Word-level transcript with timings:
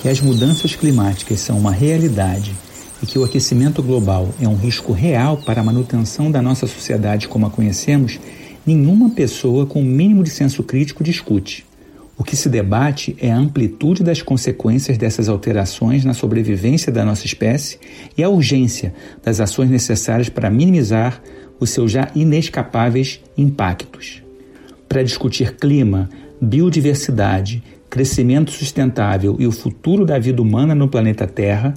que 0.00 0.08
as 0.08 0.20
mudanças 0.20 0.76
climáticas 0.76 1.40
são 1.40 1.58
uma 1.58 1.72
realidade 1.72 2.54
e 3.02 3.06
que 3.06 3.18
o 3.18 3.24
aquecimento 3.24 3.82
global 3.82 4.28
é 4.40 4.46
um 4.46 4.56
risco 4.56 4.92
real 4.92 5.36
para 5.36 5.60
a 5.60 5.64
manutenção 5.64 6.30
da 6.30 6.40
nossa 6.40 6.66
sociedade 6.66 7.26
como 7.26 7.46
a 7.46 7.50
conhecemos, 7.50 8.18
nenhuma 8.64 9.10
pessoa 9.10 9.66
com 9.66 9.80
o 9.80 9.84
mínimo 9.84 10.22
de 10.22 10.30
senso 10.30 10.62
crítico 10.62 11.02
discute. 11.02 11.66
O 12.16 12.24
que 12.24 12.36
se 12.36 12.48
debate 12.48 13.16
é 13.20 13.30
a 13.30 13.36
amplitude 13.36 14.02
das 14.02 14.22
consequências 14.22 14.98
dessas 14.98 15.28
alterações 15.28 16.04
na 16.04 16.14
sobrevivência 16.14 16.92
da 16.92 17.04
nossa 17.04 17.26
espécie 17.26 17.78
e 18.16 18.22
a 18.22 18.28
urgência 18.28 18.94
das 19.22 19.40
ações 19.40 19.70
necessárias 19.70 20.28
para 20.28 20.50
minimizar 20.50 21.20
os 21.60 21.70
seus 21.70 21.90
já 21.90 22.08
inescapáveis 22.14 23.20
impactos. 23.36 24.22
Para 24.88 25.02
discutir 25.02 25.56
clima, 25.56 26.08
biodiversidade, 26.40 27.62
crescimento 27.98 28.52
sustentável 28.52 29.34
e 29.40 29.46
o 29.48 29.50
futuro 29.50 30.06
da 30.06 30.20
vida 30.20 30.40
humana 30.40 30.72
no 30.72 30.86
planeta 30.86 31.26
Terra, 31.26 31.74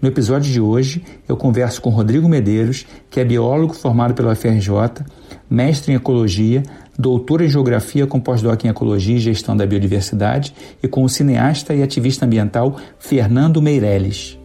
no 0.00 0.08
episódio 0.08 0.50
de 0.50 0.58
hoje 0.58 1.04
eu 1.28 1.36
converso 1.36 1.82
com 1.82 1.90
Rodrigo 1.90 2.26
Medeiros, 2.26 2.86
que 3.10 3.20
é 3.20 3.24
biólogo 3.24 3.74
formado 3.74 4.14
pela 4.14 4.32
UFRJ, 4.32 5.04
mestre 5.50 5.92
em 5.92 5.96
ecologia, 5.96 6.62
doutor 6.98 7.42
em 7.42 7.50
geografia 7.50 8.06
com 8.06 8.18
pós-doc 8.18 8.64
em 8.64 8.68
ecologia 8.68 9.16
e 9.16 9.20
gestão 9.20 9.54
da 9.54 9.66
biodiversidade, 9.66 10.54
e 10.82 10.88
com 10.88 11.04
o 11.04 11.08
cineasta 11.08 11.74
e 11.74 11.82
ativista 11.82 12.24
ambiental 12.24 12.74
Fernando 12.98 13.60
Meirelles. 13.60 14.38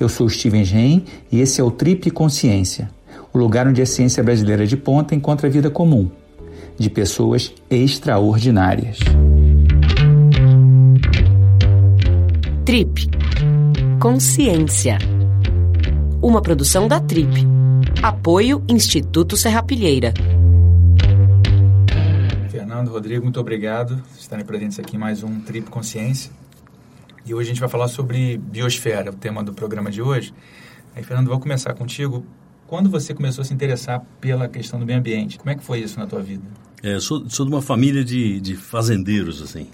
Eu 0.00 0.08
sou 0.08 0.30
Steven 0.30 0.64
Gen 0.64 1.04
e 1.30 1.42
esse 1.42 1.60
é 1.60 1.64
o 1.64 1.70
Trip 1.70 2.10
Consciência, 2.10 2.88
o 3.34 3.38
lugar 3.38 3.68
onde 3.68 3.82
a 3.82 3.86
ciência 3.86 4.22
brasileira 4.22 4.66
de 4.66 4.78
ponta 4.78 5.14
encontra 5.14 5.46
a 5.46 5.50
vida 5.50 5.68
comum, 5.68 6.08
de 6.78 6.88
pessoas 6.88 7.52
extraordinárias. 7.68 9.00
Trip 12.64 13.10
Consciência. 14.00 14.96
Uma 16.22 16.40
produção 16.40 16.88
da 16.88 16.98
Trip. 16.98 17.46
Apoio 18.02 18.64
Instituto 18.66 19.36
Serrapilheira. 19.36 20.14
Fernando, 22.48 22.88
Rodrigo, 22.88 23.22
muito 23.22 23.38
obrigado 23.38 23.96
por 23.96 24.18
estarem 24.18 24.46
presentes 24.46 24.78
aqui 24.78 24.96
em 24.96 24.98
mais 24.98 25.22
um 25.22 25.40
Trip 25.40 25.68
Consciência. 25.68 26.32
E 27.26 27.34
hoje 27.34 27.50
a 27.50 27.52
gente 27.52 27.60
vai 27.60 27.68
falar 27.68 27.88
sobre 27.88 28.38
biosfera, 28.38 29.10
o 29.10 29.14
tema 29.14 29.44
do 29.44 29.52
programa 29.52 29.90
de 29.90 30.00
hoje. 30.00 30.32
Aí, 30.96 31.04
Fernando, 31.04 31.28
vou 31.28 31.38
começar 31.38 31.74
contigo. 31.74 32.24
Quando 32.66 32.88
você 32.88 33.12
começou 33.12 33.42
a 33.42 33.44
se 33.44 33.52
interessar 33.52 34.02
pela 34.22 34.48
questão 34.48 34.80
do 34.80 34.86
meio 34.86 34.98
ambiente, 34.98 35.36
como 35.36 35.50
é 35.50 35.54
que 35.54 35.62
foi 35.62 35.80
isso 35.80 36.00
na 36.00 36.06
tua 36.06 36.22
vida? 36.22 36.44
É, 36.82 36.98
sou, 36.98 37.28
sou 37.28 37.44
de 37.44 37.52
uma 37.52 37.60
família 37.60 38.02
de, 38.02 38.40
de 38.40 38.56
fazendeiros, 38.56 39.42
assim 39.42 39.68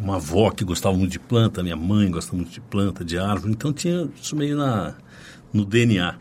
uma 0.00 0.16
avó 0.16 0.50
que 0.50 0.64
gostava 0.64 0.96
muito 0.96 1.12
de 1.12 1.18
planta, 1.18 1.62
minha 1.62 1.76
mãe 1.76 2.10
gostava 2.10 2.36
muito 2.36 2.52
de 2.52 2.60
planta, 2.60 3.04
de 3.04 3.18
árvore, 3.18 3.52
então 3.52 3.72
tinha 3.72 4.08
isso 4.20 4.36
meio 4.36 4.56
na, 4.56 4.94
no 5.52 5.64
DNA. 5.64 6.16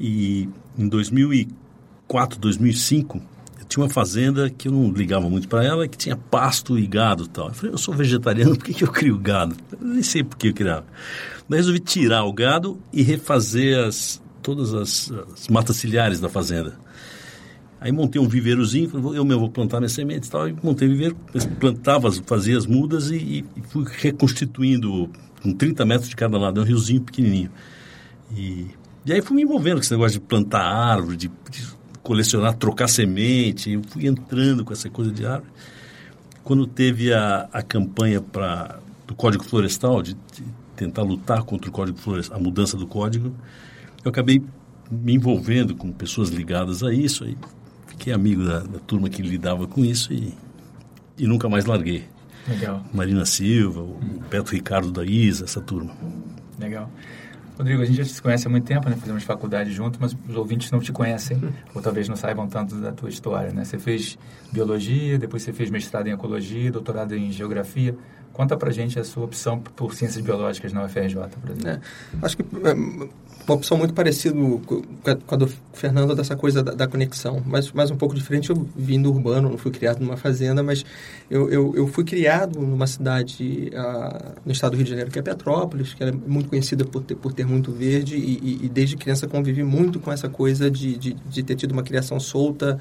E 0.00 0.48
em 0.76 0.88
2004, 0.88 2.38
2005, 2.38 3.20
eu 3.60 3.64
tinha 3.66 3.84
uma 3.84 3.90
fazenda 3.90 4.50
que 4.50 4.68
eu 4.68 4.72
não 4.72 4.92
ligava 4.92 5.28
muito 5.28 5.48
para 5.48 5.64
ela, 5.64 5.88
que 5.88 5.96
tinha 5.96 6.16
pasto 6.16 6.78
e 6.78 6.86
gado 6.86 7.24
e 7.24 7.28
tal. 7.28 7.48
Eu 7.48 7.54
falei, 7.54 7.74
eu 7.74 7.78
sou 7.78 7.94
vegetariano, 7.94 8.54
por 8.56 8.64
que, 8.64 8.74
que 8.74 8.84
eu 8.84 8.92
crio 8.92 9.18
gado? 9.18 9.56
Eu 9.72 9.86
nem 9.86 10.02
sei 10.02 10.22
por 10.22 10.36
que 10.36 10.48
eu 10.48 10.54
criava. 10.54 10.86
Daí 11.48 11.58
resolvi 11.58 11.80
tirar 11.80 12.24
o 12.24 12.32
gado 12.32 12.78
e 12.92 13.02
refazer 13.02 13.78
as, 13.78 14.20
todas 14.42 14.74
as, 14.74 15.12
as 15.34 15.48
matas 15.48 15.76
ciliares 15.76 16.20
da 16.20 16.28
fazenda. 16.28 16.78
Aí 17.80 17.92
montei 17.92 18.20
um 18.20 18.26
viveirozinho, 18.26 18.90
eu 19.14 19.24
mesmo 19.24 19.40
vou 19.40 19.50
plantar 19.50 19.78
minhas 19.78 19.92
sementes 19.92 20.28
e 20.28 20.32
tal, 20.32 20.48
e 20.48 20.56
montei 20.62 20.88
viveiro, 20.88 21.16
plantava, 21.60 22.10
fazia 22.26 22.58
as 22.58 22.66
mudas 22.66 23.10
e, 23.10 23.44
e, 23.56 23.62
fui 23.68 23.84
reconstituindo 23.88 25.08
com 25.40 25.52
30 25.52 25.84
metros 25.84 26.08
de 26.08 26.16
cada 26.16 26.36
lado, 26.36 26.60
é 26.60 26.64
um 26.64 26.66
riozinho 26.66 27.00
pequenininho. 27.00 27.50
E, 28.34 28.66
e 29.06 29.12
aí 29.12 29.22
fui 29.22 29.36
me 29.36 29.42
envolvendo 29.42 29.76
com 29.76 29.82
esse 29.82 29.92
negócio 29.92 30.18
de 30.18 30.26
plantar 30.26 30.60
árvore, 30.60 31.16
de, 31.16 31.28
de 31.50 31.68
colecionar, 32.02 32.54
trocar 32.54 32.88
semente, 32.88 33.70
eu 33.70 33.82
fui 33.88 34.08
entrando 34.08 34.64
com 34.64 34.72
essa 34.72 34.90
coisa 34.90 35.12
de 35.12 35.24
árvore. 35.24 35.52
Quando 36.42 36.66
teve 36.66 37.12
a, 37.12 37.48
a 37.52 37.62
campanha 37.62 38.20
pra, 38.20 38.80
do 39.06 39.14
Código 39.14 39.44
Florestal, 39.44 40.02
de, 40.02 40.14
de 40.14 40.42
tentar 40.74 41.02
lutar 41.02 41.44
contra 41.44 41.70
o 41.70 41.72
Código 41.72 41.98
Florestal, 41.98 42.38
a 42.38 42.40
mudança 42.40 42.76
do 42.76 42.88
código, 42.88 43.32
eu 44.04 44.08
acabei 44.08 44.42
me 44.90 45.14
envolvendo 45.14 45.76
com 45.76 45.92
pessoas 45.92 46.30
ligadas 46.30 46.82
a 46.82 46.92
isso, 46.92 47.24
aí 47.24 47.36
fiquei 47.98 48.12
amigo 48.12 48.44
da, 48.44 48.60
da 48.60 48.78
turma 48.78 49.10
que 49.10 49.20
lidava 49.20 49.66
com 49.66 49.84
isso 49.84 50.12
e, 50.12 50.32
e 51.18 51.26
nunca 51.26 51.48
mais 51.48 51.64
larguei. 51.64 52.04
Legal. 52.46 52.82
Marina 52.94 53.26
Silva, 53.26 53.80
o 53.80 53.98
hum. 54.00 54.20
Beto 54.30 54.52
Ricardo 54.52 54.90
da 54.90 55.04
ISA, 55.04 55.44
essa 55.44 55.60
turma. 55.60 55.92
Legal. 56.58 56.88
Rodrigo, 57.58 57.82
a 57.82 57.84
gente 57.84 57.96
já 57.96 58.04
se 58.04 58.22
conhece 58.22 58.46
há 58.46 58.50
muito 58.50 58.64
tempo, 58.64 58.88
né? 58.88 58.96
Fizemos 58.96 59.24
faculdade 59.24 59.72
junto, 59.72 59.98
mas 60.00 60.16
os 60.28 60.36
ouvintes 60.36 60.70
não 60.70 60.78
te 60.78 60.92
conhecem, 60.92 61.42
ou 61.74 61.82
talvez 61.82 62.08
não 62.08 62.14
saibam 62.14 62.46
tanto 62.46 62.76
da 62.76 62.92
tua 62.92 63.08
história, 63.08 63.52
né? 63.52 63.64
Você 63.64 63.78
fez 63.78 64.16
biologia, 64.52 65.18
depois 65.18 65.42
você 65.42 65.52
fez 65.52 65.68
mestrado 65.68 66.06
em 66.06 66.12
ecologia, 66.12 66.70
doutorado 66.70 67.16
em 67.16 67.32
geografia. 67.32 67.96
Conta 68.38 68.56
pra 68.56 68.70
gente 68.70 68.96
a 69.00 69.02
sua 69.02 69.24
opção 69.24 69.58
por 69.58 69.92
ciências 69.94 70.24
biológicas 70.24 70.72
na 70.72 70.84
UFRJ, 70.84 71.16
por 71.42 71.50
exemplo. 71.50 71.68
É, 71.70 71.80
acho 72.22 72.36
que 72.36 72.44
é, 72.44 72.72
uma 72.72 73.56
opção 73.56 73.76
muito 73.76 73.92
parecida 73.92 74.32
com 74.36 75.34
a 75.34 75.36
do 75.36 75.48
Fernando 75.72 76.14
dessa 76.14 76.36
coisa 76.36 76.62
da, 76.62 76.72
da, 76.72 76.86
conexão, 76.86 77.42
mas, 77.44 77.72
mas 77.72 77.90
um 77.90 77.96
pouco 77.96 78.14
diferente. 78.14 78.50
Eu 78.50 78.68
vim 78.76 79.02
do 79.02 79.10
urbano, 79.10 79.50
não 79.50 79.58
fui 79.58 79.72
criado 79.72 79.98
numa 79.98 80.16
fazenda, 80.16 80.62
mas 80.62 80.86
eu, 81.28 81.50
eu, 81.50 81.74
eu 81.74 81.88
fui 81.88 82.04
criado 82.04 82.60
numa 82.60 82.86
cidade 82.86 83.72
uh, 83.74 84.34
no 84.46 84.52
estado 84.52 84.70
do 84.70 84.76
Rio 84.76 84.84
de 84.84 84.90
Janeiro, 84.90 85.10
que 85.10 85.18
é 85.18 85.22
Petrópolis, 85.22 85.94
que 85.94 86.04
é 86.04 86.12
muito 86.12 86.48
conhecida 86.48 86.84
por 86.84 87.02
ter, 87.02 87.16
por 87.16 87.32
ter 87.32 87.44
muito 87.44 87.72
verde 87.72 88.14
e, 88.16 88.38
e, 88.40 88.66
e 88.66 88.68
desde 88.68 88.96
criança 88.96 89.26
convivi 89.26 89.64
muito 89.64 89.98
com 89.98 90.12
essa 90.12 90.28
coisa 90.28 90.70
de, 90.70 90.96
de, 90.96 91.14
de 91.14 91.42
ter 91.42 91.56
tido 91.56 91.72
uma 91.72 91.82
criação 91.82 92.20
solta 92.20 92.78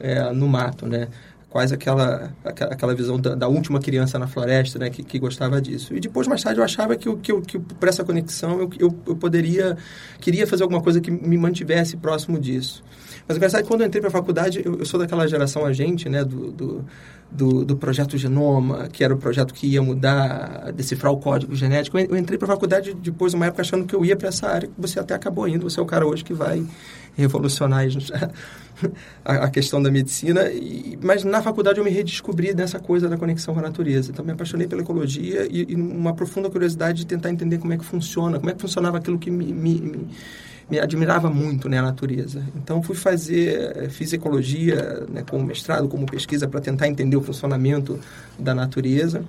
é, 0.00 0.30
no 0.32 0.46
mato, 0.48 0.86
né? 0.86 1.08
Quase 1.50 1.74
aquela, 1.74 2.32
aquela 2.44 2.94
visão 2.94 3.18
da, 3.18 3.34
da, 3.34 3.48
última 3.48 3.80
criança 3.80 4.18
na 4.18 4.26
floresta, 4.26 4.78
né, 4.78 4.90
que, 4.90 5.02
que, 5.02 5.18
gostava 5.18 5.60
disso. 5.60 5.94
E 5.94 6.00
depois, 6.00 6.26
mais 6.26 6.42
tarde, 6.42 6.60
eu 6.60 6.64
achava 6.64 6.94
que, 6.94 7.14
que, 7.16 7.40
que 7.42 7.58
por 7.58 7.88
essa 7.88 8.04
conexão 8.04 8.60
eu, 8.60 8.70
eu, 8.78 8.98
eu, 9.06 9.16
poderia, 9.16 9.76
queria 10.20 10.46
fazer 10.46 10.62
alguma 10.62 10.82
coisa 10.82 11.00
que 11.00 11.10
me 11.10 11.38
mantivesse 11.38 11.96
próximo 11.96 12.38
disso. 12.38 12.84
Mas 13.28 13.36
o 13.36 13.38
engraçado 13.38 13.60
é 13.60 13.62
que 13.62 13.68
quando 13.68 13.82
eu 13.82 13.86
entrei 13.86 14.00
para 14.00 14.08
a 14.08 14.12
faculdade, 14.12 14.62
eu, 14.64 14.78
eu, 14.78 14.86
sou 14.86 14.98
daquela 14.98 15.28
geração 15.28 15.66
agente, 15.66 16.08
né, 16.08 16.24
do, 16.24 16.50
do, 16.50 16.84
do, 17.30 17.64
do, 17.66 17.76
projeto 17.76 18.16
Genoma, 18.16 18.88
que 18.88 19.04
era 19.04 19.12
o 19.12 19.18
projeto 19.18 19.52
que 19.52 19.66
ia 19.66 19.82
mudar, 19.82 20.72
decifrar 20.72 21.12
o 21.12 21.18
código 21.18 21.54
genético. 21.54 21.98
Eu 21.98 22.16
entrei 22.16 22.38
para 22.38 22.46
a 22.46 22.52
faculdade 22.52 22.94
depois, 22.94 23.34
uma 23.34 23.44
época, 23.44 23.60
achando 23.60 23.84
que 23.84 23.94
eu 23.94 24.02
ia 24.02 24.16
para 24.16 24.28
essa 24.28 24.48
área, 24.48 24.66
que 24.66 24.74
você 24.78 24.98
até 24.98 25.14
acabou 25.14 25.46
indo, 25.46 25.68
você 25.68 25.78
é 25.78 25.82
o 25.82 25.86
cara 25.86 26.06
hoje 26.06 26.24
que 26.24 26.32
vai 26.32 26.66
revolucionar 27.18 27.84
a, 29.22 29.50
questão 29.50 29.82
da 29.82 29.90
medicina. 29.90 30.40
Mas 31.02 31.22
na 31.22 31.42
faculdade 31.42 31.78
eu 31.78 31.84
me 31.84 31.90
redescobri 31.90 32.54
nessa 32.54 32.78
coisa 32.78 33.10
da 33.10 33.18
conexão 33.18 33.52
com 33.52 33.60
a 33.60 33.62
natureza. 33.64 34.10
Então 34.10 34.24
me 34.24 34.32
apaixonei 34.32 34.66
pela 34.66 34.80
ecologia 34.80 35.46
e, 35.50 35.66
e 35.68 35.74
uma 35.74 36.14
profunda 36.14 36.48
curiosidade 36.48 37.00
de 37.00 37.06
tentar 37.06 37.30
entender 37.30 37.58
como 37.58 37.74
é 37.74 37.76
que 37.76 37.84
funciona, 37.84 38.38
como 38.38 38.48
é 38.48 38.54
que 38.54 38.60
funcionava 38.60 38.96
aquilo 38.96 39.18
que 39.18 39.30
me, 39.30 39.52
me, 39.52 39.80
me 39.80 40.08
me 40.70 40.78
admirava 40.78 41.30
muito 41.30 41.68
né, 41.68 41.78
a 41.78 41.82
natureza. 41.82 42.42
Então 42.56 42.82
fui 42.82 42.94
fazer, 42.94 43.76
eh, 43.76 43.88
fiz 43.88 44.12
ecologia 44.12 45.06
né, 45.08 45.24
como 45.28 45.44
mestrado, 45.44 45.88
como 45.88 46.06
pesquisa 46.06 46.46
para 46.46 46.60
tentar 46.60 46.88
entender 46.88 47.16
o 47.16 47.22
funcionamento 47.22 47.98
da 48.38 48.54
natureza. 48.54 49.24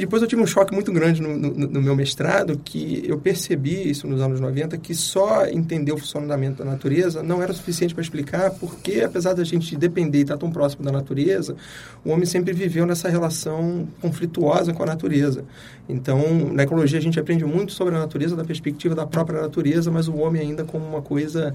E 0.00 0.04
depois 0.04 0.22
eu 0.22 0.28
tive 0.28 0.40
um 0.40 0.46
choque 0.46 0.72
muito 0.72 0.90
grande 0.90 1.20
no, 1.20 1.36
no, 1.36 1.50
no, 1.50 1.82
meu 1.82 1.94
mestrado, 1.94 2.58
que 2.64 3.04
eu 3.06 3.18
percebi, 3.18 3.90
isso 3.90 4.06
nos 4.06 4.22
anos 4.22 4.40
90, 4.40 4.78
que 4.78 4.94
só 4.94 5.44
entender 5.44 5.92
o 5.92 5.98
funcionamento 5.98 6.64
da 6.64 6.64
natureza 6.64 7.22
não 7.22 7.42
era 7.42 7.52
suficiente 7.52 7.92
para 7.92 8.00
explicar 8.00 8.50
porque, 8.52 9.02
apesar 9.02 9.34
da 9.34 9.44
gente 9.44 9.76
depender 9.76 10.20
e 10.20 10.22
estar 10.22 10.38
tão 10.38 10.50
próximo 10.50 10.82
da 10.82 10.90
natureza, 10.90 11.54
o 12.02 12.12
homem 12.12 12.24
sempre 12.24 12.54
viveu 12.54 12.86
nessa 12.86 13.10
relação 13.10 13.86
conflituosa 14.00 14.72
com 14.72 14.82
a 14.84 14.86
natureza. 14.86 15.44
Então, 15.86 16.50
na 16.50 16.62
ecologia 16.62 16.98
a 16.98 17.02
gente 17.02 17.20
aprende 17.20 17.44
muito 17.44 17.72
sobre 17.72 17.94
a 17.94 17.98
natureza 17.98 18.34
da 18.34 18.42
perspectiva 18.42 18.94
da 18.94 19.06
própria 19.06 19.42
natureza, 19.42 19.90
mas 19.90 20.08
o 20.08 20.16
homem 20.16 20.40
ainda 20.40 20.64
como 20.64 20.82
uma 20.86 21.02
coisa 21.02 21.54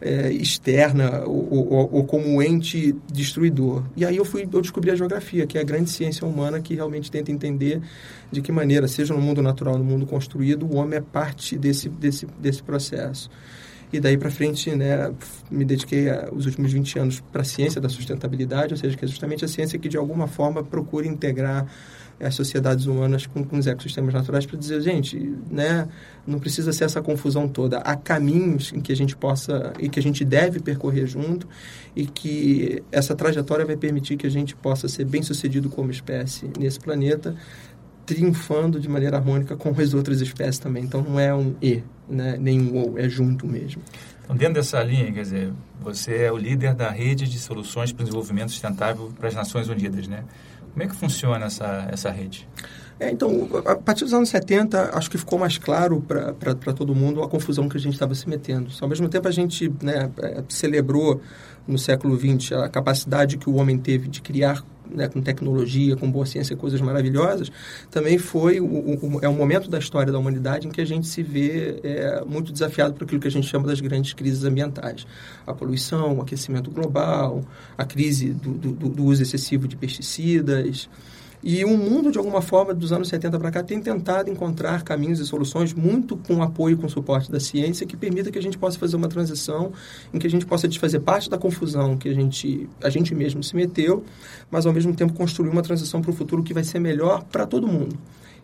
é, 0.00 0.30
externa 0.32 1.24
ou, 1.24 1.72
ou, 1.72 1.88
ou, 1.92 2.04
como 2.04 2.42
ente 2.42 2.94
destruidor. 3.12 3.82
E 3.96 4.04
aí 4.04 4.16
eu 4.16 4.24
fui 4.24 4.48
eu 4.50 4.60
descobri 4.60 4.90
a 4.90 4.94
geografia, 4.94 5.46
que 5.46 5.58
é 5.58 5.60
a 5.60 5.64
grande 5.64 5.90
ciência 5.90 6.26
humana 6.26 6.60
que 6.60 6.74
realmente 6.74 7.10
tenta 7.10 7.30
entender 7.30 7.80
de 8.30 8.42
que 8.42 8.52
maneira, 8.52 8.88
seja 8.88 9.14
no 9.14 9.20
mundo 9.20 9.40
natural, 9.42 9.78
no 9.78 9.84
mundo 9.84 10.06
construído, 10.06 10.66
o 10.66 10.76
homem 10.76 10.98
é 10.98 11.02
parte 11.02 11.56
desse 11.56 11.88
desse 11.88 12.26
desse 12.38 12.62
processo. 12.62 13.30
E 13.92 14.00
daí 14.00 14.18
para 14.18 14.30
frente, 14.30 14.74
né, 14.74 15.12
me 15.48 15.64
dediquei 15.64 16.06
os 16.32 16.46
últimos 16.46 16.72
20 16.72 16.98
anos 16.98 17.20
para 17.20 17.42
a 17.42 17.44
ciência 17.44 17.80
da 17.80 17.88
sustentabilidade, 17.88 18.74
ou 18.74 18.76
seja, 18.76 18.96
que 18.96 19.04
é 19.04 19.08
justamente 19.08 19.44
a 19.44 19.48
ciência 19.48 19.78
que 19.78 19.88
de 19.88 19.96
alguma 19.96 20.26
forma 20.26 20.64
procura 20.64 21.06
integrar 21.06 21.66
as 22.20 22.34
sociedades 22.34 22.86
humanas 22.86 23.26
com, 23.26 23.44
com 23.44 23.58
os 23.58 23.66
ecossistemas 23.66 24.14
naturais 24.14 24.46
para 24.46 24.58
dizer, 24.58 24.80
gente, 24.80 25.18
né, 25.50 25.88
não 26.26 26.38
precisa 26.38 26.72
ser 26.72 26.84
essa 26.84 27.02
confusão 27.02 27.48
toda. 27.48 27.78
Há 27.78 27.96
caminhos 27.96 28.72
em 28.72 28.80
que 28.80 28.92
a 28.92 28.96
gente 28.96 29.16
possa 29.16 29.72
e 29.78 29.88
que 29.88 29.98
a 29.98 30.02
gente 30.02 30.24
deve 30.24 30.60
percorrer 30.60 31.06
junto 31.06 31.48
e 31.94 32.06
que 32.06 32.82
essa 32.90 33.14
trajetória 33.14 33.64
vai 33.64 33.76
permitir 33.76 34.16
que 34.16 34.26
a 34.26 34.30
gente 34.30 34.54
possa 34.54 34.88
ser 34.88 35.04
bem 35.04 35.22
sucedido 35.22 35.68
como 35.68 35.90
espécie 35.90 36.50
nesse 36.58 36.80
planeta 36.80 37.34
triunfando 38.06 38.78
de 38.78 38.88
maneira 38.88 39.16
harmônica 39.16 39.56
com 39.56 39.70
as 39.80 39.94
outras 39.94 40.20
espécies 40.20 40.58
também. 40.58 40.84
Então 40.84 41.02
não 41.02 41.18
é 41.18 41.34
um 41.34 41.54
e, 41.60 41.82
né? 42.08 42.36
nem 42.38 42.60
um 42.60 42.76
ou, 42.76 42.98
é 42.98 43.08
junto 43.08 43.46
mesmo. 43.46 43.82
Então, 44.24 44.36
dentro 44.36 44.54
dessa 44.54 44.82
linha, 44.82 45.12
quer 45.12 45.22
dizer, 45.22 45.52
você 45.80 46.22
é 46.22 46.32
o 46.32 46.36
líder 46.36 46.74
da 46.74 46.90
rede 46.90 47.28
de 47.28 47.38
soluções 47.38 47.92
para 47.92 48.02
o 48.02 48.04
desenvolvimento 48.04 48.50
sustentável 48.50 49.12
para 49.18 49.28
as 49.28 49.34
Nações 49.34 49.68
Unidas, 49.68 50.08
né? 50.08 50.24
Como 50.74 50.82
é 50.82 50.88
que 50.88 50.96
funciona 50.96 51.46
essa, 51.46 51.88
essa 51.90 52.10
rede? 52.10 52.48
É, 52.98 53.10
então, 53.10 53.48
a 53.64 53.76
partir 53.76 54.04
dos 54.04 54.12
anos 54.12 54.28
70, 54.28 54.96
acho 54.96 55.10
que 55.10 55.16
ficou 55.16 55.38
mais 55.38 55.56
claro 55.56 56.00
para 56.02 56.72
todo 56.72 56.94
mundo 56.94 57.22
a 57.22 57.28
confusão 57.28 57.68
que 57.68 57.76
a 57.76 57.80
gente 57.80 57.94
estava 57.94 58.14
se 58.14 58.28
metendo. 58.28 58.70
Ao 58.80 58.88
mesmo 58.88 59.08
tempo, 59.08 59.26
a 59.26 59.30
gente 59.30 59.72
né, 59.80 60.10
é, 60.20 60.42
celebrou 60.48 61.20
no 61.66 61.78
século 61.78 62.18
XX 62.18 62.52
a 62.52 62.68
capacidade 62.68 63.38
que 63.38 63.48
o 63.48 63.54
homem 63.54 63.78
teve 63.78 64.08
de 64.08 64.20
criar 64.20 64.64
né, 64.90 65.08
com 65.08 65.20
tecnologia, 65.20 65.96
com 65.96 66.10
boa 66.10 66.26
ciência, 66.26 66.56
coisas 66.56 66.80
maravilhosas, 66.80 67.50
também 67.90 68.18
foi 68.18 68.60
o, 68.60 68.66
o, 68.66 69.18
é 69.22 69.28
um 69.28 69.34
momento 69.34 69.68
da 69.68 69.78
história 69.78 70.12
da 70.12 70.18
humanidade 70.18 70.66
em 70.66 70.70
que 70.70 70.80
a 70.80 70.84
gente 70.84 71.06
se 71.06 71.22
vê 71.22 71.80
é, 71.82 72.24
muito 72.24 72.52
desafiado 72.52 72.94
por 72.94 73.04
aquilo 73.04 73.20
que 73.20 73.28
a 73.28 73.30
gente 73.30 73.46
chama 73.46 73.66
das 73.66 73.80
grandes 73.80 74.12
crises 74.12 74.44
ambientais. 74.44 75.06
A 75.46 75.52
poluição, 75.52 76.18
o 76.18 76.22
aquecimento 76.22 76.70
global, 76.70 77.44
a 77.76 77.84
crise 77.84 78.32
do, 78.32 78.52
do, 78.52 78.88
do 78.88 79.04
uso 79.04 79.22
excessivo 79.22 79.68
de 79.68 79.76
pesticidas, 79.76 80.88
e 81.46 81.62
o 81.62 81.76
mundo, 81.76 82.10
de 82.10 82.16
alguma 82.16 82.40
forma, 82.40 82.72
dos 82.72 82.90
anos 82.90 83.06
70 83.08 83.38
para 83.38 83.50
cá, 83.50 83.62
tem 83.62 83.78
tentado 83.78 84.30
encontrar 84.30 84.82
caminhos 84.82 85.20
e 85.20 85.26
soluções 85.26 85.74
muito 85.74 86.16
com 86.16 86.42
apoio, 86.42 86.78
com 86.78 86.88
suporte 86.88 87.30
da 87.30 87.38
ciência, 87.38 87.86
que 87.86 87.98
permita 87.98 88.30
que 88.30 88.38
a 88.38 88.42
gente 88.42 88.56
possa 88.56 88.78
fazer 88.78 88.96
uma 88.96 89.08
transição 89.08 89.70
em 90.10 90.18
que 90.18 90.26
a 90.26 90.30
gente 90.30 90.46
possa 90.46 90.66
desfazer 90.66 91.00
parte 91.00 91.28
da 91.28 91.36
confusão 91.36 91.98
que 91.98 92.08
a 92.08 92.14
gente, 92.14 92.66
a 92.82 92.88
gente 92.88 93.14
mesmo 93.14 93.44
se 93.44 93.54
meteu, 93.54 94.02
mas, 94.50 94.64
ao 94.64 94.72
mesmo 94.72 94.96
tempo, 94.96 95.12
construir 95.12 95.50
uma 95.50 95.60
transição 95.60 96.00
para 96.00 96.12
o 96.12 96.14
futuro 96.14 96.42
que 96.42 96.54
vai 96.54 96.64
ser 96.64 96.78
melhor 96.78 97.22
para 97.24 97.46
todo 97.46 97.68
mundo 97.68 97.94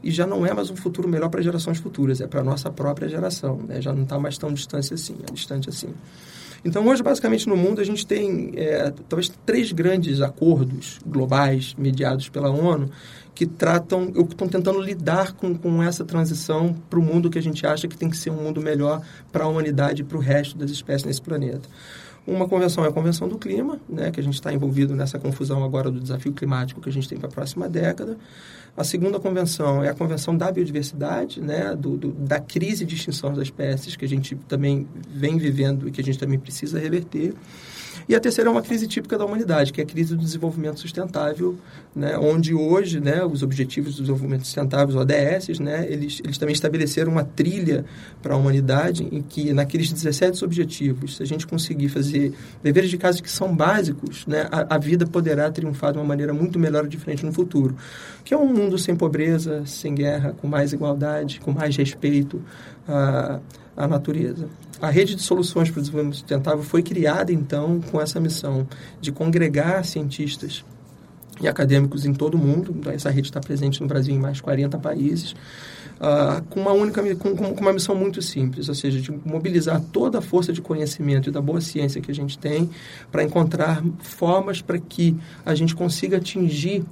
e 0.03 0.11
já 0.11 0.27
não 0.27 0.45
é 0.45 0.53
mais 0.53 0.71
um 0.71 0.77
futuro 0.77 1.09
melhor 1.09 1.29
para 1.31 1.43
gerações 1.43 1.79
futuras, 1.79 2.21
é 2.21 2.27
para 2.27 2.41
a 2.41 2.45
nossa 2.45 2.71
própria 2.71 3.09
geração, 3.09 3.61
né? 3.67 3.81
já 3.81 3.93
não 3.95 4.03
está 4.03 4.19
mais 4.19 4.37
tão 4.37 4.53
distante 4.53 4.93
assim, 4.93 5.17
é 5.29 5.33
distante 5.33 5.69
assim. 5.69 5.89
Então, 6.65 6.87
hoje, 6.87 7.03
basicamente, 7.03 7.49
no 7.49 7.57
mundo, 7.57 7.81
a 7.81 7.85
gente 7.85 8.07
tem 8.07 8.53
é, 8.55 8.93
talvez 9.09 9.33
três 9.47 9.73
grandes 9.73 10.21
acordos 10.21 10.99
globais 11.07 11.75
mediados 11.79 12.29
pela 12.29 12.51
ONU 12.51 12.91
que 13.35 13.47
tratam, 13.47 14.13
ou 14.15 14.27
que 14.27 14.35
estão 14.35 14.47
tentando 14.47 14.79
lidar 14.81 15.33
com, 15.33 15.55
com 15.55 15.83
essa 15.83 16.05
transição 16.05 16.75
para 16.91 16.99
o 16.99 17.03
mundo 17.03 17.31
que 17.31 17.39
a 17.39 17.43
gente 17.43 17.67
acha 17.67 17.89
que 17.89 17.97
tem 17.97 18.11
que 18.11 18.17
ser 18.17 18.29
um 18.29 18.37
mundo 18.37 18.61
melhor 18.61 19.01
para 19.33 19.45
a 19.45 19.49
humanidade 19.49 20.03
e 20.03 20.05
para 20.05 20.19
o 20.19 20.21
resto 20.21 20.59
das 20.59 20.71
espécies 20.71 21.05
nesse 21.05 21.23
planeta. 21.23 21.67
Uma 22.27 22.47
convenção 22.47 22.85
é 22.85 22.89
a 22.89 22.93
Convenção 22.93 23.29
do 23.29 23.39
Clima, 23.39 23.81
né, 23.89 24.11
que 24.11 24.21
a 24.21 24.23
gente 24.23 24.35
está 24.35 24.53
envolvido 24.53 24.95
nessa 24.95 25.19
confusão 25.19 25.65
agora 25.65 25.91
do 25.91 25.99
desafio 25.99 26.33
climático 26.33 26.81
que 26.81 26.89
a 26.89 26.93
gente 26.93 27.09
tem 27.09 27.19
para 27.19 27.29
a 27.29 27.33
próxima 27.33 27.69
década. 27.69 28.17
A 28.77 28.85
segunda 28.85 29.19
convenção 29.19 29.83
é 29.83 29.89
a 29.89 29.95
Convenção 29.95 30.37
da 30.37 30.51
Biodiversidade, 30.53 31.41
né, 31.41 31.75
do, 31.75 31.97
do, 31.97 32.13
da 32.13 32.39
crise 32.39 32.85
de 32.85 32.95
extinção 32.95 33.33
das 33.33 33.45
espécies, 33.45 33.97
que 33.97 34.05
a 34.05 34.09
gente 34.09 34.37
também 34.47 34.87
vem 35.11 35.39
vivendo 35.39 35.89
e 35.89 35.91
que 35.91 36.01
a 36.01 36.05
gente 36.05 36.19
também 36.19 36.39
precisa 36.39 36.79
reverter. 36.79 37.35
E 38.09 38.15
a 38.15 38.21
terceira 38.21 38.49
é 38.49 38.53
uma 38.53 38.63
crise 38.63 38.87
típica 38.87 39.17
da 39.17 39.25
humanidade, 39.25 39.73
que 39.73 39.81
é 39.81 39.85
a 39.85 39.87
crise 39.87 40.15
do 40.17 40.23
desenvolvimento 40.23 40.81
sustentável, 40.81 41.57
né, 41.95 42.17
onde 42.19 42.55
hoje 42.55 43.01
né, 43.01 43.25
os 43.25 43.43
Objetivos 43.43 43.95
do 43.97 44.03
Desenvolvimento 44.03 44.45
Sustentável, 44.45 44.89
os 44.89 44.97
ODS, 44.97 45.59
né, 45.59 45.87
eles, 45.89 46.21
eles 46.25 46.39
também 46.39 46.53
estabeleceram 46.53 47.13
uma 47.13 47.25
trilha 47.25 47.85
para 48.23 48.35
a 48.35 48.37
humanidade 48.37 49.07
em 49.11 49.23
que, 49.23 49.53
naqueles 49.53 49.93
17 49.93 50.45
objetivos, 50.45 51.17
se 51.17 51.23
a 51.23 51.27
gente 51.27 51.47
conseguir 51.47 51.89
fazer 51.89 52.33
deveres 52.63 52.91
de 52.91 52.99
casa 52.99 53.23
que 53.23 53.31
são 53.31 53.55
básicos, 53.55 54.27
né, 54.27 54.47
a, 54.51 54.75
a 54.75 54.79
vida 54.79 55.07
poderá 55.07 55.51
triunfar 55.51 55.93
de 55.93 55.99
uma 55.99 56.05
maneira 56.05 56.33
muito 56.33 56.59
melhor 56.59 56.85
e 56.85 56.89
diferente 56.89 57.25
no 57.25 57.33
futuro. 57.33 57.77
Que 58.25 58.35
é 58.35 58.37
um 58.37 58.47
mundo 58.47 58.79
sem 58.79 58.95
pobreza, 58.95 59.65
sem 59.67 59.95
guerra, 59.95 60.35
com 60.41 60.47
mais 60.47 60.73
igualdade, 60.73 61.41
com 61.41 61.53
mais 61.53 61.77
respeito 61.77 62.43
à, 62.87 63.41
à 63.77 63.87
natureza. 63.87 64.49
A 64.81 64.91
rede 64.91 65.15
de 65.15 65.23
soluções 65.23 65.71
para 65.71 65.79
o 65.79 65.83
desenvolvimento 65.83 66.17
sustentável 66.17 66.63
foi 66.63 66.83
criada, 66.83 67.33
então, 67.33 67.81
com 67.91 68.01
essa 68.01 68.19
missão 68.19 68.67
de 69.01 69.13
congregar 69.13 69.85
cientistas 69.85 70.65
e 71.41 71.49
acadêmicos 71.49 72.05
em 72.05 72.13
todo 72.13 72.35
o 72.35 72.39
mundo. 72.39 72.75
Essa 72.91 73.11
rede 73.11 73.29
está 73.29 73.41
presente 73.41 73.81
no 73.81 73.87
Brasil 73.87 74.15
em 74.15 74.19
mais 74.19 74.37
de 74.37 74.43
40 74.43 74.79
países. 74.79 75.33
Uh, 75.33 76.43
com 76.49 76.61
uma 76.61 76.73
única 76.73 77.03
com, 77.17 77.37
com, 77.37 77.61
uma 77.61 77.75
missão 77.75 77.95
muito 77.95 78.23
simples, 78.23 78.71
ou 78.71 78.75
seja, 78.75 78.99
de 79.01 79.11
mobilizar 79.23 79.83
toda 79.93 80.19
a 80.19 80.23
força 80.23 80.51
de 80.51 80.63
conhecimento 80.63 81.29
e 81.29 81.33
da 81.33 81.43
boa 81.43 81.61
ciência 81.61 82.01
que 82.01 82.11
a 82.11 82.15
gente 82.15 82.39
tem 82.39 82.71
para 83.13 83.23
encontrar 83.23 83.83
formas 83.99 84.63
para 84.63 84.79
que 84.79 85.15
a 85.45 85.55
gente 85.55 85.75
consiga 85.75 86.17
atingir 86.17 86.85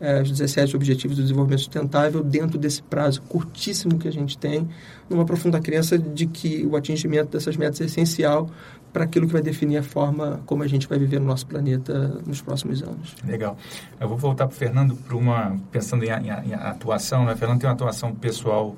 é, 0.00 0.20
os 0.22 0.30
17 0.30 0.76
Objetivos 0.76 1.16
do 1.16 1.22
Desenvolvimento 1.22 1.60
Sustentável 1.60 2.22
dentro 2.22 2.58
desse 2.58 2.82
prazo 2.82 3.22
curtíssimo 3.22 3.98
que 3.98 4.08
a 4.08 4.12
gente 4.12 4.36
tem, 4.36 4.68
numa 5.08 5.24
profunda 5.24 5.60
crença 5.60 5.98
de 5.98 6.26
que 6.26 6.66
o 6.66 6.76
atingimento 6.76 7.30
dessas 7.30 7.56
metas 7.56 7.80
é 7.80 7.84
essencial 7.84 8.48
para 8.92 9.04
aquilo 9.04 9.26
que 9.26 9.32
vai 9.32 9.42
definir 9.42 9.78
a 9.78 9.82
forma 9.82 10.40
como 10.46 10.62
a 10.62 10.68
gente 10.68 10.88
vai 10.88 10.98
viver 10.98 11.18
no 11.18 11.26
nosso 11.26 11.46
planeta 11.46 12.20
nos 12.24 12.40
próximos 12.40 12.82
anos. 12.82 13.16
Legal. 13.26 13.56
Eu 14.00 14.08
vou 14.08 14.16
voltar 14.16 14.46
para 14.46 14.54
o 14.54 14.56
Fernando 14.56 14.94
para 14.94 15.16
uma 15.16 15.56
pensando 15.72 16.04
em, 16.04 16.10
em, 16.10 16.50
em, 16.50 16.54
atuação. 16.54 17.24
Né? 17.24 17.32
O 17.32 17.36
Fernando 17.36 17.60
tem 17.60 17.68
uma 17.68 17.74
atuação 17.74 18.14
pessoal 18.14 18.76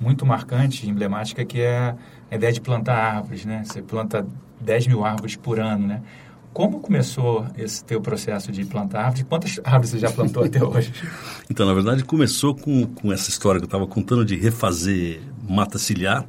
muito 0.00 0.24
marcante, 0.24 0.88
emblemática, 0.88 1.44
que 1.44 1.60
é 1.60 1.94
a 2.30 2.34
ideia 2.34 2.52
de 2.52 2.60
plantar 2.60 2.96
árvores, 2.96 3.44
né? 3.44 3.62
Você 3.64 3.82
planta 3.82 4.26
10 4.58 4.86
mil 4.86 5.04
árvores 5.04 5.36
por 5.36 5.60
ano, 5.60 5.86
né? 5.86 6.02
Como 6.52 6.80
começou 6.80 7.46
esse 7.56 7.84
teu 7.84 8.00
processo 8.00 8.50
de 8.50 8.64
plantar 8.64 9.04
árvores? 9.04 9.26
Quantas 9.28 9.60
árvores 9.62 9.90
você 9.90 9.98
já 9.98 10.10
plantou 10.10 10.44
até 10.44 10.62
hoje? 10.62 10.92
Então, 11.48 11.66
na 11.66 11.74
verdade, 11.74 12.04
começou 12.04 12.54
com, 12.54 12.86
com 12.86 13.12
essa 13.12 13.28
história 13.28 13.58
que 13.58 13.64
eu 13.64 13.66
estava 13.68 13.84
contando 13.84 14.24
de 14.24 14.36
refazer 14.36 15.20
mata 15.48 15.78
ciliar, 15.78 16.24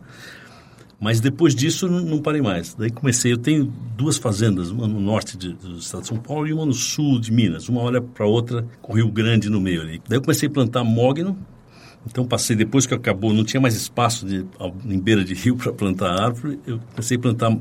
mas 0.99 1.19
depois 1.19 1.53
disso 1.53 1.87
não, 1.87 1.99
não, 1.99 2.19
parei 2.19 2.41
mais. 2.41 2.73
Daí 2.73 2.89
comecei, 2.89 3.31
eu 3.31 3.37
tenho 3.37 3.71
duas 3.95 4.17
fazendas, 4.17 4.71
uma 4.71 4.87
no 4.87 4.99
norte 4.99 5.37
de, 5.37 5.53
do 5.53 5.77
estado 5.77 6.01
de 6.01 6.07
São 6.07 6.17
Paulo 6.17 6.47
e 6.47 6.53
uma 6.53 6.65
no 6.65 6.73
sul 6.73 7.19
de 7.19 7.31
Minas. 7.31 7.69
Uma 7.69 7.81
olha 7.81 8.01
para 8.01 8.25
outra 8.25 8.65
com 8.81 8.93
o 8.93 8.95
Rio 8.95 9.11
Grande 9.11 9.47
no 9.47 9.61
meio 9.61 9.81
ali. 9.81 10.01
Daí 10.09 10.17
eu 10.17 10.21
comecei 10.23 10.49
a 10.49 10.51
plantar 10.51 10.83
mogno, 10.83 11.37
então 12.09 12.25
passei, 12.25 12.55
depois 12.55 12.87
que 12.87 12.95
acabou, 12.95 13.31
não 13.31 13.43
tinha 13.43 13.61
mais 13.61 13.75
espaço 13.75 14.25
de, 14.25 14.43
em 14.85 14.99
beira 14.99 15.23
de 15.23 15.35
rio 15.35 15.55
para 15.57 15.71
plantar 15.71 16.19
árvore, 16.19 16.59
eu 16.65 16.79
comecei 16.93 17.17
a 17.17 17.19
plantar 17.19 17.55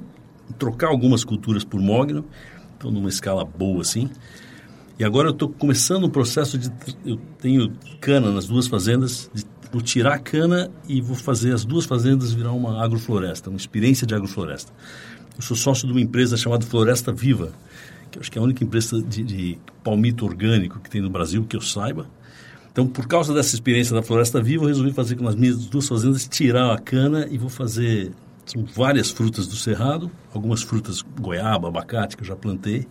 trocar 0.59 0.89
algumas 0.89 1.25
culturas 1.25 1.65
por 1.65 1.81
mogno, 1.81 2.25
então 2.77 2.91
numa 2.91 3.09
escala 3.09 3.45
boa 3.45 3.83
assim. 3.83 4.11
E 4.99 5.05
agora 5.05 5.29
eu 5.29 5.33
estou 5.33 5.49
começando 5.49 6.05
um 6.05 6.11
processo 6.11 6.59
de. 6.59 6.71
Eu 7.05 7.19
tenho 7.39 7.73
cana 8.01 8.31
nas 8.31 8.47
duas 8.47 8.67
fazendas, 8.67 9.31
de, 9.33 9.45
vou 9.73 9.81
tirar 9.81 10.15
a 10.15 10.19
cana 10.19 10.71
e 10.87 11.01
vou 11.01 11.17
fazer 11.17 11.55
as 11.55 11.65
duas 11.65 11.87
fazendas 11.87 12.33
virar 12.33 12.53
uma 12.53 12.85
agrofloresta, 12.85 13.49
uma 13.49 13.57
experiência 13.57 14.07
de 14.07 14.15
agrofloresta. 14.15 14.73
Eu 15.37 15.43
sou 15.43 15.57
sócio 15.57 15.87
de 15.87 15.93
uma 15.93 16.01
empresa 16.03 16.37
chamada 16.37 16.67
Floresta 16.67 17.13
Viva, 17.13 17.51
que 18.11 18.19
eu 18.19 18.21
acho 18.21 18.31
que 18.31 18.39
é 18.39 18.43
a 18.43 18.45
única 18.45 18.63
empresa 18.63 19.01
de, 19.01 19.23
de 19.23 19.59
palmito 19.83 20.27
orgânico 20.27 20.79
que 20.81 20.91
tem 20.91 21.01
no 21.01 21.09
Brasil, 21.09 21.47
que 21.49 21.57
eu 21.57 21.63
saiba. 21.63 22.07
Então, 22.71 22.87
por 22.87 23.09
causa 23.09 23.33
dessa 23.33 23.55
experiência 23.55 23.95
da 23.95 24.03
Floresta 24.03 24.43
Viva, 24.43 24.65
eu 24.65 24.69
resolvi 24.69 24.93
fazer 24.93 25.17
com 25.17 25.27
as 25.27 25.35
minhas 25.35 25.65
duas 25.67 25.89
fazendas, 25.89 26.29
tirar 26.29 26.75
a 26.75 26.79
cana 26.79 27.27
e 27.31 27.39
vou 27.39 27.49
fazer 27.49 28.13
são 28.51 28.65
várias 28.65 29.11
frutas 29.11 29.47
do 29.47 29.57
cerrado, 29.57 30.11
algumas 30.33 30.63
frutas 30.63 31.03
goiaba, 31.03 31.69
abacate, 31.69 32.17
que 32.17 32.23
eu 32.23 32.27
já 32.27 32.37
plantei, 32.37 32.87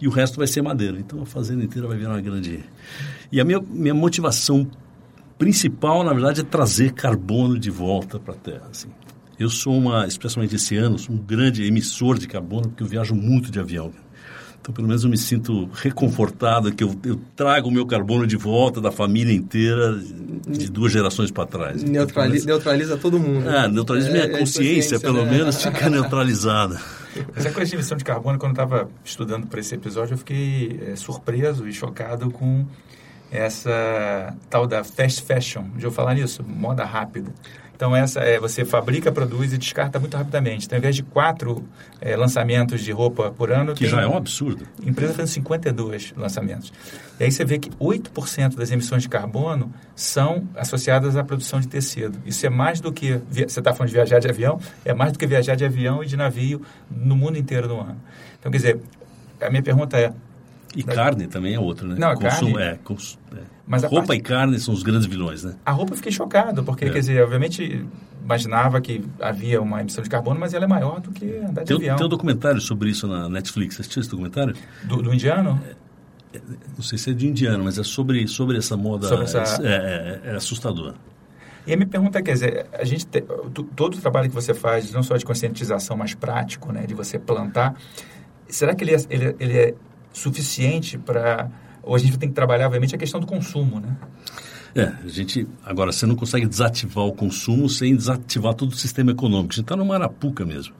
e 0.00 0.06
o 0.06 0.10
resto 0.10 0.36
vai 0.36 0.46
ser 0.46 0.62
madeira. 0.62 0.98
Então 0.98 1.22
a 1.22 1.26
fazenda 1.26 1.64
inteira 1.64 1.88
vai 1.88 1.96
virar 1.96 2.10
uma 2.10 2.20
grande. 2.20 2.64
E 3.32 3.40
a 3.40 3.44
minha, 3.44 3.60
minha 3.60 3.94
motivação 3.94 4.68
principal, 5.38 6.04
na 6.04 6.12
verdade, 6.12 6.40
é 6.40 6.44
trazer 6.44 6.92
carbono 6.92 7.58
de 7.58 7.70
volta 7.70 8.18
para 8.18 8.34
a 8.34 8.36
Terra. 8.36 8.68
Assim. 8.70 8.88
Eu 9.38 9.48
sou 9.48 9.76
uma, 9.76 10.06
especialmente 10.06 10.54
esse 10.54 10.76
ano, 10.76 10.96
um 11.10 11.16
grande 11.16 11.64
emissor 11.64 12.18
de 12.18 12.28
carbono, 12.28 12.68
porque 12.68 12.82
eu 12.82 12.86
viajo 12.86 13.14
muito 13.14 13.50
de 13.50 13.58
avião. 13.58 13.92
Então, 14.64 14.72
pelo 14.72 14.88
menos 14.88 15.04
eu 15.04 15.10
me 15.10 15.18
sinto 15.18 15.68
reconfortado 15.74 16.72
que 16.72 16.82
eu, 16.82 16.98
eu 17.04 17.20
trago 17.36 17.68
o 17.68 17.70
meu 17.70 17.84
carbono 17.84 18.26
de 18.26 18.34
volta 18.34 18.80
da 18.80 18.90
família 18.90 19.34
inteira 19.34 19.94
de 20.48 20.70
duas 20.70 20.90
gerações 20.90 21.30
para 21.30 21.44
trás. 21.44 21.82
Neutraliza, 21.82 22.44
então, 22.44 22.54
neutraliza 22.54 22.96
todo 22.96 23.20
mundo. 23.20 23.46
Ah, 23.46 23.68
neutraliza 23.68 24.08
é, 24.08 24.12
minha 24.12 24.24
é 24.24 24.38
consciência, 24.38 24.98
pelo 24.98 25.22
né? 25.26 25.32
menos, 25.32 25.62
fica 25.62 25.90
neutralizada. 25.90 26.80
Essa 27.36 27.50
coisa 27.50 27.68
de 27.68 27.76
emissão 27.76 27.98
de 27.98 28.04
carbono, 28.04 28.38
quando 28.38 28.58
eu 28.58 28.64
estava 28.64 28.88
estudando 29.04 29.46
para 29.46 29.60
esse 29.60 29.74
episódio, 29.74 30.14
eu 30.14 30.18
fiquei 30.18 30.80
é, 30.88 30.96
surpreso 30.96 31.68
e 31.68 31.72
chocado 31.72 32.30
com 32.30 32.64
essa 33.30 34.34
tal 34.48 34.66
da 34.66 34.82
fast 34.82 35.24
fashion. 35.24 35.64
Já 35.76 35.88
vou 35.88 35.90
falar 35.90 36.14
nisso? 36.14 36.42
Moda 36.42 36.86
rápida. 36.86 37.30
Então, 37.74 37.94
essa 37.94 38.20
é, 38.20 38.38
você 38.38 38.64
fabrica, 38.64 39.10
produz 39.10 39.52
e 39.52 39.58
descarta 39.58 39.98
muito 39.98 40.16
rapidamente. 40.16 40.66
Então, 40.66 40.76
ao 40.76 40.78
invés 40.78 40.94
de 40.94 41.02
quatro 41.02 41.64
é, 42.00 42.16
lançamentos 42.16 42.80
de 42.80 42.92
roupa 42.92 43.32
por 43.32 43.50
ano... 43.50 43.74
Que 43.74 43.88
já 43.88 44.02
é 44.02 44.06
um 44.06 44.16
absurdo. 44.16 44.66
A 44.84 44.88
empresa 44.88 45.12
fazendo 45.12 45.32
52 45.34 46.14
lançamentos. 46.16 46.72
E 47.18 47.24
aí 47.24 47.32
você 47.32 47.44
vê 47.44 47.58
que 47.58 47.70
8% 47.70 48.54
das 48.54 48.70
emissões 48.70 49.02
de 49.02 49.08
carbono 49.08 49.72
são 49.96 50.48
associadas 50.54 51.16
à 51.16 51.24
produção 51.24 51.60
de 51.60 51.66
tecido. 51.66 52.18
Isso 52.24 52.46
é 52.46 52.50
mais 52.50 52.80
do 52.80 52.92
que... 52.92 53.20
Você 53.28 53.58
está 53.58 53.74
falando 53.74 53.88
de 53.88 53.94
viajar 53.94 54.20
de 54.20 54.28
avião? 54.28 54.60
É 54.84 54.94
mais 54.94 55.12
do 55.12 55.18
que 55.18 55.26
viajar 55.26 55.56
de 55.56 55.64
avião 55.64 56.02
e 56.02 56.06
de 56.06 56.16
navio 56.16 56.62
no 56.88 57.16
mundo 57.16 57.36
inteiro 57.36 57.66
no 57.66 57.80
ano. 57.80 58.00
Então, 58.38 58.52
quer 58.52 58.58
dizer, 58.58 58.80
a 59.40 59.50
minha 59.50 59.62
pergunta 59.62 59.98
é, 59.98 60.12
E 60.76 60.82
carne 60.84 61.26
também 61.26 61.54
é 61.54 61.60
outro, 61.60 61.88
né? 61.88 61.96
Não, 61.98 62.14
Consumo, 62.14 62.54
carne... 62.54 62.70
É, 62.70 62.78
cons... 62.84 63.18
é. 63.36 63.53
Mas 63.66 63.82
roupa 63.82 64.08
parte... 64.08 64.20
e 64.20 64.22
carne 64.22 64.60
são 64.60 64.74
os 64.74 64.82
grandes 64.82 65.06
vilões, 65.06 65.42
né? 65.42 65.54
A 65.64 65.72
roupa 65.72 65.92
eu 65.92 65.96
fiquei 65.96 66.12
chocado, 66.12 66.62
porque, 66.62 66.84
é. 66.84 66.90
quer 66.90 66.98
dizer, 66.98 67.22
obviamente 67.22 67.86
imaginava 68.22 68.80
que 68.80 69.04
havia 69.20 69.60
uma 69.60 69.80
emissão 69.80 70.02
de 70.02 70.08
carbono, 70.08 70.40
mas 70.40 70.54
ela 70.54 70.64
é 70.64 70.68
maior 70.68 71.00
do 71.00 71.10
que 71.10 71.36
andar 71.36 71.62
de 71.62 71.68
tem, 71.68 71.76
avião. 71.76 71.96
Tem 71.96 72.06
um 72.06 72.08
documentário 72.08 72.60
sobre 72.60 72.90
isso 72.90 73.06
na 73.06 73.28
Netflix. 73.28 73.76
Você 73.76 73.82
assistiu 73.82 74.00
esse 74.00 74.10
documentário? 74.10 74.54
Do, 74.82 75.02
do 75.02 75.12
indiano? 75.12 75.60
É, 76.32 76.40
não 76.74 76.82
sei 76.82 76.96
se 76.96 77.10
é 77.10 77.12
de 77.12 77.26
indiano, 77.26 77.64
mas 77.64 77.78
é 77.78 77.82
sobre, 77.82 78.26
sobre 78.26 78.56
essa 78.56 78.76
moda. 78.76 79.08
Sobre 79.08 79.24
essa... 79.24 79.62
É, 79.62 80.20
é, 80.24 80.30
é 80.30 80.36
assustador. 80.36 80.94
E 81.66 81.72
a 81.72 81.76
minha 81.76 81.86
pergunta 81.86 82.18
é, 82.18 82.22
quer 82.22 82.32
dizer, 82.32 82.66
a 82.72 82.84
gente 82.84 83.06
te, 83.06 83.22
todo 83.76 83.94
o 83.94 84.00
trabalho 84.00 84.28
que 84.28 84.34
você 84.34 84.52
faz, 84.54 84.90
não 84.90 85.02
só 85.02 85.16
de 85.16 85.24
conscientização, 85.24 85.96
mas 85.96 86.14
prático, 86.14 86.72
né, 86.72 86.86
de 86.86 86.94
você 86.94 87.18
plantar, 87.18 87.74
será 88.48 88.74
que 88.74 88.84
ele 88.84 88.94
é, 88.94 88.98
ele, 89.08 89.36
ele 89.38 89.58
é 89.58 89.74
suficiente 90.12 90.98
para 90.98 91.50
ou 91.84 91.94
a 91.94 91.98
gente 91.98 92.18
tem 92.18 92.28
que 92.28 92.34
trabalhar, 92.34 92.66
obviamente, 92.66 92.94
a 92.94 92.98
questão 92.98 93.20
do 93.20 93.26
consumo, 93.26 93.80
né? 93.80 93.96
É, 94.74 94.92
a 95.04 95.08
gente. 95.08 95.46
Agora, 95.64 95.92
você 95.92 96.04
não 96.04 96.16
consegue 96.16 96.46
desativar 96.46 97.04
o 97.04 97.12
consumo 97.12 97.68
sem 97.68 97.94
desativar 97.94 98.54
todo 98.54 98.72
o 98.72 98.76
sistema 98.76 99.12
econômico. 99.12 99.52
A 99.52 99.56
gente 99.56 99.64
está 99.64 99.76
numa 99.76 99.94
arapuca 99.94 100.44
mesmo. 100.44 100.74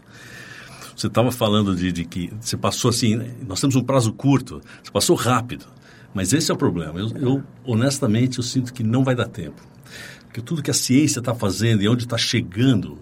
Você 0.96 1.06
estava 1.06 1.30
falando 1.30 1.74
de, 1.74 1.92
de, 1.92 2.04
que 2.04 2.32
você 2.40 2.56
passou 2.56 2.88
assim. 2.88 3.16
Nós 3.46 3.60
temos 3.60 3.76
um 3.76 3.82
prazo 3.82 4.12
curto, 4.12 4.60
você 4.82 4.90
passou 4.90 5.16
rápido. 5.16 5.66
Mas 6.12 6.32
esse 6.32 6.50
é 6.50 6.54
o 6.54 6.56
problema. 6.56 6.98
Eu, 6.98 7.10
eu 7.16 7.42
honestamente, 7.64 8.38
eu 8.38 8.44
sinto 8.44 8.72
que 8.72 8.82
não 8.82 9.04
vai 9.04 9.14
dar 9.14 9.26
tempo. 9.26 9.60
Porque 10.26 10.40
tudo 10.40 10.62
que 10.62 10.70
a 10.70 10.74
ciência 10.74 11.20
está 11.20 11.34
fazendo 11.34 11.82
e 11.82 11.88
onde 11.88 12.04
está 12.04 12.18
chegando 12.18 12.98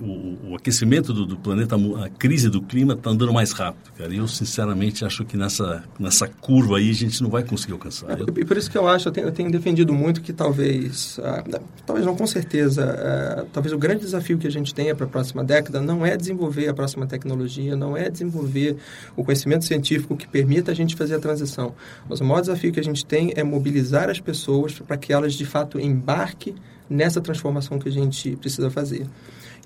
o, 0.00 0.50
o, 0.50 0.54
aquecimento 0.54 1.12
do, 1.12 1.24
do, 1.24 1.36
planeta, 1.36 1.76
a 1.76 2.08
crise 2.10 2.50
do 2.50 2.60
clima 2.60 2.92
está 2.92 3.10
andando 3.10 3.32
mais 3.32 3.52
rápido, 3.52 3.90
cara. 3.96 4.12
E 4.12 4.18
eu, 4.18 4.28
sinceramente, 4.28 5.04
acho 5.04 5.24
que 5.24 5.36
nessa, 5.36 5.82
nessa 5.98 6.28
curva 6.28 6.76
aí 6.76 6.90
a 6.90 6.94
gente 6.94 7.22
não 7.22 7.30
vai 7.30 7.42
conseguir 7.42 7.72
alcançar. 7.72 8.18
E 8.20 8.44
por 8.44 8.56
isso 8.56 8.70
que 8.70 8.76
eu 8.76 8.86
acho, 8.86 9.08
eu 9.08 9.12
tenho, 9.12 9.26
eu 9.28 9.32
tenho 9.32 9.50
defendido 9.50 9.94
muito 9.94 10.20
que 10.20 10.32
talvez, 10.32 11.18
ah, 11.22 11.42
talvez 11.86 12.04
não 12.04 12.14
com 12.14 12.26
certeza, 12.26 12.84
ah, 12.84 13.46
talvez 13.50 13.72
o 13.72 13.78
grande 13.78 14.00
desafio 14.00 14.36
que 14.36 14.46
a 14.46 14.50
gente 14.50 14.74
tenha 14.74 14.94
para 14.94 15.06
a 15.06 15.08
próxima 15.08 15.42
década 15.42 15.80
não 15.80 16.04
é 16.04 16.16
desenvolver 16.16 16.68
a 16.68 16.74
próxima 16.74 17.06
tecnologia, 17.06 17.74
não 17.74 17.96
é 17.96 18.10
desenvolver 18.10 18.76
o 19.16 19.24
conhecimento 19.24 19.64
científico 19.64 20.16
que 20.16 20.28
permita 20.28 20.70
a 20.70 20.74
gente 20.74 20.94
fazer 20.94 21.14
a 21.14 21.18
transição. 21.18 21.74
Mas 22.08 22.20
o 22.20 22.24
maior 22.24 22.42
desafio 22.42 22.72
que 22.72 22.80
a 22.80 22.84
gente 22.84 23.06
tem 23.06 23.32
é 23.34 23.42
mobilizar 23.42 24.10
as 24.10 24.20
pessoas 24.20 24.78
para 24.80 24.98
que 24.98 25.12
elas, 25.12 25.32
de 25.32 25.46
fato, 25.46 25.80
embarquem 25.80 26.54
nessa 26.88 27.20
transformação 27.20 27.78
que 27.78 27.88
a 27.88 27.92
gente 27.92 28.36
precisa 28.36 28.70
fazer. 28.70 29.06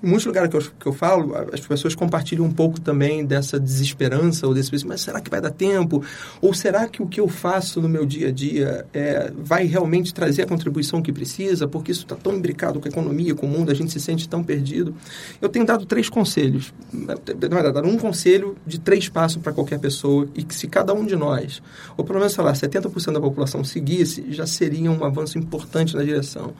Em 0.03 0.07
muitos 0.07 0.25
lugares 0.25 0.49
que 0.49 0.57
eu, 0.57 0.61
que 0.79 0.85
eu 0.87 0.93
falo, 0.93 1.33
as 1.53 1.59
pessoas 1.59 1.93
compartilham 1.93 2.43
um 2.43 2.51
pouco 2.51 2.81
também 2.81 3.23
dessa 3.23 3.59
desesperança, 3.59 4.47
ou 4.47 4.53
desse, 4.53 4.85
mas 4.85 5.01
será 5.01 5.21
que 5.21 5.29
vai 5.29 5.39
dar 5.39 5.51
tempo? 5.51 6.03
Ou 6.41 6.53
será 6.53 6.87
que 6.87 7.03
o 7.03 7.07
que 7.07 7.19
eu 7.19 7.27
faço 7.27 7.79
no 7.79 7.87
meu 7.87 8.05
dia 8.05 8.29
a 8.29 8.31
dia 8.31 8.85
é, 8.93 9.31
vai 9.37 9.65
realmente 9.65 10.11
trazer 10.11 10.41
a 10.41 10.47
contribuição 10.47 11.01
que 11.01 11.13
precisa? 11.13 11.67
Porque 11.67 11.91
isso 11.91 12.01
está 12.01 12.15
tão 12.15 12.35
imbricado 12.35 12.79
com 12.79 12.87
a 12.87 12.89
economia, 12.89 13.35
com 13.35 13.45
o 13.45 13.49
mundo, 13.49 13.69
a 13.71 13.75
gente 13.75 13.91
se 13.91 13.99
sente 13.99 14.27
tão 14.27 14.43
perdido. 14.43 14.95
Eu 15.39 15.49
tenho 15.49 15.65
dado 15.65 15.85
três 15.85 16.09
conselhos. 16.09 16.73
Na 16.91 17.15
verdade, 17.15 17.73
dar 17.73 17.85
um 17.85 17.97
conselho 17.97 18.57
de 18.65 18.79
três 18.79 19.07
passos 19.07 19.41
para 19.41 19.53
qualquer 19.53 19.79
pessoa 19.79 20.27
e 20.35 20.43
que 20.43 20.55
se 20.55 20.67
cada 20.67 20.93
um 20.93 21.05
de 21.05 21.15
nós, 21.15 21.61
ou 21.95 22.03
pelo 22.03 22.17
menos, 22.17 22.33
sei 22.33 22.43
lá, 22.43 22.53
70% 22.53 23.13
da 23.13 23.21
população 23.21 23.63
seguisse, 23.63 24.25
já 24.29 24.47
seria 24.47 24.89
um 24.91 25.03
avanço 25.03 25.37
importante 25.37 25.95
na 25.95 26.03
direção. 26.03 26.53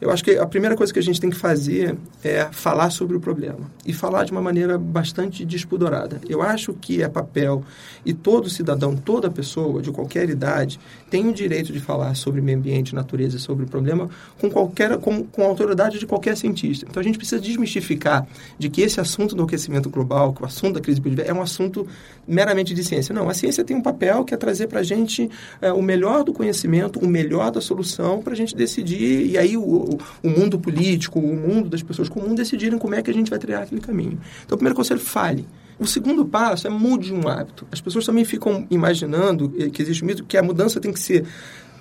Eu 0.00 0.10
acho 0.10 0.22
que 0.22 0.32
a 0.32 0.46
primeira 0.46 0.76
coisa 0.76 0.92
que 0.92 0.98
a 0.98 1.02
gente 1.02 1.20
tem 1.20 1.28
que 1.28 1.36
fazer 1.36 1.96
é 2.22 2.46
falar 2.52 2.90
sobre 2.90 3.16
o 3.16 3.20
problema 3.20 3.70
e 3.84 3.92
falar 3.92 4.24
de 4.24 4.30
uma 4.30 4.40
maneira 4.40 4.78
bastante 4.78 5.44
despudorada. 5.44 6.20
Eu 6.28 6.40
acho 6.40 6.72
que 6.72 7.02
é 7.02 7.08
papel 7.08 7.64
e 8.04 8.14
todo 8.14 8.48
cidadão, 8.48 8.94
toda 8.94 9.28
pessoa 9.28 9.82
de 9.82 9.90
qualquer 9.90 10.30
idade 10.30 10.78
tem 11.10 11.28
o 11.28 11.32
direito 11.32 11.72
de 11.72 11.80
falar 11.80 12.14
sobre 12.14 12.40
meio 12.40 12.58
ambiente, 12.58 12.94
natureza 12.94 13.38
sobre 13.38 13.64
o 13.64 13.68
problema 13.68 14.08
com 14.40 14.48
qualquer 14.48 14.98
com, 14.98 15.24
com 15.24 15.42
a 15.42 15.46
autoridade 15.46 15.98
de 15.98 16.06
qualquer 16.06 16.36
cientista. 16.36 16.86
Então 16.88 17.00
a 17.00 17.04
gente 17.04 17.18
precisa 17.18 17.40
desmistificar 17.40 18.26
de 18.56 18.68
que 18.68 18.82
esse 18.82 19.00
assunto 19.00 19.34
do 19.34 19.42
aquecimento 19.42 19.90
global, 19.90 20.32
que 20.32 20.42
o 20.42 20.46
assunto 20.46 20.74
da 20.74 20.80
crise 20.80 21.00
biodiversa 21.00 21.32
é 21.32 21.34
um 21.34 21.42
assunto 21.42 21.86
meramente 22.26 22.72
de 22.72 22.84
ciência. 22.84 23.12
Não, 23.12 23.28
a 23.28 23.34
ciência 23.34 23.64
tem 23.64 23.76
um 23.76 23.82
papel 23.82 24.24
que 24.24 24.32
é 24.32 24.36
trazer 24.36 24.68
para 24.68 24.80
a 24.80 24.82
gente 24.82 25.28
é, 25.60 25.72
o 25.72 25.82
melhor 25.82 26.22
do 26.22 26.32
conhecimento, 26.32 27.00
o 27.00 27.08
melhor 27.08 27.50
da 27.50 27.60
solução 27.60 28.22
para 28.22 28.34
a 28.34 28.36
gente 28.36 28.54
decidir 28.54 29.26
e 29.26 29.36
aí 29.36 29.56
o, 29.56 29.87
o, 29.88 30.28
mundo 30.28 30.58
político, 30.58 31.18
o 31.18 31.36
mundo 31.36 31.68
das 31.68 31.82
pessoas 31.82 32.08
comuns 32.08 32.34
decidirem 32.34 32.78
como 32.78 32.94
é 32.94 33.02
que 33.02 33.10
a 33.10 33.14
gente 33.14 33.30
vai 33.30 33.38
trilhar 33.38 33.62
aquele 33.62 33.80
caminho. 33.80 34.20
Então, 34.44 34.56
o 34.56 34.58
primeiro 34.58 34.74
conselho, 34.74 35.00
fale. 35.00 35.46
O 35.78 35.86
segundo 35.86 36.24
passo 36.24 36.66
é 36.66 36.70
mude 36.70 37.12
um 37.12 37.28
hábito. 37.28 37.66
As 37.70 37.80
pessoas 37.80 38.04
também 38.04 38.24
ficam 38.24 38.66
imaginando 38.70 39.48
que 39.72 39.80
existe 39.80 40.02
um 40.02 40.06
mito 40.06 40.24
que 40.24 40.36
a 40.36 40.42
mudança 40.42 40.80
tem 40.80 40.92
que 40.92 40.98
ser 40.98 41.24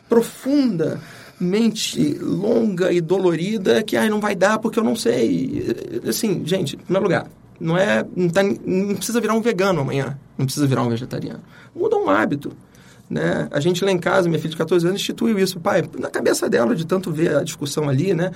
profunda, 0.08 1.02
mente 1.40 2.14
longa 2.20 2.92
e 2.92 3.02
dolorida 3.02 3.84
que 3.84 3.98
ai, 3.98 4.10
não 4.10 4.20
vai 4.20 4.36
dar 4.36 4.60
porque 4.60 4.80
eu 4.80 4.84
não 4.84 4.96
sei. 4.96 5.76
Assim, 6.08 6.44
gente, 6.46 6.76
em 6.76 6.80
primeiro 6.80 7.04
lugar, 7.04 7.28
não 7.60 7.78
é 7.78 8.06
não, 8.16 8.30
tá, 8.30 8.44
não 8.44 8.96
precisa 8.96 9.20
virar 9.20 9.34
um 9.34 9.42
vegano 9.42 9.82
amanhã, 9.82 10.18
não 10.38 10.46
precisa 10.46 10.68
virar 10.68 10.84
um 10.84 10.90
vegetariano. 10.90 11.42
Muda 11.76 11.98
um 11.98 12.10
hábito. 12.10 12.52
Né? 13.10 13.48
A 13.52 13.60
gente 13.60 13.84
lá 13.86 13.92
em 13.92 13.98
casa, 13.98 14.28
minha 14.28 14.40
filha 14.40 14.52
de 14.52 14.58
14 14.58 14.86
anos, 14.86 15.00
instituiu 15.00 15.40
isso. 15.40 15.60
Pai, 15.60 15.84
na 15.98 16.10
cabeça 16.10 16.50
dela, 16.50 16.76
de 16.76 16.86
tanto 16.86 17.12
ver 17.12 17.36
a 17.36 17.44
discussão 17.44 17.88
ali, 17.88 18.14
né? 18.14 18.32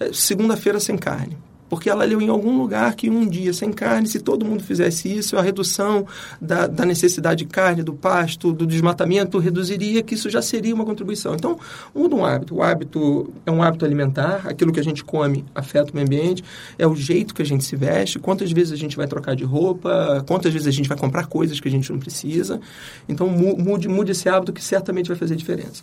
É, 0.00 0.12
segunda-feira 0.12 0.80
sem 0.80 0.96
carne 0.96 1.36
porque 1.68 1.90
ela 1.90 2.04
leu 2.04 2.20
em 2.20 2.28
algum 2.28 2.56
lugar 2.56 2.94
que 2.94 3.10
um 3.10 3.26
dia 3.26 3.52
sem 3.52 3.72
carne, 3.72 4.06
se 4.06 4.20
todo 4.20 4.44
mundo 4.44 4.62
fizesse 4.62 5.12
isso, 5.12 5.36
a 5.36 5.42
redução 5.42 6.06
da, 6.40 6.66
da, 6.66 6.84
necessidade 6.84 7.44
de 7.44 7.50
carne, 7.50 7.82
do 7.82 7.92
pasto, 7.92 8.52
do 8.52 8.66
desmatamento, 8.66 9.38
reduziria, 9.38 10.02
que 10.02 10.14
isso 10.14 10.30
já 10.30 10.40
seria 10.40 10.74
uma 10.74 10.84
contribuição. 10.84 11.34
Então, 11.34 11.58
muda 11.94 12.14
um 12.14 12.24
hábito. 12.24 12.54
O 12.56 12.62
hábito 12.62 13.32
é 13.44 13.50
um 13.50 13.62
hábito 13.62 13.84
alimentar, 13.84 14.42
aquilo 14.44 14.72
que 14.72 14.80
a 14.80 14.84
gente 14.84 15.04
come 15.04 15.44
afeta 15.54 15.92
o 15.92 15.94
meio 15.94 16.06
ambiente, 16.06 16.44
é 16.78 16.86
o 16.86 16.94
jeito 16.94 17.34
que 17.34 17.42
a 17.42 17.46
gente 17.46 17.64
se 17.64 17.76
veste, 17.76 18.18
quantas 18.18 18.50
vezes 18.52 18.72
a 18.72 18.76
gente 18.76 18.96
vai 18.96 19.06
trocar 19.06 19.34
de 19.34 19.44
roupa, 19.44 20.24
quantas 20.26 20.52
vezes 20.52 20.68
a 20.68 20.72
gente 20.72 20.88
vai 20.88 20.98
comprar 20.98 21.26
coisas 21.26 21.60
que 21.60 21.68
a 21.68 21.70
gente 21.70 21.90
não 21.92 21.98
precisa. 21.98 22.60
Então, 23.08 23.28
mude, 23.28 23.88
mude 23.88 24.12
esse 24.12 24.28
hábito 24.28 24.52
que 24.52 24.62
certamente 24.62 25.08
vai 25.08 25.16
fazer 25.16 25.36
diferença. 25.36 25.82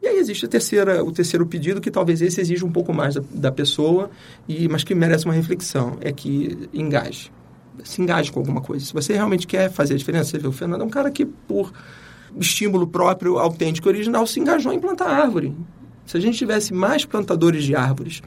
E 0.00 0.06
aí 0.06 0.18
existe 0.18 0.46
a 0.46 0.48
terceira, 0.48 1.04
o 1.04 1.10
terceiro 1.10 1.44
pedido, 1.46 1.80
que 1.80 1.90
talvez 1.90 2.22
esse 2.22 2.40
exija 2.40 2.64
um 2.64 2.70
pouco 2.70 2.92
mais 2.92 3.14
da, 3.14 3.22
da 3.30 3.52
pessoa, 3.52 4.10
e, 4.48 4.68
mas 4.68 4.84
que 4.84 4.94
merece 4.94 5.24
uma 5.24 5.34
reflexão, 5.34 5.98
é 6.00 6.12
que 6.12 6.68
engaje. 6.72 7.32
Se 7.82 8.00
engaje 8.00 8.30
com 8.30 8.38
alguma 8.38 8.60
coisa. 8.60 8.84
Se 8.84 8.92
você 8.92 9.12
realmente 9.12 9.46
quer 9.46 9.70
fazer 9.70 9.94
a 9.94 9.96
diferença, 9.96 10.30
você 10.30 10.38
vê, 10.38 10.46
o 10.46 10.52
Fernando 10.52 10.82
é 10.82 10.84
um 10.84 10.90
cara 10.90 11.10
que, 11.10 11.24
por 11.24 11.72
estímulo 12.38 12.86
próprio, 12.86 13.38
autêntico, 13.38 13.88
original, 13.88 14.26
se 14.26 14.38
engajou 14.38 14.72
em 14.72 14.78
plantar 14.78 15.08
árvore. 15.08 15.54
Se 16.06 16.16
a 16.16 16.20
gente 16.20 16.38
tivesse 16.38 16.72
mais 16.72 17.04
plantadores 17.04 17.64
de 17.64 17.74
árvores 17.74 18.22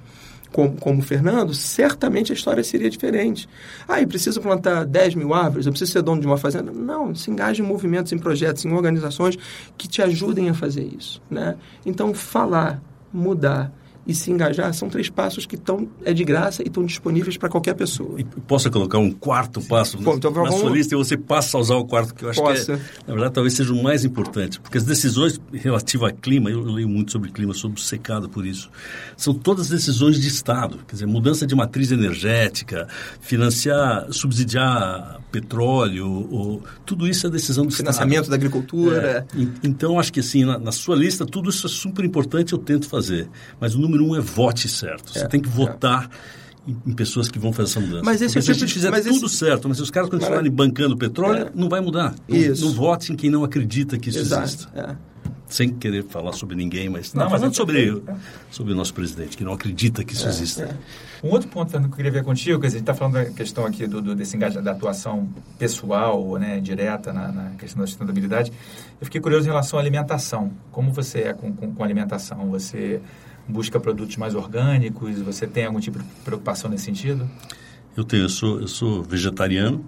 como, 0.51 0.75
como 0.77 1.01
Fernando, 1.01 1.53
certamente 1.53 2.31
a 2.31 2.36
história 2.36 2.63
seria 2.63 2.89
diferente. 2.89 3.48
Ah, 3.88 4.01
eu 4.01 4.08
preciso 4.08 4.41
plantar 4.41 4.86
10 4.86 5.15
mil 5.15 5.34
árvores, 5.34 5.65
eu 5.65 5.72
preciso 5.72 5.91
ser 5.91 6.01
dono 6.01 6.22
de 6.22 6.27
uma 6.27 6.38
fazenda. 6.38 6.72
Não, 6.72 7.15
se 7.15 7.31
engaje 7.31 7.62
em 7.62 7.65
movimentos, 7.65 8.12
em 8.12 8.17
projetos, 8.17 8.65
em 8.65 8.74
organizações 8.74 9.38
que 9.77 9.88
te 9.88 10.01
ajudem 10.01 10.50
a 10.50 10.53
fazer 10.53 10.84
isso. 10.84 11.22
Né? 11.29 11.55
Então, 11.86 12.13
falar, 12.13 12.81
mudar, 13.13 13.72
e 14.05 14.13
se 14.13 14.31
engajar 14.31 14.74
são 14.74 14.89
três 14.89 15.10
passos 15.10 15.46
que 15.46 15.55
estão 15.55 15.88
é 16.03 16.13
de 16.13 16.24
graça 16.24 16.63
e 16.63 16.67
estão 16.67 16.86
disponíveis 16.86 17.38
para 17.38 17.50
qualquer 17.50 17.75
pessoa. 17.75 18.20
E 18.20 18.24
posso 18.24 18.70
colocar 18.70 18.98
um 18.98 19.12
quarto 19.12 19.62
passo 19.62 19.98
então, 19.98 20.31
na 20.31 20.43
vamos... 20.43 20.60
sua 20.60 20.70
lista 20.70 20.96
e 20.96 20.98
você 20.98 21.17
passa 21.17 21.58
a 21.58 21.62
usar 21.62 21.75
o 21.75 21.86
quarto 21.86 22.13
que 22.13 22.25
eu 22.25 22.29
acho 22.29 22.41
que 22.41 22.72
é, 22.72 22.75
na 23.08 23.13
verdade 23.13 23.34
talvez 23.34 23.53
seja 23.53 23.74
o 23.74 23.81
mais 23.81 24.03
importante, 24.03 24.60
porque 24.60 24.77
as 24.77 24.84
decisões 24.84 25.39
relativas 25.53 26.01
a 26.10 26.12
clima, 26.12 26.50
eu, 26.50 26.63
leio 26.63 26.89
muito 26.89 27.12
sobre 27.12 27.31
clima, 27.31 27.53
sou 27.53 27.75
secado 27.77 28.29
por 28.29 28.46
isso, 28.46 28.70
são 29.15 29.34
todas 29.34 29.70
decisões 29.70 30.20
de 30.20 30.27
Estado, 30.27 30.79
quer 30.88 30.93
dizer, 30.93 31.05
mudança 31.05 31.46
de 31.46 31.55
matriz 31.55 31.91
energética, 31.91 32.88
financiar, 33.20 34.08
subsidiar 34.12 35.22
petróleo, 35.31 36.27
ou, 36.29 36.63
tudo 36.86 37.08
isso 37.08 37.25
é 37.27 37.29
decisão 37.29 37.65
do 37.65 37.72
Financiamento 37.72 38.24
Estado. 38.24 38.29
da 38.29 38.36
agricultura. 38.36 39.25
É, 39.36 39.46
então, 39.63 40.00
acho 40.00 40.12
que 40.12 40.20
assim, 40.20 40.43
na, 40.43 40.60
na, 40.60 40.72
sua 40.72 40.96
lista, 40.96 41.25
tudo 41.25 41.50
isso 41.50 41.65
é 41.65 41.70
super 41.70 42.03
importante, 42.03 42.53
eu 42.53 42.60
tento 42.60 42.88
fazer. 42.88 43.29
Mas 43.60 43.75
o 43.75 43.79
número 43.91 44.05
um 44.05 44.15
é 44.15 44.19
vote 44.19 44.67
certo. 44.67 45.12
Você 45.12 45.25
é, 45.25 45.27
tem 45.27 45.39
que 45.39 45.50
votar 45.50 46.10
é. 46.67 46.71
em, 46.71 46.77
em, 46.88 46.93
pessoas 46.93 47.29
que 47.29 47.38
vão 47.38 47.51
fazer 47.51 47.71
essa 47.71 47.79
mudança. 47.79 48.03
Mas 48.03 48.21
esse 48.21 48.33
Porque 48.33 48.45
se 48.45 48.51
a 48.51 48.53
gente 48.53 48.74
fizer 48.74 48.91
tudo 49.01 49.25
esse... 49.25 49.38
certo, 49.38 49.67
mas 49.67 49.77
se 49.77 49.83
os 49.83 49.91
caras 49.91 50.10
continuarem 50.10 50.51
bancando 50.51 50.98
petróleo, 50.98 51.48
é. 51.48 51.51
não 51.53 51.69
vai 51.69 51.81
mudar. 51.81 52.15
Não, 52.27 52.38
não, 52.38 52.71
vote 52.71 53.12
em 53.13 53.15
quem 53.15 53.29
não 53.29 53.43
acredita 53.43 53.98
que 53.98 54.10
isso 54.10 54.19
Exato. 54.19 54.43
exista. 54.43 54.69
É 54.74 55.12
sem 55.53 55.69
querer 55.69 56.05
falar 56.05 56.33
sobre 56.33 56.55
ninguém, 56.55 56.89
mas 56.89 57.13
não, 57.13 57.24
não 57.24 57.29
falando 57.29 57.51
é 57.51 57.55
sobre, 57.55 58.03
sobre 58.50 58.74
o 58.74 58.75
nosso 58.75 58.93
presidente, 58.93 59.38
que 59.38 59.43
não 59.43 59.53
acredita 59.53 60.03
que 60.03 60.13
isso 60.13 60.25
é, 60.25 60.29
exista. 60.29 60.63
É. 60.63 61.27
Um 61.27 61.29
outro 61.29 61.50
ponto 61.50 61.69
que 61.69 61.86
eu 61.86 61.89
queria 61.89 62.12
ver 62.12 62.24
contigo, 62.24 62.60
que 62.60 62.67
a 62.67 62.69
gente 62.69 62.81
está 62.81 62.93
falando 62.93 63.15
da 63.15 63.25
questão 63.25 63.65
aqui 63.65 63.86
do, 63.86 64.01
do, 64.01 64.15
desse 64.15 64.36
engajamento, 64.36 64.65
da 64.65 64.71
atuação 64.71 65.29
pessoal, 65.60 66.38
né, 66.39 66.60
direta 66.60 67.13
na, 67.13 67.31
na, 67.31 67.50
questão 67.51 67.81
da 67.81 67.88
sustentabilidade. 67.88 68.51
Eu 69.00 69.05
fiquei 69.05 69.21
curioso 69.21 69.45
em 69.45 69.50
relação 69.50 69.77
à 69.77 69.81
alimentação. 69.81 70.51
Como 70.71 70.91
você 70.91 71.19
é 71.19 71.33
com, 71.33 71.53
com, 71.53 71.74
com 71.74 71.83
alimentação? 71.83 72.50
Você 72.50 73.01
busca 73.51 73.79
produtos 73.79 74.17
mais 74.17 74.34
orgânicos? 74.34 75.20
Você 75.20 75.46
tem 75.46 75.65
algum 75.65 75.79
tipo 75.79 76.00
de 76.00 76.05
preocupação 76.24 76.70
nesse 76.70 76.86
sentido? 76.86 77.29
Eu 77.96 78.03
tenho, 78.03 78.24
eu 78.24 78.29
sou, 78.29 78.62
eu 78.62 78.67
sou 78.67 79.03
vegetariano, 79.03 79.86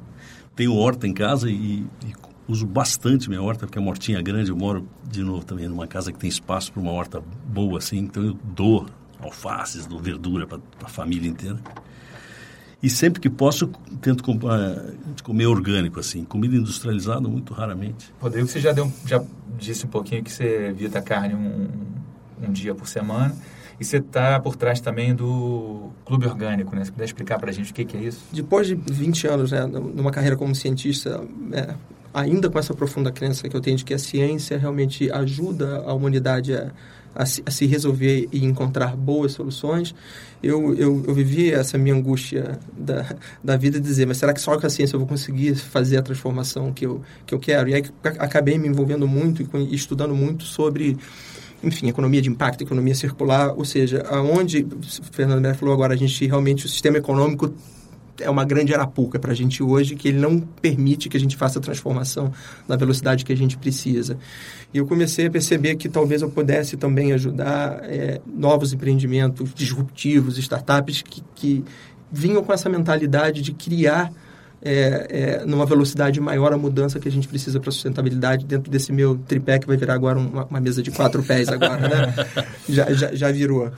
tenho 0.55 0.75
horta 0.75 1.07
em 1.07 1.13
casa 1.13 1.49
e, 1.49 1.85
e 2.05 2.13
uso 2.47 2.65
bastante 2.65 3.29
minha 3.29 3.41
horta, 3.41 3.65
porque 3.65 3.79
a 3.79 3.81
mortinha 3.81 4.19
é 4.19 4.21
grande. 4.21 4.51
Eu 4.51 4.57
moro, 4.57 4.87
de 5.09 5.23
novo, 5.23 5.45
também 5.45 5.67
numa 5.67 5.87
casa 5.87 6.11
que 6.11 6.19
tem 6.19 6.29
espaço 6.29 6.71
para 6.71 6.81
uma 6.81 6.91
horta 6.91 7.23
boa, 7.47 7.77
assim. 7.77 7.97
Então, 7.97 8.23
eu 8.23 8.37
dou 8.43 8.85
alfaces, 9.19 9.85
dou 9.85 9.99
verdura 9.99 10.45
para 10.45 10.59
a 10.83 10.89
família 10.89 11.29
inteira. 11.29 11.59
E 12.81 12.89
sempre 12.89 13.21
que 13.21 13.29
posso, 13.29 13.67
tento 14.01 14.23
comer 15.23 15.45
orgânico, 15.47 16.01
assim. 16.01 16.25
Comida 16.25 16.55
industrializada, 16.55 17.29
muito 17.29 17.53
raramente. 17.53 18.13
Rodrigo, 18.19 18.45
você 18.45 18.59
já, 18.59 18.73
deu, 18.73 18.91
já 19.05 19.23
disse 19.57 19.85
um 19.85 19.89
pouquinho 19.89 20.21
que 20.21 20.31
você 20.31 20.67
evita 20.67 21.01
carne 21.01 21.33
um, 21.33 21.69
um 22.41 22.51
dia 22.51 22.73
por 22.73 22.87
semana. 22.87 23.35
E 23.79 23.83
você 23.83 23.97
está 23.97 24.39
por 24.39 24.55
trás 24.55 24.79
também 24.79 25.15
do 25.15 25.89
Clube 26.05 26.27
Orgânico, 26.27 26.75
né? 26.75 26.85
Você 26.85 26.91
puder 26.91 27.05
explicar 27.05 27.39
para 27.39 27.49
a 27.49 27.53
gente 27.53 27.71
o 27.71 27.73
que, 27.73 27.83
que, 27.83 27.97
é 27.97 28.01
isso? 28.01 28.21
Depois 28.31 28.67
de 28.67 28.75
20 28.75 29.27
anos, 29.27 29.51
né, 29.51 29.65
numa 29.65 30.11
carreira 30.11 30.35
como 30.35 30.53
cientista, 30.53 31.21
é, 31.51 31.73
ainda 32.13 32.49
com 32.49 32.59
essa 32.59 32.73
profunda 32.73 33.11
crença 33.11 33.49
que 33.49 33.55
eu 33.55 33.61
tenho 33.61 33.75
de 33.75 33.83
que 33.83 33.93
a 33.93 33.99
ciência 33.99 34.57
realmente 34.57 35.11
ajuda 35.11 35.83
a 35.85 35.93
humanidade 35.93 36.53
a, 36.53 36.71
a, 37.15 37.25
se, 37.25 37.43
a 37.45 37.51
se, 37.51 37.65
resolver 37.65 38.27
e 38.31 38.45
encontrar 38.45 38.95
boas 38.95 39.33
soluções, 39.33 39.95
eu, 40.41 40.75
eu, 40.75 41.03
eu 41.07 41.13
vivi 41.13 41.51
essa 41.51 41.77
minha 41.77 41.95
angústia 41.95 42.59
da, 42.77 43.15
da 43.43 43.57
vida 43.57 43.79
de 43.79 43.85
dizer, 43.85 44.05
mas 44.05 44.17
será 44.17 44.33
que 44.33 44.41
só 44.41 44.57
com 44.59 44.67
a 44.67 44.69
ciência 44.69 44.95
eu 44.95 44.99
vou 44.99 45.07
conseguir 45.07 45.55
fazer 45.55 45.97
a 45.97 46.01
transformação 46.01 46.71
que 46.71 46.85
eu, 46.85 47.01
que 47.25 47.33
eu 47.33 47.39
quero? 47.39 47.69
E 47.69 47.73
aí 47.73 47.83
acabei 48.19 48.57
me 48.57 48.67
envolvendo 48.67 49.07
muito 49.07 49.41
e 49.41 49.75
estudando 49.75 50.15
muito 50.15 50.43
sobre 50.43 50.97
enfim, 51.63 51.87
economia 51.87 52.21
de 52.21 52.29
impacto, 52.29 52.61
economia 52.61 52.93
circular, 52.93 53.53
ou 53.55 53.63
seja, 53.63 54.03
aonde, 54.09 54.63
o 54.63 55.05
Fernando 55.11 55.41
Neto 55.41 55.57
falou 55.57 55.73
agora, 55.73 55.93
a 55.93 55.97
gente 55.97 56.25
realmente, 56.27 56.65
o 56.65 56.69
sistema 56.69 56.97
econômico 56.97 57.53
é 58.19 58.29
uma 58.29 58.45
grande 58.45 58.73
arapuca 58.73 59.17
para 59.17 59.31
a 59.31 59.35
gente 59.35 59.63
hoje, 59.63 59.95
que 59.95 60.07
ele 60.07 60.19
não 60.19 60.39
permite 60.39 61.09
que 61.09 61.17
a 61.17 61.19
gente 61.19 61.35
faça 61.35 61.59
a 61.59 61.61
transformação 61.61 62.31
na 62.67 62.75
velocidade 62.75 63.25
que 63.25 63.33
a 63.33 63.37
gente 63.37 63.57
precisa. 63.57 64.17
E 64.73 64.77
eu 64.77 64.85
comecei 64.85 65.27
a 65.27 65.31
perceber 65.31 65.75
que 65.75 65.89
talvez 65.89 66.21
eu 66.21 66.29
pudesse 66.29 66.77
também 66.77 67.11
ajudar 67.13 67.79
é, 67.83 68.21
novos 68.25 68.73
empreendimentos 68.73 69.53
disruptivos, 69.53 70.37
startups 70.37 71.01
que, 71.01 71.23
que 71.33 71.65
vinham 72.11 72.43
com 72.43 72.53
essa 72.53 72.69
mentalidade 72.69 73.41
de 73.41 73.53
criar 73.53 74.11
é, 74.63 75.07
é, 75.41 75.45
numa 75.45 75.65
velocidade 75.65 76.19
maior 76.21 76.53
a 76.53 76.57
mudança 76.57 76.99
que 76.99 77.07
a 77.07 77.11
gente 77.11 77.27
precisa 77.27 77.59
para 77.59 77.69
a 77.69 77.71
sustentabilidade 77.71 78.45
dentro 78.45 78.71
desse 78.71 78.93
meu 78.93 79.17
tripé 79.27 79.59
que 79.59 79.67
vai 79.67 79.75
virar 79.75 79.93
agora 79.93 80.17
uma, 80.17 80.45
uma 80.45 80.59
mesa 80.61 80.81
de 80.81 80.89
quatro 80.89 81.21
pés 81.21 81.49
agora, 81.49 81.77
né? 81.77 82.13
já, 82.69 82.91
já, 82.93 83.13
já 83.13 83.31
virou. 83.31 83.69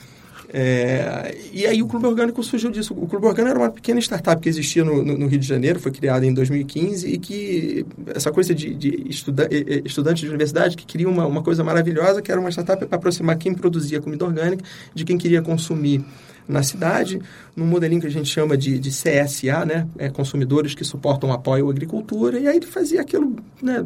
É, 0.57 1.35
e 1.51 1.65
aí 1.65 1.81
o 1.81 1.87
Clube 1.87 2.05
Orgânico 2.05 2.41
surgiu 2.43 2.69
disso. 2.69 2.93
O 2.93 3.07
Clube 3.07 3.25
Orgânico 3.25 3.49
era 3.49 3.59
uma 3.59 3.71
pequena 3.71 3.99
startup 3.99 4.39
que 4.41 4.47
existia 4.47 4.85
no, 4.85 5.03
no, 5.03 5.17
no 5.17 5.27
Rio 5.27 5.39
de 5.39 5.47
Janeiro, 5.47 5.79
foi 5.79 5.91
criada 5.91 6.25
em 6.25 6.33
2015 6.33 7.07
e 7.07 7.17
que 7.17 7.85
essa 8.13 8.31
coisa 8.31 8.53
de, 8.53 8.73
de 8.75 9.09
estuda, 9.09 9.49
estudantes 9.83 10.21
de 10.21 10.29
universidade 10.29 10.77
que 10.77 10.85
queriam 10.85 11.11
uma, 11.11 11.25
uma 11.25 11.41
coisa 11.41 11.63
maravilhosa, 11.63 12.21
que 12.21 12.31
era 12.31 12.39
uma 12.39 12.49
startup 12.51 12.85
para 12.85 12.95
aproximar 12.95 13.37
quem 13.37 13.53
produzia 13.53 13.99
comida 13.99 14.23
orgânica 14.23 14.63
de 14.93 15.03
quem 15.03 15.17
queria 15.17 15.41
consumir 15.41 16.05
na 16.47 16.63
cidade, 16.63 17.19
num 17.55 17.65
modelinho 17.65 18.01
que 18.01 18.07
a 18.07 18.11
gente 18.11 18.29
chama 18.29 18.57
de, 18.57 18.77
de 18.77 18.89
CSA, 18.89 19.65
né? 19.65 19.87
É, 19.97 20.09
consumidores 20.09 20.75
que 20.75 20.83
suportam 20.83 21.31
apoio 21.31 21.67
à 21.67 21.71
agricultura, 21.71 22.39
e 22.39 22.47
aí 22.47 22.57
ele 22.57 22.65
fazia 22.65 23.01
aquilo, 23.01 23.35
né? 23.61 23.85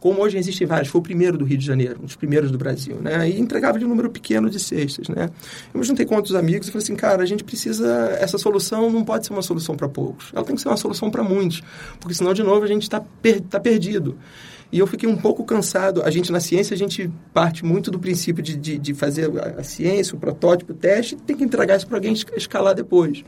Como 0.00 0.20
hoje 0.20 0.36
existem 0.36 0.66
vários, 0.66 0.88
foi 0.88 1.00
o 1.00 1.02
primeiro 1.02 1.38
do 1.38 1.44
Rio 1.44 1.56
de 1.56 1.64
Janeiro, 1.64 2.00
um 2.02 2.06
dos 2.06 2.16
primeiros 2.16 2.50
do 2.50 2.58
Brasil, 2.58 2.96
né? 2.96 3.30
E 3.30 3.38
entregava 3.38 3.78
de 3.78 3.84
um 3.84 3.88
número 3.88 4.10
pequeno 4.10 4.50
de 4.50 4.58
cestas, 4.58 5.08
né? 5.08 5.30
Eu 5.72 5.78
me 5.78 5.86
juntei 5.86 6.04
com 6.04 6.16
outros 6.16 6.34
amigos 6.34 6.66
e 6.66 6.72
falei 6.72 6.82
assim, 6.82 6.96
cara, 6.96 7.22
a 7.22 7.26
gente 7.26 7.44
precisa, 7.44 7.86
essa 8.18 8.36
solução 8.36 8.90
não 8.90 9.04
pode 9.04 9.26
ser 9.26 9.32
uma 9.32 9.42
solução 9.42 9.76
para 9.76 9.88
poucos, 9.88 10.32
ela 10.34 10.44
tem 10.44 10.56
que 10.56 10.60
ser 10.60 10.68
uma 10.68 10.76
solução 10.76 11.08
para 11.08 11.22
muitos, 11.22 11.62
porque 12.00 12.14
senão, 12.14 12.34
de 12.34 12.42
novo, 12.42 12.64
a 12.64 12.66
gente 12.66 12.82
está 12.82 13.00
per, 13.00 13.40
tá 13.42 13.60
perdido. 13.60 14.18
E 14.72 14.78
eu 14.78 14.86
fiquei 14.86 15.06
um 15.06 15.16
pouco 15.16 15.44
cansado. 15.44 16.02
A 16.02 16.10
gente, 16.10 16.32
na 16.32 16.40
ciência, 16.40 16.72
a 16.72 16.78
gente 16.78 17.10
parte 17.34 17.62
muito 17.62 17.90
do 17.90 17.98
princípio 17.98 18.42
de, 18.42 18.56
de, 18.56 18.78
de 18.78 18.94
fazer 18.94 19.30
a, 19.38 19.60
a, 19.60 19.62
ciência, 19.62 20.16
o 20.16 20.18
protótipo, 20.18 20.72
o 20.72 20.74
teste, 20.74 21.14
tem 21.14 21.36
que 21.36 21.44
entregar 21.44 21.76
isso 21.76 21.86
para 21.86 21.98
alguém 21.98 22.14
escalar 22.14 22.74
depois. 22.74 23.22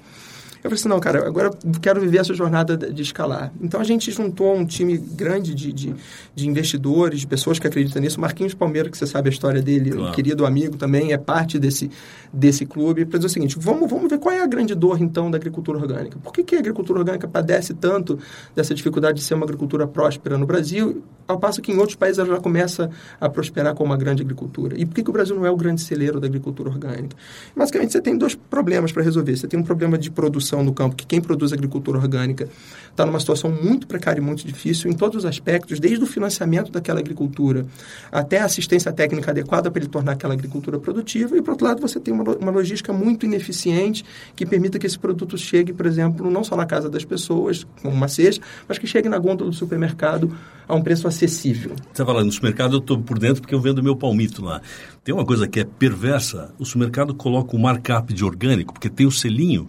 Eu 0.65 0.71
falei 0.71 0.81
assim, 0.81 0.89
não, 0.89 0.99
cara, 0.99 1.29
agora 1.29 1.51
eu 1.63 1.81
quero 1.81 2.01
viver 2.01 2.17
essa 2.17 2.33
jornada 2.33 2.75
de 2.75 3.03
escalar. 3.03 3.53
Então, 3.61 3.79
a 3.79 3.85
gente 3.85 4.11
juntou 4.11 4.57
um 4.57 4.65
time 4.65 4.97
grande 4.97 5.55
de, 5.55 5.71
de, 5.71 5.95
de 6.35 6.49
investidores, 6.49 7.21
de 7.21 7.27
pessoas 7.27 7.59
que 7.59 7.67
acreditam 7.67 8.01
nisso. 8.01 8.19
Marquinhos 8.19 8.55
Palmeira, 8.55 8.89
que 8.89 8.97
você 8.97 9.07
sabe 9.07 9.29
a 9.29 9.33
história 9.33 9.61
dele, 9.61 9.91
claro. 9.91 10.09
um 10.09 10.13
querido 10.13 10.47
amigo 10.47 10.79
também, 10.79 11.13
é 11.13 11.19
parte 11.19 11.59
desse, 11.59 11.91
desse 12.33 12.65
clube, 12.65 13.05
para 13.05 13.19
dizer 13.19 13.27
o 13.27 13.31
seguinte, 13.31 13.57
vamos, 13.61 13.91
vamos 13.91 14.09
ver 14.09 14.19
qual 14.19 14.35
é 14.35 14.41
a 14.41 14.47
grande 14.47 14.75
dor, 14.75 15.03
então, 15.03 15.31
da 15.31 15.37
agricultura 15.37 15.77
orgânica. 15.77 16.19
Por 16.19 16.33
que, 16.33 16.43
que 16.43 16.57
a 16.57 16.61
agricultura 16.61 17.01
orgânica 17.01 17.29
padece 17.29 17.75
tanto 17.75 18.19
dessa 18.57 18.75
dificuldade 18.75 19.19
de 19.19 19.25
ser 19.25 19.35
uma 19.35 19.45
agricultura 19.45 19.87
próspera 19.87 20.39
no 20.39 20.47
Brasil, 20.47 21.03
ao 21.29 21.39
passo 21.39 21.61
que 21.61 21.73
em 21.73 21.77
outros 21.77 21.97
países 21.97 22.19
ela 22.19 22.29
já 22.29 22.41
começa 22.41 22.89
a 23.21 23.29
prosperar 23.29 23.75
como 23.75 23.91
uma 23.91 23.99
grande 23.99 24.23
agricultura? 24.23 24.81
E 24.81 24.87
por 24.87 24.95
que, 24.95 25.03
que 25.03 25.11
o 25.11 25.13
Brasil 25.13 25.37
não 25.37 25.45
é 25.45 25.51
o 25.51 25.57
grande 25.57 25.83
celeiro 25.83 26.19
da 26.19 26.27
agricultura 26.27 26.71
orgânica? 26.71 27.15
Basicamente, 27.55 27.93
você 27.93 28.01
tem 28.01 28.17
dois 28.17 28.35
problemas 28.35 28.93
para 28.93 29.03
resolver. 29.03 29.37
Você 29.37 29.47
tem 29.47 29.61
um 29.61 29.63
problema 29.63 29.99
de 29.99 30.11
produção 30.11 30.54
no 30.63 30.73
campo, 30.73 30.95
que 30.95 31.07
quem 31.07 31.21
produz 31.21 31.53
agricultura 31.53 31.99
orgânica 31.99 32.49
está 32.95 33.05
numa 33.05 33.19
situação 33.19 33.51
muito 33.51 33.87
precária 33.87 34.21
e 34.21 34.23
muito 34.23 34.47
difícil 34.47 34.91
em 34.91 34.95
todos 34.95 35.19
os 35.19 35.25
aspectos, 35.25 35.81
desde 35.81 36.03
o 36.03 36.07
financiamento 36.07 36.71
daquela 36.71 37.01
agricultura 37.01 37.67
até 38.11 38.39
a 38.39 38.45
assistência 38.45 38.93
técnica 38.93 39.33
adequada 39.33 39.71
para 39.71 39.83
ele 39.83 39.91
tornar 39.91 40.13
aquela 40.13 40.35
agricultura 40.35 40.79
produtiva. 40.79 41.37
E, 41.37 41.43
por 41.43 41.53
outro 41.53 41.67
lado, 41.67 41.81
você 41.81 41.99
tem 41.99 42.15
uma, 42.15 42.23
uma 42.37 42.53
logística 42.53 42.93
muito 42.93 43.27
ineficiente 43.27 44.05
que 44.37 44.47
permita 44.47 44.79
que 44.79 44.87
esse 44.87 44.99
produto 44.99 45.37
chegue, 45.37 45.73
por 45.73 45.87
exemplo, 45.87 46.31
não 46.31 46.45
só 46.45 46.57
na 46.57 46.67
casa 46.67 46.89
das 46.89 47.05
pessoas, 47.05 47.67
como 47.83 47.95
uma 47.95 48.09
cesta, 48.09 48.45
mas 48.69 48.79
que 48.79 48.87
chegue 48.87 49.09
na 49.09 49.19
gôndola 49.19 49.51
do 49.51 49.57
supermercado 49.57 50.33
a 50.69 50.75
um 50.75 50.83
preço 50.83 51.07
acessível. 51.09 51.73
Você 51.77 51.91
está 51.91 52.07
falando, 52.07 52.27
no 52.27 52.33
supermercado 52.33 52.75
eu 52.75 52.79
estou 52.79 52.99
por 52.99 53.19
dentro 53.19 53.43
porque 53.43 53.55
eu 53.55 53.61
vendo 53.61 53.83
meu 53.83 53.97
palmito 53.97 54.43
lá. 54.43 54.61
Tem 55.03 55.15
uma 55.15 55.25
coisa 55.25 55.47
que 55.47 55.61
é 55.61 55.65
perversa, 55.65 56.55
o 56.59 56.65
supermercado 56.65 57.15
coloca 57.15 57.57
o 57.57 57.59
markup 57.59 58.13
de 58.15 58.25
orgânico, 58.25 58.73
porque 58.73 58.89
tem 58.89 59.07
o 59.07 59.11
selinho, 59.11 59.67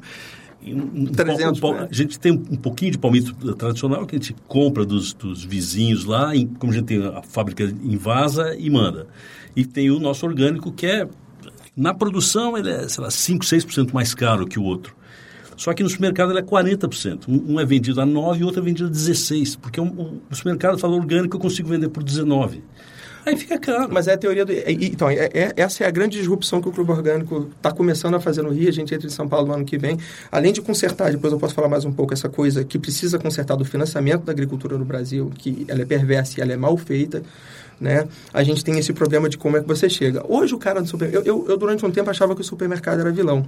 300, 1.13 1.61
um, 1.61 1.67
um? 1.67 1.73
A 1.79 1.87
gente 1.91 2.19
tem 2.19 2.31
um 2.31 2.57
pouquinho 2.57 2.91
de 2.91 2.97
palmito 2.97 3.33
tradicional 3.55 4.05
que 4.05 4.15
a 4.15 4.19
gente 4.19 4.35
compra 4.47 4.85
dos, 4.85 5.13
dos 5.13 5.43
vizinhos 5.43 6.05
lá, 6.05 6.35
em, 6.35 6.47
como 6.47 6.71
a 6.71 6.75
gente 6.75 6.85
tem 6.85 7.05
a 7.05 7.21
fábrica 7.21 7.63
em 7.63 7.97
Vaza 7.97 8.55
e 8.57 8.69
manda. 8.69 9.07
E 9.55 9.65
tem 9.65 9.91
o 9.91 9.99
nosso 9.99 10.25
orgânico 10.25 10.71
que 10.71 10.85
é, 10.85 11.07
na 11.75 11.93
produção, 11.93 12.57
ele 12.57 12.71
é, 12.71 12.87
sei 12.87 13.03
lá, 13.03 13.11
5, 13.11 13.45
6% 13.45 13.93
mais 13.93 14.13
caro 14.15 14.47
que 14.47 14.57
o 14.57 14.63
outro. 14.63 14.95
Só 15.57 15.73
que 15.73 15.83
no 15.83 15.89
supermercado 15.89 16.31
ele 16.31 16.39
é 16.39 16.43
40%. 16.43 17.23
Um, 17.27 17.53
um 17.53 17.59
é 17.59 17.65
vendido 17.65 18.01
a 18.01 18.05
9 18.05 18.39
e 18.39 18.43
o 18.43 18.45
outro 18.45 18.61
é 18.61 18.65
vendido 18.65 18.89
a 18.89 18.91
16. 18.91 19.55
Porque 19.55 19.79
um, 19.79 19.85
um, 19.85 20.21
o 20.29 20.35
supermercado 20.35 20.77
fala 20.77 20.95
orgânico 20.95 21.35
eu 21.35 21.39
consigo 21.39 21.69
vender 21.69 21.89
por 21.89 22.03
19. 22.03 22.63
Aí 23.27 23.35
fica 23.35 23.57
caro. 23.57 23.89
Mas 23.91 24.07
é 24.07 24.13
a 24.13 24.17
teoria 24.17 24.45
do. 24.45 24.53
Então, 24.53 25.09
é, 25.09 25.29
é, 25.33 25.53
essa 25.57 25.83
é 25.83 25.87
a 25.87 25.91
grande 25.91 26.17
disrupção 26.17 26.61
que 26.61 26.69
o 26.69 26.71
Clube 26.71 26.91
Orgânico 26.91 27.49
está 27.57 27.71
começando 27.71 28.13
a 28.13 28.19
fazer 28.19 28.43
no 28.43 28.51
Rio. 28.51 28.69
A 28.69 28.71
gente 28.71 28.93
entra 28.93 29.07
em 29.07 29.09
São 29.09 29.27
Paulo 29.27 29.47
no 29.47 29.53
ano 29.53 29.65
que 29.65 29.77
vem. 29.77 29.97
Além 30.31 30.53
de 30.53 30.61
consertar, 30.61 31.11
depois 31.11 31.33
eu 31.33 31.39
posso 31.39 31.53
falar 31.53 31.67
mais 31.67 31.85
um 31.85 31.91
pouco, 31.91 32.13
essa 32.13 32.29
coisa 32.29 32.63
que 32.63 32.77
precisa 32.77 33.17
consertar 33.17 33.55
do 33.55 33.65
financiamento 33.65 34.23
da 34.23 34.31
agricultura 34.31 34.77
no 34.77 34.85
Brasil, 34.85 35.31
que 35.37 35.65
ela 35.67 35.81
é 35.81 35.85
perversa 35.85 36.39
e 36.39 36.43
ela 36.43 36.53
é 36.53 36.57
mal 36.57 36.77
feita. 36.77 37.23
Né? 37.79 38.07
A 38.33 38.43
gente 38.43 38.63
tem 38.63 38.77
esse 38.77 38.93
problema 38.93 39.27
de 39.27 39.37
como 39.37 39.57
é 39.57 39.61
que 39.61 39.67
você 39.67 39.89
chega. 39.89 40.23
Hoje 40.27 40.53
o 40.53 40.57
cara 40.57 40.81
do 40.81 40.87
supermercado. 40.87 41.27
Eu, 41.27 41.39
eu, 41.41 41.49
eu, 41.49 41.57
durante 41.57 41.85
um 41.85 41.91
tempo, 41.91 42.09
achava 42.09 42.35
que 42.35 42.41
o 42.41 42.43
supermercado 42.43 42.99
era 42.99 43.11
vilão 43.11 43.47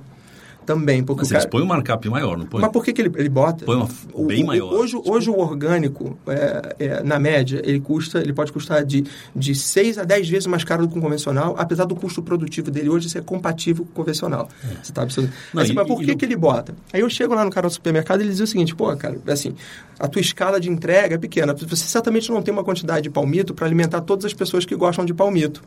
também. 0.67 1.01
Porque 1.01 1.21
Mas 1.21 1.29
o 1.29 1.31
cara... 1.31 1.43
eles 1.43 1.49
põem 1.49 1.63
um 1.63 1.65
markup 1.65 2.09
maior, 2.09 2.37
não 2.37 2.45
põe? 2.45 2.61
Mas 2.61 2.71
por 2.71 2.83
que, 2.83 2.91
que 2.91 3.01
ele, 3.01 3.11
ele 3.15 3.29
bota? 3.29 3.65
Põe 3.65 3.77
uma 3.77 3.89
bem 4.27 4.43
o, 4.43 4.47
maior. 4.47 4.73
Hoje, 4.73 5.01
hoje 5.03 5.29
o 5.29 5.39
orgânico, 5.39 6.19
é, 6.27 6.75
é, 6.77 7.03
na 7.03 7.17
média, 7.17 7.61
ele 7.63 7.79
custa, 7.79 8.19
ele 8.19 8.33
pode 8.33 8.51
custar 8.51 8.83
de, 8.83 9.05
de 9.33 9.55
6 9.55 9.97
a 9.97 10.03
10 10.03 10.29
vezes 10.29 10.45
mais 10.45 10.65
caro 10.65 10.85
do 10.85 10.91
que 10.91 10.99
o 10.99 11.01
convencional, 11.01 11.55
apesar 11.57 11.85
do 11.85 11.95
custo 11.95 12.21
produtivo 12.21 12.69
dele 12.69 12.89
hoje 12.89 13.09
ser 13.09 13.23
compatível 13.23 13.85
com 13.85 13.91
o 13.91 13.95
convencional. 13.95 14.49
É. 14.63 14.83
Você 14.83 14.91
tá. 14.91 15.07
Não, 15.53 15.63
assim, 15.63 15.71
e, 15.71 15.75
mas 15.75 15.87
por 15.87 16.01
que, 16.01 16.15
que 16.15 16.25
ele 16.25 16.35
bota? 16.35 16.75
Aí 16.91 16.99
eu 16.99 17.09
chego 17.09 17.33
lá 17.33 17.45
no 17.45 17.49
cara 17.49 17.67
do 17.67 17.73
supermercado 17.73 18.19
e 18.19 18.23
ele 18.23 18.31
diz 18.31 18.41
o 18.41 18.47
seguinte, 18.47 18.75
pô, 18.75 18.93
cara, 18.97 19.17
assim, 19.27 19.55
a 19.97 20.07
tua 20.07 20.21
escala 20.21 20.59
de 20.59 20.69
entrega 20.69 21.15
é 21.15 21.17
pequena. 21.17 21.53
Você 21.53 21.87
certamente 21.87 22.29
não 22.29 22.41
tem 22.41 22.53
uma 22.53 22.63
quantidade 22.63 23.03
de 23.03 23.09
palmito 23.09 23.53
para 23.53 23.65
alimentar 23.65 24.01
todas 24.01 24.25
as 24.25 24.33
pessoas 24.33 24.65
que 24.65 24.75
gostam 24.75 25.05
de 25.05 25.13
palmito. 25.13 25.63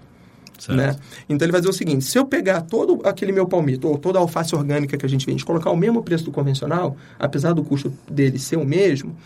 Né? 0.68 0.96
Então 1.28 1.46
ele 1.46 1.52
vai 1.52 1.60
dizer 1.60 1.70
o 1.70 1.74
seguinte: 1.74 2.04
se 2.04 2.18
eu 2.18 2.24
pegar 2.24 2.62
todo 2.62 3.00
aquele 3.04 3.32
meu 3.32 3.46
palmito, 3.46 3.88
ou 3.88 3.98
toda 3.98 4.18
a 4.18 4.22
alface 4.22 4.54
orgânica 4.54 4.96
que 4.96 5.06
a 5.06 5.08
gente 5.08 5.26
vende, 5.26 5.44
colocar 5.44 5.70
o 5.70 5.76
mesmo 5.76 6.02
preço 6.02 6.24
do 6.24 6.30
convencional, 6.30 6.96
apesar 7.18 7.52
do 7.52 7.64
custo 7.64 7.92
dele 8.10 8.38
ser 8.38 8.56
o 8.56 8.64
mesmo, 8.64 9.16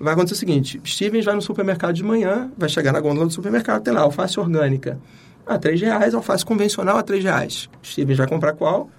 vai 0.00 0.14
acontecer 0.14 0.34
o 0.34 0.38
seguinte: 0.38 0.80
Stevens 0.84 1.24
vai 1.24 1.34
no 1.34 1.42
supermercado 1.42 1.94
de 1.94 2.02
manhã, 2.02 2.50
vai 2.56 2.68
chegar 2.68 2.92
na 2.92 3.00
gôndola 3.00 3.26
do 3.26 3.32
supermercado, 3.32 3.82
tem 3.82 3.92
lá 3.92 4.00
alface 4.00 4.38
orgânica 4.40 4.98
a 5.46 5.54
R$ 5.54 5.76
reais, 5.76 6.14
alface 6.14 6.44
convencional 6.44 6.96
a 6.96 7.04
R$ 7.06 7.20
reais. 7.20 7.68
Stevens 7.82 8.18
vai 8.18 8.26
comprar 8.26 8.54
qual? 8.54 8.90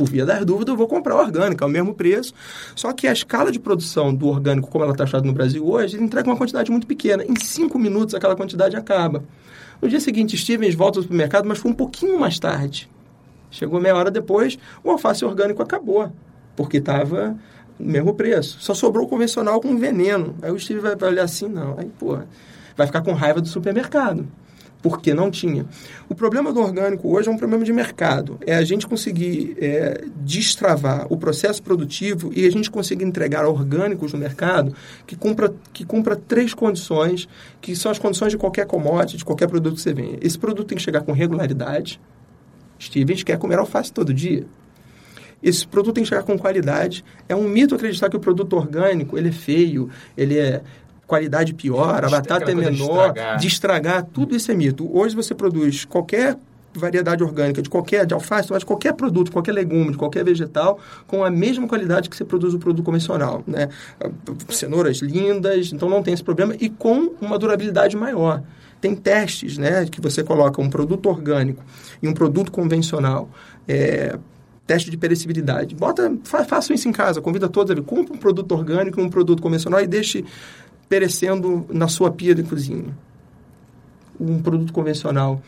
por 0.00 0.08
via 0.08 0.24
das 0.24 0.46
dúvidas, 0.46 0.72
eu 0.72 0.78
vou 0.78 0.88
comprar 0.88 1.14
orgânico, 1.14 1.62
é 1.62 1.66
o 1.66 1.70
mesmo 1.70 1.92
preço. 1.92 2.32
Só 2.74 2.90
que 2.90 3.06
a 3.06 3.12
escala 3.12 3.52
de 3.52 3.58
produção 3.58 4.14
do 4.14 4.28
orgânico, 4.28 4.70
como 4.70 4.82
ela 4.82 4.92
está 4.92 5.04
achada 5.04 5.26
no 5.26 5.32
Brasil 5.32 5.66
hoje, 5.68 5.96
ele 5.96 6.04
entrega 6.04 6.26
uma 6.26 6.36
quantidade 6.36 6.70
muito 6.70 6.86
pequena. 6.86 7.22
Em 7.22 7.36
cinco 7.36 7.78
minutos, 7.78 8.14
aquela 8.14 8.34
quantidade 8.34 8.76
acaba. 8.76 9.22
No 9.80 9.88
dia 9.88 10.00
seguinte, 10.00 10.36
Stevens 10.36 10.74
volta 10.74 10.98
ao 10.98 11.02
supermercado, 11.02 11.46
mas 11.46 11.58
foi 11.58 11.70
um 11.70 11.74
pouquinho 11.74 12.18
mais 12.18 12.38
tarde. 12.38 12.90
Chegou 13.50 13.80
meia 13.80 13.96
hora 13.96 14.10
depois, 14.10 14.58
o 14.84 14.90
alface 14.90 15.24
orgânico 15.24 15.62
acabou, 15.62 16.12
porque 16.54 16.76
estava 16.76 17.36
no 17.78 17.90
mesmo 17.90 18.14
preço. 18.14 18.58
Só 18.60 18.74
sobrou 18.74 19.06
o 19.06 19.08
convencional 19.08 19.60
com 19.60 19.76
veneno. 19.76 20.36
Aí 20.42 20.52
o 20.52 20.58
Steve 20.58 20.80
vai 20.80 20.96
olhar 21.02 21.24
assim, 21.24 21.48
não. 21.48 21.78
Aí, 21.78 21.90
pô, 21.98 22.18
vai 22.76 22.86
ficar 22.86 23.02
com 23.02 23.12
raiva 23.12 23.40
do 23.40 23.48
supermercado 23.48 24.28
porque 24.82 25.12
não 25.12 25.30
tinha. 25.30 25.66
O 26.08 26.14
problema 26.14 26.52
do 26.52 26.60
orgânico 26.60 27.08
hoje 27.14 27.28
é 27.28 27.30
um 27.30 27.36
problema 27.36 27.64
de 27.64 27.72
mercado. 27.72 28.38
É 28.46 28.54
a 28.54 28.64
gente 28.64 28.86
conseguir 28.86 29.56
é, 29.60 30.04
destravar 30.16 31.06
o 31.10 31.16
processo 31.16 31.62
produtivo 31.62 32.32
e 32.34 32.46
a 32.46 32.50
gente 32.50 32.70
conseguir 32.70 33.04
entregar 33.04 33.44
orgânicos 33.46 34.12
no 34.12 34.18
mercado 34.18 34.74
que 35.06 35.16
cumpra, 35.16 35.52
que 35.72 35.84
cumpra 35.84 36.16
três 36.16 36.54
condições, 36.54 37.28
que 37.60 37.76
são 37.76 37.90
as 37.90 37.98
condições 37.98 38.32
de 38.32 38.38
qualquer 38.38 38.66
commodity, 38.66 39.18
de 39.18 39.24
qualquer 39.24 39.48
produto 39.48 39.74
que 39.74 39.82
você 39.82 39.92
venha. 39.92 40.18
Esse 40.20 40.38
produto 40.38 40.68
tem 40.68 40.76
que 40.76 40.82
chegar 40.82 41.02
com 41.02 41.12
regularidade. 41.12 42.00
Stevens 42.80 43.22
quer 43.22 43.38
comer 43.38 43.58
alface 43.58 43.92
todo 43.92 44.14
dia. 44.14 44.46
Esse 45.42 45.66
produto 45.66 45.94
tem 45.94 46.04
que 46.04 46.08
chegar 46.08 46.22
com 46.22 46.38
qualidade. 46.38 47.04
É 47.28 47.34
um 47.34 47.48
mito 47.48 47.74
acreditar 47.74 48.10
que 48.10 48.16
o 48.16 48.20
produto 48.20 48.54
orgânico 48.54 49.16
ele 49.16 49.28
é 49.28 49.32
feio, 49.32 49.88
ele 50.16 50.38
é 50.38 50.62
qualidade 51.10 51.52
pior, 51.54 52.04
a 52.04 52.08
batata 52.08 52.52
é 52.52 52.54
menor, 52.54 52.70
de 52.70 53.18
estragar. 53.18 53.38
de 53.38 53.46
estragar, 53.48 54.04
tudo 54.04 54.36
isso 54.36 54.52
é 54.52 54.54
mito. 54.54 54.88
Hoje 54.96 55.16
você 55.16 55.34
produz 55.34 55.84
qualquer 55.84 56.38
variedade 56.72 57.24
orgânica 57.24 57.60
de 57.60 57.68
qualquer 57.68 58.06
de 58.06 58.14
alface, 58.14 58.48
de 58.56 58.64
qualquer 58.64 58.92
produto, 58.92 59.32
qualquer 59.32 59.50
legume, 59.50 59.90
de 59.90 59.98
qualquer 59.98 60.24
vegetal, 60.24 60.78
com 61.08 61.24
a 61.24 61.30
mesma 61.30 61.66
qualidade 61.66 62.08
que 62.08 62.16
você 62.16 62.24
produz 62.24 62.54
o 62.54 62.60
produto 62.60 62.84
convencional, 62.84 63.42
né? 63.44 63.68
Cenouras 64.50 64.98
lindas, 64.98 65.72
então 65.72 65.88
não 65.88 66.00
tem 66.00 66.14
esse 66.14 66.22
problema 66.22 66.54
e 66.60 66.70
com 66.70 67.12
uma 67.20 67.36
durabilidade 67.36 67.96
maior. 67.96 68.44
Tem 68.80 68.94
testes, 68.94 69.58
né, 69.58 69.86
que 69.86 70.00
você 70.00 70.22
coloca 70.22 70.62
um 70.62 70.70
produto 70.70 71.06
orgânico 71.06 71.62
e 72.00 72.06
um 72.06 72.14
produto 72.14 72.52
convencional. 72.52 73.28
É, 73.66 74.16
teste 74.64 74.88
de 74.88 74.96
perecibilidade. 74.96 75.74
Bota, 75.74 76.16
fa, 76.22 76.44
façam 76.44 76.74
isso 76.76 76.88
em 76.88 76.92
casa, 76.92 77.20
convida 77.20 77.48
todos 77.48 77.72
a 77.72 77.74
ver. 77.74 77.82
Compre 77.82 78.14
um 78.14 78.16
produto 78.16 78.52
orgânico 78.52 79.00
e 79.00 79.02
um 79.02 79.10
produto 79.10 79.42
convencional 79.42 79.80
e 79.80 79.86
deixe 79.88 80.24
perecendo 80.90 81.64
na 81.72 81.86
sua 81.86 82.10
pia 82.10 82.34
de 82.34 82.42
cozinha. 82.42 82.92
Um 84.18 84.42
produto 84.42 84.72
convencional 84.72 85.40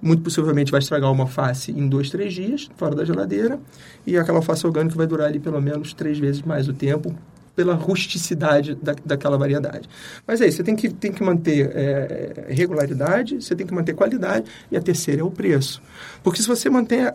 muito 0.00 0.22
possivelmente 0.22 0.72
vai 0.72 0.80
estragar 0.80 1.12
uma 1.12 1.26
face 1.26 1.70
em 1.70 1.86
dois, 1.86 2.10
três 2.10 2.32
dias, 2.32 2.70
fora 2.76 2.94
da 2.94 3.04
geladeira, 3.04 3.60
e 4.06 4.16
aquela 4.16 4.38
alface 4.38 4.66
orgânica 4.66 4.96
vai 4.96 5.06
durar 5.06 5.28
ali 5.28 5.38
pelo 5.38 5.60
menos 5.60 5.92
três 5.92 6.18
vezes 6.18 6.40
mais 6.40 6.66
o 6.66 6.72
tempo, 6.72 7.14
pela 7.54 7.74
rusticidade 7.74 8.74
da, 8.74 8.94
daquela 9.04 9.38
variedade. 9.38 9.88
Mas 10.26 10.40
é 10.40 10.46
isso, 10.46 10.58
você 10.58 10.62
tem 10.62 10.76
que, 10.76 10.90
tem 10.90 11.12
que 11.12 11.22
manter 11.22 11.70
é, 11.74 12.46
regularidade, 12.48 13.42
você 13.42 13.54
tem 13.54 13.66
que 13.66 13.74
manter 13.74 13.94
qualidade, 13.94 14.50
e 14.70 14.76
a 14.76 14.80
terceira 14.80 15.20
é 15.20 15.24
o 15.24 15.30
preço. 15.30 15.82
Porque 16.26 16.42
se 16.42 16.48
você 16.48 16.68
mantém 16.68 17.02
a, 17.02 17.12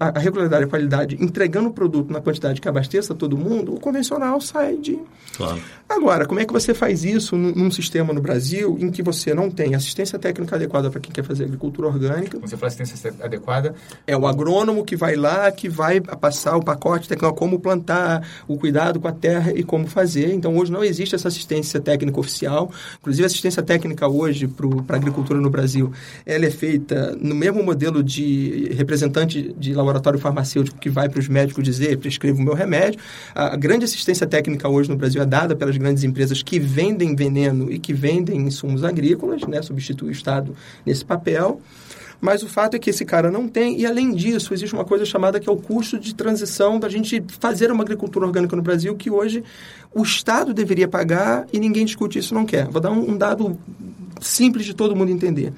a, 0.00 0.08
a 0.08 0.18
regularidade 0.18 0.64
e 0.64 0.66
a 0.66 0.68
qualidade 0.68 1.16
entregando 1.20 1.68
o 1.68 1.72
produto 1.72 2.12
na 2.12 2.20
quantidade 2.20 2.60
que 2.60 2.68
abasteça 2.68 3.14
todo 3.14 3.38
mundo, 3.38 3.72
o 3.72 3.78
convencional 3.78 4.40
sai 4.40 4.76
de... 4.76 4.98
Claro. 5.36 5.60
Agora, 5.88 6.26
como 6.26 6.40
é 6.40 6.44
que 6.44 6.52
você 6.52 6.74
faz 6.74 7.04
isso 7.04 7.36
num, 7.36 7.52
num 7.52 7.70
sistema 7.70 8.12
no 8.12 8.20
Brasil 8.20 8.76
em 8.80 8.90
que 8.90 9.00
você 9.00 9.32
não 9.32 9.48
tem 9.48 9.76
assistência 9.76 10.18
técnica 10.18 10.56
adequada 10.56 10.90
para 10.90 11.00
quem 11.00 11.12
quer 11.12 11.22
fazer 11.22 11.44
agricultura 11.44 11.86
orgânica? 11.86 12.36
Você 12.40 12.56
fala 12.56 12.66
assistência 12.66 13.14
adequada? 13.22 13.76
É 14.04 14.16
o 14.16 14.26
agrônomo 14.26 14.84
que 14.84 14.96
vai 14.96 15.14
lá, 15.14 15.52
que 15.52 15.68
vai 15.68 16.00
passar 16.00 16.56
o 16.56 16.62
pacote 16.62 17.08
técnico, 17.08 17.32
como 17.36 17.60
plantar, 17.60 18.26
o 18.48 18.58
cuidado 18.58 18.98
com 18.98 19.06
a 19.06 19.12
terra 19.12 19.52
e 19.54 19.62
como 19.62 19.86
fazer. 19.86 20.34
Então, 20.34 20.56
hoje 20.56 20.72
não 20.72 20.82
existe 20.82 21.14
essa 21.14 21.28
assistência 21.28 21.78
técnica 21.78 22.18
oficial. 22.18 22.72
Inclusive, 22.98 23.22
a 23.22 23.26
assistência 23.26 23.62
técnica 23.62 24.08
hoje 24.08 24.48
para 24.48 24.96
a 24.96 24.98
agricultura 24.98 25.40
no 25.40 25.48
Brasil, 25.48 25.92
ela 26.26 26.44
é 26.44 26.50
feita 26.50 27.16
no 27.20 27.36
mesmo 27.36 27.62
modelo 27.62 28.02
de 28.02 28.47
representante 28.74 29.54
de 29.58 29.74
laboratório 29.74 30.18
farmacêutico 30.18 30.78
que 30.78 30.88
vai 30.88 31.08
para 31.08 31.20
os 31.20 31.28
médicos 31.28 31.64
dizer, 31.64 31.98
prescreva 31.98 32.38
o 32.38 32.42
meu 32.42 32.54
remédio. 32.54 33.00
A 33.34 33.56
grande 33.56 33.84
assistência 33.84 34.26
técnica 34.26 34.68
hoje 34.68 34.88
no 34.88 34.96
Brasil 34.96 35.22
é 35.22 35.26
dada 35.26 35.56
pelas 35.56 35.76
grandes 35.76 36.04
empresas 36.04 36.42
que 36.42 36.58
vendem 36.58 37.14
veneno 37.14 37.70
e 37.70 37.78
que 37.78 37.92
vendem 37.92 38.40
insumos 38.40 38.84
agrícolas, 38.84 39.42
né? 39.42 39.62
substitui 39.62 40.08
o 40.08 40.12
Estado 40.12 40.54
nesse 40.84 41.04
papel. 41.04 41.60
Mas 42.20 42.42
o 42.42 42.48
fato 42.48 42.74
é 42.74 42.78
que 42.78 42.90
esse 42.90 43.04
cara 43.04 43.30
não 43.30 43.46
tem, 43.46 43.78
e 43.78 43.86
além 43.86 44.12
disso, 44.12 44.52
existe 44.52 44.74
uma 44.74 44.84
coisa 44.84 45.04
chamada 45.04 45.38
que 45.38 45.48
é 45.48 45.52
o 45.52 45.56
custo 45.56 45.98
de 45.98 46.14
transição 46.14 46.78
da 46.80 46.88
gente 46.88 47.22
fazer 47.38 47.70
uma 47.70 47.84
agricultura 47.84 48.26
orgânica 48.26 48.56
no 48.56 48.62
Brasil, 48.62 48.96
que 48.96 49.08
hoje 49.08 49.44
o 49.94 50.02
Estado 50.02 50.52
deveria 50.52 50.88
pagar 50.88 51.46
e 51.52 51.60
ninguém 51.60 51.84
discute 51.84 52.18
isso, 52.18 52.34
não 52.34 52.44
quer. 52.44 52.66
Vou 52.66 52.80
dar 52.80 52.90
um, 52.90 53.12
um 53.12 53.16
dado 53.16 53.56
simples 54.20 54.64
de 54.64 54.74
todo 54.74 54.96
mundo 54.96 55.12
entender. 55.12 55.52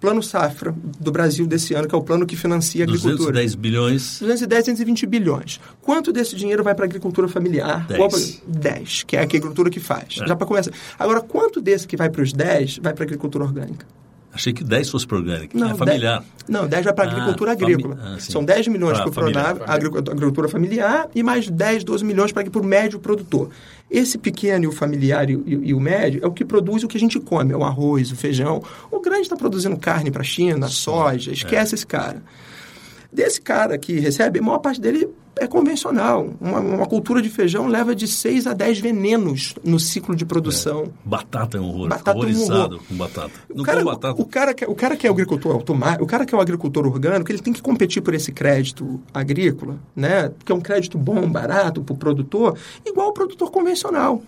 Plano 0.00 0.22
Safra 0.22 0.74
do 1.00 1.10
Brasil 1.10 1.46
desse 1.46 1.74
ano, 1.74 1.88
que 1.88 1.94
é 1.94 1.98
o 1.98 2.02
plano 2.02 2.26
que 2.26 2.36
financia 2.36 2.84
a 2.84 2.84
agricultura. 2.84 3.32
210 3.32 3.54
bilhões. 3.54 4.18
210, 4.20 4.64
220 4.64 5.06
bilhões. 5.06 5.60
Quanto 5.82 6.12
desse 6.12 6.36
dinheiro 6.36 6.62
vai 6.62 6.74
para 6.74 6.84
a 6.84 6.88
agricultura 6.88 7.28
familiar? 7.28 7.86
10. 7.86 8.42
10, 8.46 9.02
que 9.02 9.16
é 9.16 9.20
a 9.20 9.22
agricultura 9.22 9.70
que 9.70 9.80
faz. 9.80 10.18
É. 10.22 10.26
Já 10.26 10.36
para 10.36 10.46
começar. 10.46 10.72
Agora, 10.98 11.20
quanto 11.20 11.60
desse 11.60 11.86
que 11.86 11.96
vai 11.96 12.08
para 12.08 12.22
os 12.22 12.32
10 12.32 12.78
vai 12.78 12.92
para 12.94 13.04
a 13.04 13.06
agricultura 13.06 13.44
orgânica? 13.44 13.86
Achei 14.32 14.52
que 14.52 14.62
10 14.62 14.90
fosse 14.90 15.06
para 15.06 15.16
orgânica. 15.16 15.58
Não, 15.58 15.70
é 15.70 15.74
familiar. 15.74 16.20
10, 16.20 16.30
não, 16.48 16.66
10 16.68 16.84
vai 16.84 16.94
para 16.94 17.04
a 17.04 17.08
ah, 17.08 17.12
agricultura 17.12 17.52
agrícola. 17.52 17.98
Ah, 18.00 18.20
São 18.20 18.44
10 18.44 18.68
milhões 18.68 18.98
para 18.98 19.08
o 19.08 19.12
Pronave, 19.12 19.60
agricultura 19.66 20.48
familiar, 20.48 21.08
e 21.14 21.22
mais 21.22 21.48
10, 21.48 21.82
12 21.84 22.04
milhões 22.04 22.30
para 22.30 22.46
o 22.46 22.64
médio 22.64 22.98
produtor. 22.98 23.50
Esse 23.90 24.18
pequeno 24.18 24.64
e 24.64 24.66
o 24.66 24.72
familiar 24.72 25.30
e, 25.30 25.34
e, 25.34 25.68
e, 25.68 25.74
o 25.74 25.80
médio 25.80 26.20
é 26.22 26.26
o 26.26 26.30
que 26.30 26.44
produz 26.44 26.84
o 26.84 26.88
que 26.88 26.98
a 26.98 27.00
gente 27.00 27.18
come, 27.18 27.54
é 27.54 27.56
o 27.56 27.64
arroz, 27.64 28.12
o 28.12 28.16
feijão. 28.16 28.62
O 28.90 29.00
grande 29.00 29.22
está 29.22 29.36
produzindo 29.36 29.76
carne 29.78 30.10
para 30.10 30.20
a 30.20 30.24
China, 30.24 30.68
soja, 30.68 31.32
esquece 31.32 31.74
é. 31.74 31.76
esse 31.76 31.86
cara. 31.86 32.22
Desse 33.10 33.40
cara 33.40 33.78
que 33.78 33.98
recebe, 33.98 34.38
a 34.38 34.42
maior 34.42 34.58
parte 34.58 34.78
dele 34.78 35.08
é 35.40 35.46
convencional. 35.46 36.30
Uma, 36.40 36.60
uma, 36.60 36.86
cultura 36.86 37.22
de 37.22 37.28
feijão 37.28 37.66
leva 37.66 37.94
de 37.94 38.06
6 38.06 38.46
a 38.46 38.52
10 38.52 38.80
venenos 38.80 39.54
no 39.64 39.78
ciclo 39.78 40.14
de 40.14 40.24
produção. 40.24 40.84
É. 40.84 40.88
Batata 41.04 41.58
é 41.58 41.60
um 41.60 41.68
horror. 41.68 41.88
Batata 41.88 42.16
horrorizado 42.18 42.52
é 42.52 42.58
um 42.58 42.64
horror. 42.64 42.80
com 42.88 42.94
batata. 42.96 43.30
Não 43.54 43.62
o 43.62 43.66
cara, 43.66 43.84
batata. 43.84 44.22
O 44.22 44.24
cara, 44.26 44.54
que, 44.54 44.64
o 44.64 44.74
cara 44.74 44.96
que 44.96 45.06
é 45.06 45.10
o 45.10 45.12
agricultor 45.12 45.52
automático, 45.52 46.04
o 46.04 46.06
cara 46.06 46.24
que 46.24 46.34
é 46.34 46.38
o 46.38 46.40
agricultor 46.40 46.86
orgânico, 46.86 47.30
ele 47.30 47.40
tem 47.40 47.52
que 47.52 47.62
competir 47.62 48.02
por 48.02 48.14
esse 48.14 48.32
crédito 48.32 49.00
agrícola, 49.12 49.78
né? 49.94 50.30
Que 50.44 50.52
é 50.52 50.54
um 50.54 50.60
crédito 50.60 50.98
bom, 50.98 51.28
barato 51.30 51.82
para 51.82 51.94
o 51.94 51.96
produtor, 51.96 52.56
igual 52.84 53.08
o 53.08 53.12
produtor 53.12 53.50
convencional. 53.50 54.22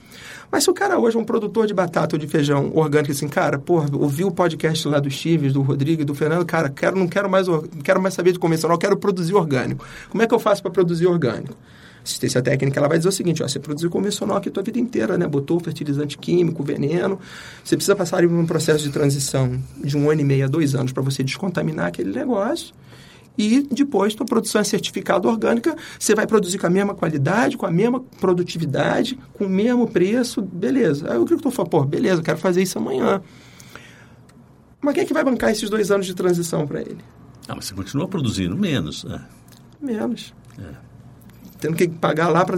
Mas 0.51 0.65
se 0.65 0.71
o 0.71 0.75
cara 0.75 0.99
hoje 0.99 1.17
é 1.17 1.21
um 1.21 1.25
produtor 1.25 1.67
de 1.67 1.75
batata 1.75 2.17
ou 2.17 2.19
de 2.19 2.27
feijão 2.27 2.73
orgânico, 2.75 3.13
assim, 3.13 3.29
cara, 3.29 3.59
porra, 3.59 3.89
ouviu 3.93 4.29
o 4.29 4.33
podcast 4.33 4.87
lá 4.89 4.99
do 4.99 5.11
Chives, 5.11 5.53
do 5.53 5.63
Rodrigo 5.63 6.05
do 6.05 6.15
Fernando, 6.15 6.45
cara, 6.45 6.69
quero, 6.69 6.97
não 6.97 7.07
quero 7.07 7.31
mais, 7.31 7.47
quero 7.85 8.01
mais 8.01 8.15
saber 8.15 8.33
de 8.33 8.39
convencional, 8.39 8.77
quero 8.77 8.97
produzir 8.97 9.35
orgânico. 9.35 9.85
Como 10.09 10.23
é 10.23 10.27
que 10.27 10.35
eu 10.35 10.39
faço 10.39 10.63
para 10.63 10.71
produzir 10.71 11.07
orgânico? 11.07 11.55
assistência 12.03 12.41
técnica 12.41 12.81
ela 12.81 12.89
vai 12.89 12.97
dizer 12.97 13.11
o 13.11 13.13
seguinte, 13.13 13.43
ó, 13.43 13.49
você 13.49 13.59
produziu 13.59 13.91
convencional 13.91 14.39
aqui 14.39 14.49
a 14.49 14.53
tua 14.53 14.63
vida 14.63 14.79
inteira, 14.79 15.19
né? 15.19 15.27
Botou 15.27 15.61
fertilizante 15.61 16.17
químico, 16.17 16.63
veneno. 16.63 17.19
Você 17.63 17.77
precisa 17.77 17.95
passar 17.95 18.23
por 18.23 18.33
um 18.33 18.47
processo 18.47 18.83
de 18.83 18.91
transição 18.91 19.61
de 19.85 19.97
um 19.97 20.11
ano 20.11 20.23
e 20.23 20.25
meio 20.25 20.47
a 20.47 20.49
dois 20.49 20.75
anos 20.75 20.93
para 20.93 21.03
você 21.03 21.23
descontaminar 21.23 21.89
aquele 21.89 22.11
negócio 22.11 22.75
e 23.39 23.63
depois 23.63 24.15
tua 24.15 24.27
produção 24.27 24.61
é 24.61 24.65
certificada 24.65 25.29
orgânica, 25.29 25.77
você 25.99 26.15
vai 26.15 26.27
produzir 26.27 26.59
com 26.59 26.67
a 26.67 26.71
mesma 26.71 26.95
qualidade, 26.95 27.57
com 27.57 27.67
a 27.67 27.71
mesma 27.71 28.01
produtividade, 28.21 29.19
com 29.33 29.47
o 29.47 29.49
mesmo 29.49 29.89
preço, 29.89 30.43
beleza. 30.43 31.11
Aí 31.11 31.19
o 31.19 31.23
agricultor 31.23 31.53
fala, 31.53 31.69
pô, 31.69 31.85
beleza, 31.85 32.23
quero 32.23 32.39
fazer 32.39 32.63
isso 32.63 32.79
amanhã. 32.79 33.23
Mas 34.81 34.95
quem 34.95 35.03
é 35.03 35.07
que 35.07 35.15
vai 35.15 35.25
bancar 35.25 35.51
esses 35.51 35.71
dois 35.71 35.91
anos 35.91 36.07
de 36.07 36.15
transição 36.15 36.67
para 36.67 36.81
ele? 36.81 36.99
Ah, 37.49 37.55
mas 37.55 37.67
você 37.67 37.75
continua 37.75 38.07
produzindo 38.09 38.57
menos, 38.57 39.05
né? 39.05 39.23
Menos. 39.81 40.35
É. 40.59 40.75
Tendo 41.59 41.77
que 41.77 41.89
pagar 41.89 42.29
lá 42.29 42.45
para... 42.45 42.57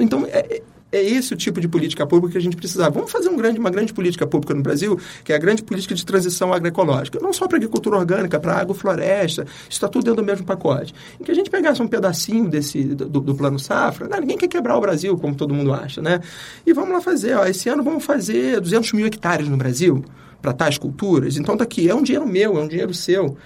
Então, 0.00 0.26
é, 0.26 0.62
é 0.92 1.02
esse 1.02 1.32
o 1.32 1.36
tipo 1.36 1.60
de 1.60 1.68
política 1.68 2.06
pública 2.06 2.32
que 2.32 2.38
a 2.38 2.40
gente 2.40 2.56
precisava. 2.56 2.90
Vamos 2.90 3.10
fazer 3.10 3.28
um 3.28 3.36
grande, 3.36 3.58
uma 3.58 3.70
grande 3.70 3.92
política 3.92 4.26
pública 4.26 4.54
no 4.54 4.62
Brasil, 4.62 4.98
que 5.24 5.32
é 5.32 5.36
a 5.36 5.38
grande 5.38 5.62
política 5.62 5.94
de 5.94 6.04
transição 6.04 6.52
agroecológica. 6.52 7.18
Não 7.20 7.32
só 7.32 7.46
para 7.46 7.56
agricultura 7.56 7.96
orgânica, 7.96 8.38
para 8.40 8.54
agrofloresta, 8.56 9.46
está 9.68 9.88
tudo 9.88 10.04
dentro 10.04 10.22
do 10.22 10.26
mesmo 10.26 10.44
pacote. 10.44 10.94
Em 11.20 11.24
que 11.24 11.30
a 11.30 11.34
gente 11.34 11.50
pegasse 11.50 11.80
um 11.80 11.88
pedacinho 11.88 12.48
desse, 12.48 12.82
do, 12.82 13.20
do 13.20 13.34
plano 13.34 13.58
safra, 13.58 14.08
né? 14.08 14.18
ninguém 14.20 14.38
quer 14.38 14.48
quebrar 14.48 14.76
o 14.76 14.80
Brasil, 14.80 15.16
como 15.16 15.34
todo 15.34 15.54
mundo 15.54 15.72
acha, 15.72 16.02
né? 16.02 16.20
E 16.66 16.72
vamos 16.72 16.92
lá 16.92 17.00
fazer, 17.00 17.36
ó, 17.36 17.46
esse 17.46 17.68
ano 17.68 17.82
vamos 17.82 18.04
fazer 18.04 18.60
200 18.60 18.92
mil 18.92 19.06
hectares 19.06 19.48
no 19.48 19.56
Brasil 19.56 20.04
para 20.40 20.52
tais 20.52 20.78
culturas. 20.78 21.36
Então, 21.36 21.56
daqui 21.56 21.88
é 21.88 21.94
um 21.94 22.02
dinheiro 22.02 22.26
meu, 22.26 22.58
é 22.58 22.62
um 22.62 22.68
dinheiro 22.68 22.94
seu. 22.94 23.36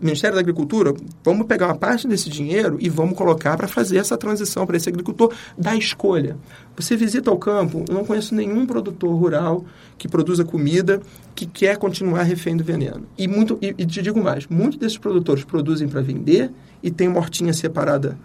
Ministério 0.00 0.34
da 0.34 0.40
Agricultura, 0.40 0.94
vamos 1.24 1.46
pegar 1.46 1.66
uma 1.66 1.74
parte 1.74 2.06
desse 2.06 2.28
dinheiro 2.28 2.76
e 2.80 2.88
vamos 2.88 3.16
colocar 3.16 3.56
para 3.56 3.66
fazer 3.66 3.96
essa 3.96 4.16
transição 4.16 4.66
para 4.66 4.76
esse 4.76 4.88
agricultor 4.88 5.32
da 5.56 5.74
escolha. 5.74 6.36
Você 6.76 6.96
visita 6.96 7.30
o 7.30 7.38
campo, 7.38 7.84
eu 7.88 7.94
não 7.94 8.04
conheço 8.04 8.34
nenhum 8.34 8.66
produtor 8.66 9.14
rural 9.14 9.64
que 9.96 10.06
produza 10.06 10.44
comida 10.44 11.00
que 11.34 11.46
quer 11.46 11.78
continuar 11.78 12.22
refém 12.24 12.56
do 12.56 12.62
veneno. 12.62 13.06
E, 13.16 13.26
muito, 13.26 13.58
e, 13.62 13.74
e 13.78 13.86
te 13.86 14.02
digo 14.02 14.22
mais, 14.22 14.46
muitos 14.46 14.78
desses 14.78 14.98
produtores 14.98 15.44
produzem 15.44 15.88
para 15.88 16.02
vender 16.02 16.52
e 16.82 16.90
tem 16.90 17.08
mortinha 17.08 17.52
separada 17.54 18.18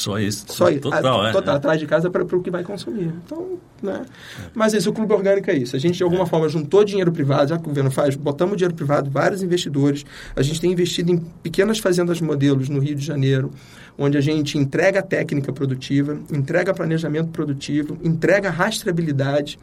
Só 0.00 0.18
isso. 0.18 0.46
Só 0.48 0.70
isso. 0.70 0.80
Total, 0.80 1.20
a, 1.20 1.28
é, 1.28 1.32
total 1.32 1.54
é. 1.54 1.56
atrás 1.58 1.78
de 1.78 1.86
casa 1.86 2.08
para 2.08 2.22
o 2.24 2.42
que 2.42 2.50
vai 2.50 2.64
consumir. 2.64 3.12
Então, 3.22 3.58
né? 3.82 4.06
Mas 4.54 4.72
isso, 4.72 4.88
o 4.88 4.94
clube 4.94 5.12
orgânico 5.12 5.50
é 5.50 5.54
isso. 5.54 5.76
A 5.76 5.78
gente, 5.78 5.98
de 5.98 6.02
alguma 6.02 6.24
forma, 6.24 6.48
juntou 6.48 6.82
dinheiro 6.82 7.12
privado, 7.12 7.50
já 7.50 7.58
que 7.58 7.64
o 7.64 7.68
governo 7.68 7.90
faz, 7.90 8.16
botamos 8.16 8.56
dinheiro 8.56 8.74
privado, 8.74 9.10
vários 9.10 9.42
investidores. 9.42 10.06
A 10.34 10.40
gente 10.40 10.58
tem 10.58 10.72
investido 10.72 11.12
em 11.12 11.18
pequenas 11.18 11.78
fazendas 11.80 12.18
modelos 12.18 12.70
no 12.70 12.80
Rio 12.80 12.94
de 12.94 13.04
Janeiro, 13.04 13.50
onde 13.98 14.16
a 14.16 14.20
gente 14.20 14.58
entrega 14.58 15.02
técnica 15.02 15.52
produtiva, 15.52 16.18
entrega 16.32 16.74
planejamento 16.74 17.28
produtivo, 17.30 17.98
entrega 18.02 18.50
rastreabilidade 18.50 19.58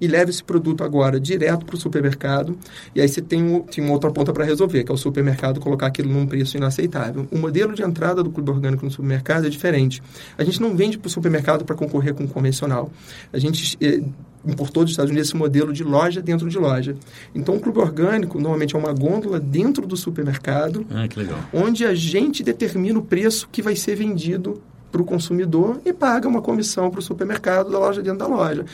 e 0.00 0.06
leva 0.06 0.30
esse 0.30 0.42
produto 0.42 0.82
agora 0.82 1.20
direto 1.20 1.66
para 1.66 1.74
o 1.74 1.78
supermercado. 1.78 2.56
E 2.94 3.00
aí 3.00 3.08
você 3.08 3.20
tem, 3.20 3.42
um, 3.42 3.60
tem 3.60 3.84
uma 3.84 3.92
outra 3.92 4.10
ponta 4.10 4.32
para 4.32 4.44
resolver, 4.44 4.82
que 4.82 4.90
é 4.90 4.94
o 4.94 4.96
supermercado 4.96 5.60
colocar 5.60 5.86
aquilo 5.86 6.10
num 6.10 6.26
preço 6.26 6.56
inaceitável. 6.56 7.28
O 7.30 7.38
modelo 7.38 7.74
de 7.74 7.82
entrada 7.82 8.22
do 8.22 8.30
clube 8.30 8.50
orgânico 8.50 8.84
no 8.84 8.90
supermercado 8.90 9.46
é 9.46 9.50
diferente. 9.50 10.02
A 10.38 10.44
gente 10.44 10.60
não 10.60 10.74
vende 10.74 10.98
para 10.98 11.08
o 11.08 11.10
supermercado 11.10 11.64
para 11.64 11.76
concorrer 11.76 12.14
com 12.14 12.24
o 12.24 12.28
convencional. 12.28 12.90
A 13.32 13.38
gente 13.38 13.76
eh, 13.80 14.02
importou 14.44 14.82
dos 14.84 14.92
Estados 14.92 15.10
Unidos 15.10 15.28
esse 15.28 15.36
modelo 15.36 15.72
de 15.72 15.84
loja 15.84 16.22
dentro 16.22 16.48
de 16.48 16.58
loja. 16.58 16.96
Então, 17.34 17.56
o 17.56 17.60
clube 17.60 17.78
orgânico 17.78 18.38
normalmente 18.38 18.74
é 18.74 18.78
uma 18.78 18.92
gôndola 18.92 19.38
dentro 19.38 19.86
do 19.86 19.96
supermercado, 19.96 20.86
Ah, 20.90 21.06
que 21.06 21.18
legal. 21.18 21.38
onde 21.52 21.84
a 21.84 21.94
gente 21.94 22.42
determina 22.42 22.98
o 22.98 23.02
preço 23.02 23.48
que 23.52 23.60
vai 23.62 23.76
ser 23.76 23.94
vendido 23.96 24.60
para 24.90 25.00
o 25.00 25.04
consumidor 25.04 25.80
e 25.84 25.92
paga 25.92 26.26
uma 26.26 26.42
comissão 26.42 26.90
para 26.90 26.98
o 26.98 27.02
supermercado 27.02 27.70
da 27.70 27.78
loja 27.78 28.02
dentro 28.02 28.18
da 28.18 28.26
loja. 28.26 28.64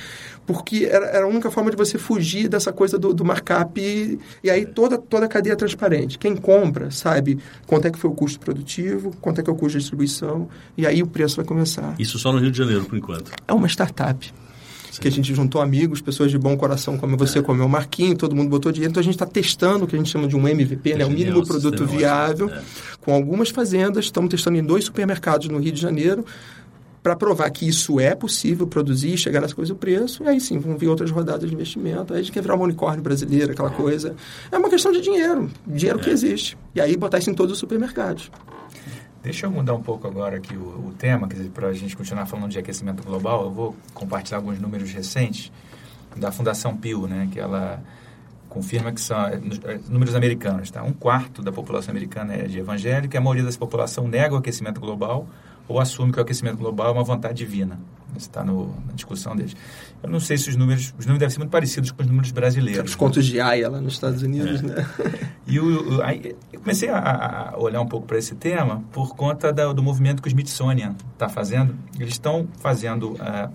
Porque 0.47 0.89
era, 0.91 1.05
era 1.07 1.25
a 1.27 1.29
única 1.29 1.51
forma 1.51 1.71
de 1.71 1.77
você 1.77 1.99
fugir 1.99 2.49
dessa 2.49 2.73
coisa 2.73 2.99
do, 2.99 3.13
do 3.13 3.23
markup 3.23 3.79
e, 3.79 4.19
e 4.43 4.49
aí 4.49 4.65
toda, 4.65 4.97
toda 4.97 5.27
a 5.27 5.29
cadeia 5.29 5.53
é 5.53 5.57
transparente. 5.57 6.19
Quem 6.19 6.35
compra 6.35 6.91
sabe 6.91 7.39
quanto 7.67 7.87
é 7.87 7.91
que 7.91 7.99
foi 7.99 8.09
o 8.09 8.15
custo 8.15 8.41
produtivo, 8.41 9.11
quanto 9.21 9.41
é 9.41 9.45
que 9.45 9.51
é 9.51 9.53
o 9.53 9.57
custo 9.57 9.73
de 9.77 9.83
distribuição 9.83 10.49
e 10.75 10.87
aí 10.87 11.03
o 11.03 11.07
preço 11.07 11.37
vai 11.37 11.45
começar. 11.45 11.95
Isso 11.99 12.19
só 12.19 12.33
no 12.33 12.39
Rio 12.39 12.51
de 12.51 12.57
Janeiro, 12.57 12.87
por 12.87 12.97
enquanto. 12.97 13.31
É 13.47 13.53
uma 13.53 13.67
startup. 13.69 14.33
Que 15.01 15.09
a 15.09 15.11
gente 15.11 15.35
juntou 15.35 15.61
amigos, 15.61 16.01
pessoas 16.01 16.31
de 16.31 16.39
bom 16.39 16.57
coração, 16.57 16.97
como 16.97 17.17
você, 17.17 17.43
como 17.43 17.63
é 17.63 17.65
o 17.65 17.69
Marquinho, 17.69 18.17
todo 18.17 18.35
mundo 18.35 18.49
botou 18.49 18.73
dinheiro. 18.73 18.91
Então 18.91 19.01
a 19.01 19.05
gente 19.05 19.15
está 19.15 19.27
testando 19.27 19.85
o 19.85 19.87
que 19.89 19.95
a 19.95 19.99
gente 19.99 20.11
chama 20.11 20.27
de 20.27 20.37
um 20.37 20.47
MVP, 20.47 20.95
né? 20.95 21.05
o 21.05 21.11
mínimo 21.11 21.47
produto 21.47 21.85
viável, 21.87 22.49
é. 22.51 22.63
com 23.01 23.13
algumas 23.13 23.51
fazendas. 23.51 24.07
Estamos 24.07 24.31
testando 24.31 24.57
em 24.57 24.65
dois 24.65 24.85
supermercados 24.85 25.49
no 25.49 25.59
Rio 25.59 25.73
de 25.73 25.81
Janeiro 25.81 26.25
para 27.07 27.15
provar 27.15 27.49
que 27.51 27.69
isso 27.69 28.01
é 28.01 28.17
possível 28.17 28.67
produzir, 28.67 29.17
chegar 29.17 29.41
nas 29.41 29.53
coisas 29.53 29.73
do 29.73 29.79
preço, 29.79 30.25
e 30.25 30.29
aí 30.29 30.41
sim, 30.41 30.59
vão 30.59 30.77
vir 30.77 30.89
outras 30.89 31.09
rodadas 31.09 31.49
de 31.49 31.55
investimento, 31.55 32.13
aí 32.13 32.19
a 32.19 32.23
gente 32.23 32.33
quer 32.33 32.43
virar 32.43 32.57
uma 32.57 32.65
unicórnio 32.65 33.01
brasileira, 33.01 33.53
aquela 33.53 33.71
coisa. 33.71 34.17
É 34.51 34.59
uma 34.59 34.69
questão 34.69 34.91
de 34.91 35.01
dinheiro, 35.01 35.49
dinheiro 35.65 36.01
É. 36.01 36.03
que 36.03 36.11
existe. 36.11 36.59
E 36.75 36.81
aí 36.81 36.97
botar 36.97 37.19
isso 37.19 37.31
em 37.31 37.35
todos 37.35 37.53
os 37.53 37.59
supermercados. 37.61 38.29
Deixa 39.27 39.47
eu 39.47 39.51
mudar 39.51 39.75
um 39.75 39.83
pouco 39.83 40.07
agora 40.07 40.37
aqui 40.37 40.55
o, 40.55 40.87
o 40.87 40.95
tema, 40.97 41.29
para 41.53 41.67
a 41.67 41.73
gente 41.73 41.97
continuar 41.97 42.27
falando 42.27 42.53
de 42.53 42.61
aquecimento 42.61 43.03
global, 43.03 43.47
eu 43.47 43.51
vou 43.51 43.77
compartilhar 43.93 44.39
alguns 44.39 44.61
números 44.61 44.93
recentes 44.93 45.51
da 46.15 46.31
Fundação 46.31 46.77
Pew, 46.77 47.09
né, 47.09 47.29
que 47.33 47.41
ela 47.41 47.83
confirma 48.49 48.93
que 48.93 49.01
são 49.01 49.21
é, 49.27 49.35
é, 49.35 49.81
números 49.89 50.15
americanos, 50.15 50.71
tá? 50.71 50.81
Um 50.85 50.93
quarto 50.93 51.43
da 51.43 51.51
população 51.51 51.91
americana 51.91 52.35
é 52.35 52.45
de 52.45 52.61
evangélica 52.61 53.17
e 53.17 53.19
a 53.19 53.21
maioria 53.21 53.43
dessa 53.43 53.59
população 53.59 54.07
nega 54.07 54.33
o 54.33 54.39
aquecimento 54.39 54.81
global 54.81 55.27
ou 55.67 55.81
assume 55.81 56.13
que 56.13 56.21
o 56.21 56.23
aquecimento 56.23 56.59
global 56.59 56.91
é 56.91 56.93
uma 56.93 57.03
vontade 57.03 57.37
divina. 57.37 57.81
Isso 58.11 58.29
está 58.29 58.45
na 58.45 58.53
discussão 58.95 59.35
deles. 59.35 59.57
Eu 60.07 60.13
não 60.13 60.21
sei 60.21 60.37
se 60.39 60.49
os 60.49 60.57
números, 60.57 60.95
os 60.99 61.05
números 61.07 61.19
devem 61.21 61.31
ser 61.33 61.39
muito 61.39 61.51
parecidos 61.51 61.91
com 61.91 62.03
os 62.03 62.09
números 62.09 62.31
brasileiros. 62.31 62.91
Os 62.91 62.95
contos 62.97 63.27
de 63.27 63.41
Aya 63.41 63.69
lá 63.69 63.81
nos 63.81 63.95
Estados 63.95 64.23
Unidos, 64.23 64.63
né? 64.63 64.75
E 65.49 65.61
o, 65.61 66.03
aí 66.03 66.35
eu 66.53 66.59
comecei 66.61 66.89
a, 66.89 67.53
a 67.55 67.59
olhar 67.59 67.81
um 67.81 67.87
pouco 67.87 68.05
para 68.07 68.19
esse 68.19 68.35
tema 68.35 68.83
por 68.93 69.15
conta 69.15 69.53
da- 69.53 69.73
do 69.73 69.81
movimento 69.81 70.21
que 70.21 70.27
o 70.27 70.31
Smithsonian 70.31 70.97
está 71.13 71.29
fazendo. 71.29 71.77
Eles 72.01 72.15
estão 72.15 72.49
fazendo 72.59 73.15
ah, 73.21 73.49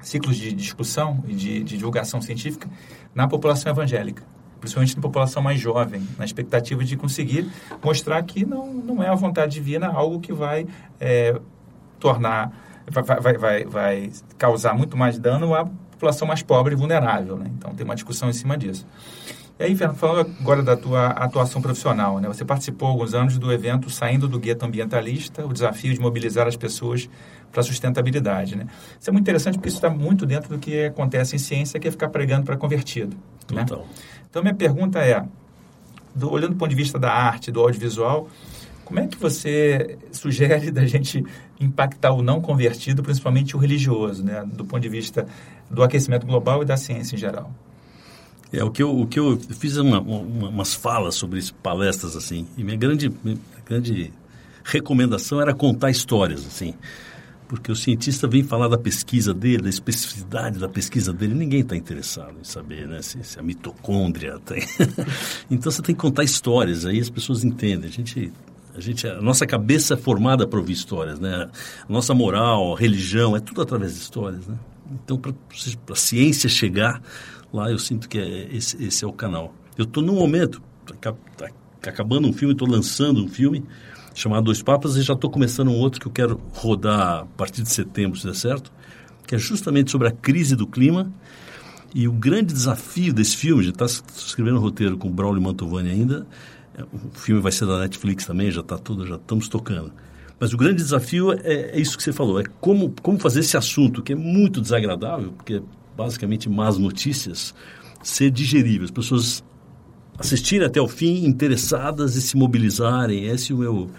ciclos 0.00 0.36
de 0.36 0.52
discussão 0.52 1.22
e 1.28 1.34
de, 1.34 1.62
de 1.62 1.76
divulgação 1.78 2.20
científica 2.20 2.68
na 3.14 3.28
população 3.28 3.70
evangélica, 3.70 4.24
principalmente 4.58 4.96
na 4.96 5.02
população 5.02 5.40
mais 5.40 5.60
jovem, 5.60 6.02
na 6.18 6.24
expectativa 6.24 6.82
de 6.84 6.96
conseguir 6.96 7.46
mostrar 7.84 8.20
que 8.24 8.44
não, 8.44 8.72
não 8.74 9.00
é 9.00 9.08
a 9.08 9.14
vontade 9.14 9.52
divina 9.54 9.86
algo 9.86 10.18
que 10.18 10.32
vai 10.32 10.66
eh, 10.98 11.40
tornar, 12.00 12.50
vai, 12.90 13.04
vai, 13.20 13.38
vai, 13.38 13.64
vai 13.64 14.10
causar 14.36 14.74
muito 14.74 14.96
mais 14.96 15.20
dano 15.20 15.54
à 15.54 15.68
população 15.98 16.26
mais 16.26 16.42
pobre 16.42 16.74
e 16.74 16.76
vulnerável. 16.76 17.36
Né? 17.36 17.50
Então 17.58 17.74
tem 17.74 17.84
uma 17.84 17.94
discussão 17.94 18.30
em 18.30 18.32
cima 18.32 18.56
disso. 18.56 18.86
E 19.58 19.64
aí, 19.64 19.74
Fernando, 19.74 19.96
falando 19.96 20.30
agora 20.40 20.62
da 20.62 20.76
tua 20.76 21.08
atuação 21.08 21.60
profissional, 21.60 22.20
né? 22.20 22.28
Você 22.28 22.44
participou 22.44 22.86
há 22.86 22.90
alguns 22.92 23.12
anos 23.12 23.38
do 23.38 23.52
evento 23.52 23.90
Saindo 23.90 24.28
do 24.28 24.38
Gueto 24.38 24.64
Ambientalista, 24.64 25.44
o 25.44 25.52
desafio 25.52 25.92
de 25.92 25.98
mobilizar 26.00 26.46
as 26.46 26.54
pessoas 26.56 27.10
para 27.50 27.60
a 27.60 27.64
sustentabilidade, 27.64 28.54
né? 28.54 28.68
Isso 29.00 29.10
é 29.10 29.12
muito 29.12 29.24
interessante 29.24 29.54
porque 29.54 29.68
isso 29.68 29.78
está 29.78 29.90
muito 29.90 30.24
dentro 30.24 30.48
do 30.48 30.60
que 30.60 30.84
acontece 30.84 31.34
em 31.34 31.40
ciência, 31.40 31.80
que 31.80 31.88
é 31.88 31.90
ficar 31.90 32.08
pregando 32.08 32.44
para 32.44 32.56
convertido, 32.56 33.16
né? 33.52 33.62
Então, 34.30 34.42
minha 34.42 34.54
pergunta 34.54 35.00
é, 35.00 35.24
do- 36.14 36.30
olhando 36.30 36.50
do 36.52 36.56
ponto 36.56 36.70
de 36.70 36.76
vista 36.76 36.96
da 36.96 37.12
arte, 37.12 37.50
do 37.50 37.58
audiovisual, 37.60 38.28
como 38.88 39.00
é 39.00 39.06
que 39.06 39.18
você 39.18 39.98
sugere 40.10 40.70
da 40.70 40.86
gente 40.86 41.22
impactar 41.60 42.10
o 42.12 42.22
não 42.22 42.40
convertido, 42.40 43.02
principalmente 43.02 43.54
o 43.54 43.58
religioso, 43.58 44.24
né? 44.24 44.42
Do 44.50 44.64
ponto 44.64 44.80
de 44.80 44.88
vista 44.88 45.26
do 45.70 45.82
aquecimento 45.82 46.26
global 46.26 46.62
e 46.62 46.64
da 46.64 46.74
ciência 46.74 47.14
em 47.14 47.18
geral? 47.18 47.52
É, 48.50 48.64
o 48.64 48.70
que 48.70 48.82
eu, 48.82 48.98
o 48.98 49.06
que 49.06 49.18
eu 49.20 49.38
fiz 49.58 49.76
uma, 49.76 50.00
uma- 50.00 50.48
umas 50.48 50.72
falas 50.72 51.16
sobre 51.16 51.38
isso, 51.38 51.54
palestras 51.56 52.16
assim, 52.16 52.46
e 52.56 52.64
minha 52.64 52.78
grande, 52.78 53.12
minha 53.22 53.36
grande 53.66 54.10
recomendação 54.64 55.38
era 55.38 55.52
contar 55.52 55.90
histórias, 55.90 56.46
assim, 56.46 56.72
porque 57.46 57.70
o 57.70 57.76
cientista 57.76 58.26
vem 58.26 58.42
falar 58.42 58.68
da 58.68 58.78
pesquisa 58.78 59.34
dele, 59.34 59.64
da 59.64 59.68
especificidade 59.68 60.58
da 60.58 60.68
pesquisa 60.68 61.12
dele, 61.12 61.34
ninguém 61.34 61.60
está 61.60 61.76
interessado 61.76 62.36
em 62.40 62.44
saber, 62.44 62.88
né, 62.88 63.02
se, 63.02 63.22
se 63.22 63.38
a 63.38 63.42
mitocôndria 63.42 64.38
tem... 64.38 64.62
então 65.50 65.70
você 65.70 65.82
tem 65.82 65.94
que 65.94 66.00
contar 66.00 66.24
histórias, 66.24 66.86
aí 66.86 66.98
as 66.98 67.10
pessoas 67.10 67.44
entendem, 67.44 67.86
a 67.90 67.92
gente... 67.92 68.32
A, 68.78 68.80
gente, 68.80 69.08
a 69.08 69.20
nossa 69.20 69.44
cabeça 69.44 69.94
é 69.94 69.96
formada 69.96 70.46
para 70.46 70.56
ouvir 70.56 70.74
histórias, 70.74 71.18
né? 71.18 71.50
A 71.82 71.92
nossa 71.92 72.14
moral, 72.14 72.74
religião, 72.74 73.36
é 73.36 73.40
tudo 73.40 73.60
através 73.60 73.94
de 73.94 73.98
histórias, 73.98 74.46
né? 74.46 74.56
Então, 74.92 75.18
para 75.18 75.34
a 75.90 75.96
ciência 75.96 76.48
chegar 76.48 77.02
lá, 77.52 77.68
eu 77.72 77.78
sinto 77.80 78.08
que 78.08 78.20
é, 78.20 78.54
esse, 78.54 78.80
esse 78.80 79.04
é 79.04 79.08
o 79.08 79.12
canal. 79.12 79.52
Eu 79.76 79.82
estou 79.82 80.00
num 80.00 80.14
momento, 80.14 80.62
está 80.92 81.12
acabando 81.82 82.28
um 82.28 82.32
filme, 82.32 82.54
estou 82.54 82.68
lançando 82.68 83.20
um 83.20 83.26
filme 83.26 83.64
chamado 84.14 84.44
Dois 84.44 84.62
Papas 84.62 84.94
e 84.94 85.02
já 85.02 85.14
estou 85.14 85.28
começando 85.28 85.68
um 85.68 85.76
outro 85.76 86.00
que 86.00 86.06
eu 86.06 86.12
quero 86.12 86.40
rodar 86.52 87.22
a 87.22 87.26
partir 87.36 87.62
de 87.62 87.72
setembro, 87.72 88.16
se 88.16 88.26
der 88.26 88.36
certo, 88.36 88.72
que 89.26 89.34
é 89.34 89.38
justamente 89.38 89.90
sobre 89.90 90.06
a 90.06 90.12
crise 90.12 90.54
do 90.54 90.68
clima 90.68 91.12
e 91.92 92.06
o 92.06 92.12
grande 92.12 92.54
desafio 92.54 93.12
desse 93.12 93.36
filme, 93.36 93.64
já 93.64 93.70
está 93.70 93.86
escrevendo 93.86 94.58
o 94.58 94.60
roteiro 94.60 94.96
com 94.96 95.08
o 95.08 95.12
Braulio 95.12 95.42
Mantovani 95.42 95.90
ainda, 95.90 96.24
é, 96.24 96.26
o 96.92 97.18
filme 97.18 97.40
vai 97.40 97.52
ser 97.52 97.66
da 97.66 97.78
Netflix 97.80 98.26
também, 98.26 98.50
já 98.50 98.60
está 98.60 98.78
tudo, 98.78 99.06
já 99.06 99.16
estamos 99.16 99.48
tocando. 99.48 99.92
Mas 100.40 100.52
o 100.52 100.56
grande 100.56 100.76
desafio 100.76 101.32
é, 101.32 101.38
é, 101.42 101.80
isso 101.80 101.96
que 101.96 102.02
você 102.02 102.12
falou, 102.12 102.40
é 102.40 102.44
como, 102.60 102.94
como 103.02 103.18
fazer 103.18 103.40
esse 103.40 103.56
assunto, 103.56 104.02
que 104.02 104.12
é 104.12 104.16
muito 104.16 104.60
desagradável, 104.60 105.32
porque 105.32 105.54
é 105.54 105.62
basicamente 105.96 106.48
más 106.48 106.78
notícias, 106.78 107.54
ser 108.02 108.30
digerível. 108.30 108.84
As 108.84 108.90
pessoas 108.90 109.44
assistirem 110.16 110.66
até 110.66 110.80
o 110.80 110.88
fim, 110.88 111.24
interessadas 111.24 112.14
e 112.14 112.22
se 112.22 112.36
mobilizarem. 112.36 113.26
Esse 113.26 113.52
é 113.52 113.54
o 113.54 113.58
meu... 113.58 113.90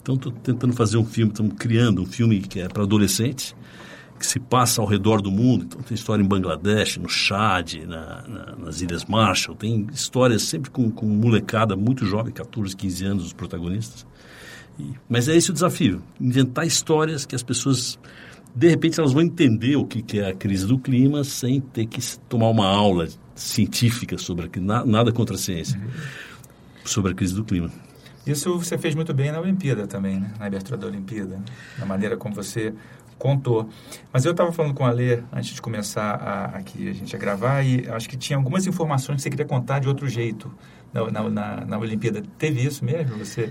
Então, 0.00 0.16
estou 0.16 0.32
tentando 0.32 0.74
fazer 0.74 0.98
um 0.98 1.04
filme, 1.04 1.32
estamos 1.32 1.54
criando 1.58 2.02
um 2.02 2.06
filme 2.06 2.40
que 2.40 2.60
é 2.60 2.68
para 2.68 2.82
adolescentes, 2.82 3.54
que 4.24 4.30
se 4.30 4.40
passa 4.40 4.80
ao 4.80 4.86
redor 4.86 5.20
do 5.20 5.30
mundo. 5.30 5.66
Então, 5.66 5.82
tem 5.82 5.94
história 5.94 6.22
em 6.22 6.26
Bangladesh, 6.26 6.96
no 6.96 7.08
Chad, 7.08 7.74
na, 7.86 8.22
na, 8.26 8.56
nas 8.56 8.80
Ilhas 8.80 9.04
Marshall. 9.04 9.54
Tem 9.54 9.86
histórias 9.92 10.42
sempre 10.42 10.70
com, 10.70 10.90
com 10.90 11.06
molecada 11.06 11.76
muito 11.76 12.06
jovem, 12.06 12.32
14, 12.32 12.74
15 12.74 13.04
anos, 13.04 13.26
os 13.26 13.32
protagonistas. 13.32 14.06
E, 14.78 14.92
mas 15.08 15.28
é 15.28 15.36
esse 15.36 15.50
o 15.50 15.52
desafio, 15.52 16.02
inventar 16.20 16.66
histórias 16.66 17.26
que 17.26 17.34
as 17.34 17.42
pessoas, 17.42 17.98
de 18.54 18.68
repente, 18.68 18.98
elas 18.98 19.12
vão 19.12 19.22
entender 19.22 19.76
o 19.76 19.84
que, 19.84 20.02
que 20.02 20.18
é 20.18 20.30
a 20.30 20.34
crise 20.34 20.66
do 20.66 20.78
clima 20.78 21.22
sem 21.22 21.60
ter 21.60 21.86
que 21.86 22.00
tomar 22.28 22.48
uma 22.48 22.66
aula 22.66 23.06
científica 23.34 24.16
sobre 24.16 24.46
a, 24.46 24.60
na, 24.60 24.86
nada 24.86 25.12
contra 25.12 25.36
a 25.36 25.38
ciência, 25.38 25.78
sobre 26.84 27.12
a 27.12 27.14
crise 27.14 27.34
do 27.34 27.44
clima. 27.44 27.70
Isso 28.26 28.58
você 28.58 28.78
fez 28.78 28.94
muito 28.94 29.12
bem 29.12 29.30
na 29.30 29.38
Olimpíada 29.38 29.86
também, 29.86 30.18
né? 30.18 30.32
na 30.38 30.46
abertura 30.46 30.78
da 30.78 30.86
Olimpíada, 30.86 31.42
na 31.78 31.84
maneira 31.84 32.16
como 32.16 32.34
você 32.34 32.72
contou. 33.24 33.66
Mas 34.12 34.26
eu 34.26 34.32
estava 34.32 34.52
falando 34.52 34.74
com 34.74 34.84
a 34.84 34.90
Lê 34.90 35.22
antes 35.32 35.54
de 35.54 35.62
começar 35.62 36.14
a, 36.14 36.44
aqui 36.58 36.90
a 36.90 36.92
gente 36.92 37.16
a 37.16 37.18
gravar 37.18 37.62
e 37.62 37.88
acho 37.88 38.06
que 38.06 38.18
tinha 38.18 38.36
algumas 38.36 38.66
informações 38.66 39.16
que 39.16 39.22
você 39.22 39.30
queria 39.30 39.46
contar 39.46 39.78
de 39.78 39.88
outro 39.88 40.06
jeito 40.06 40.52
na, 40.92 41.10
na, 41.10 41.30
na, 41.30 41.64
na 41.64 41.78
Olimpíada. 41.78 42.22
Teve 42.36 42.62
isso 42.62 42.84
mesmo? 42.84 43.16
Você 43.16 43.50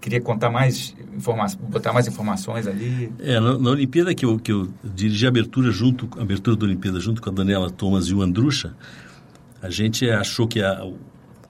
queria 0.00 0.20
contar 0.20 0.50
mais 0.50 0.96
informações, 1.14 1.62
botar 1.70 1.92
mais 1.92 2.08
informações 2.08 2.66
ali? 2.66 3.12
É, 3.20 3.38
na, 3.38 3.56
na, 3.56 3.70
Olimpíada 3.70 4.12
que 4.12 4.24
eu, 4.24 4.40
que 4.40 4.50
eu 4.50 4.68
dirigi 4.82 5.24
a 5.24 5.28
abertura 5.28 5.70
junto, 5.70 6.08
a 6.18 6.22
abertura 6.22 6.56
da 6.56 6.64
Olimpíada 6.64 6.98
junto 6.98 7.22
com 7.22 7.30
a 7.30 7.32
Daniela 7.32 7.70
Thomas 7.70 8.06
e 8.06 8.14
o 8.14 8.22
Andrucha, 8.22 8.74
a 9.62 9.70
gente 9.70 10.10
achou 10.10 10.48
que 10.48 10.60
a, 10.60 10.84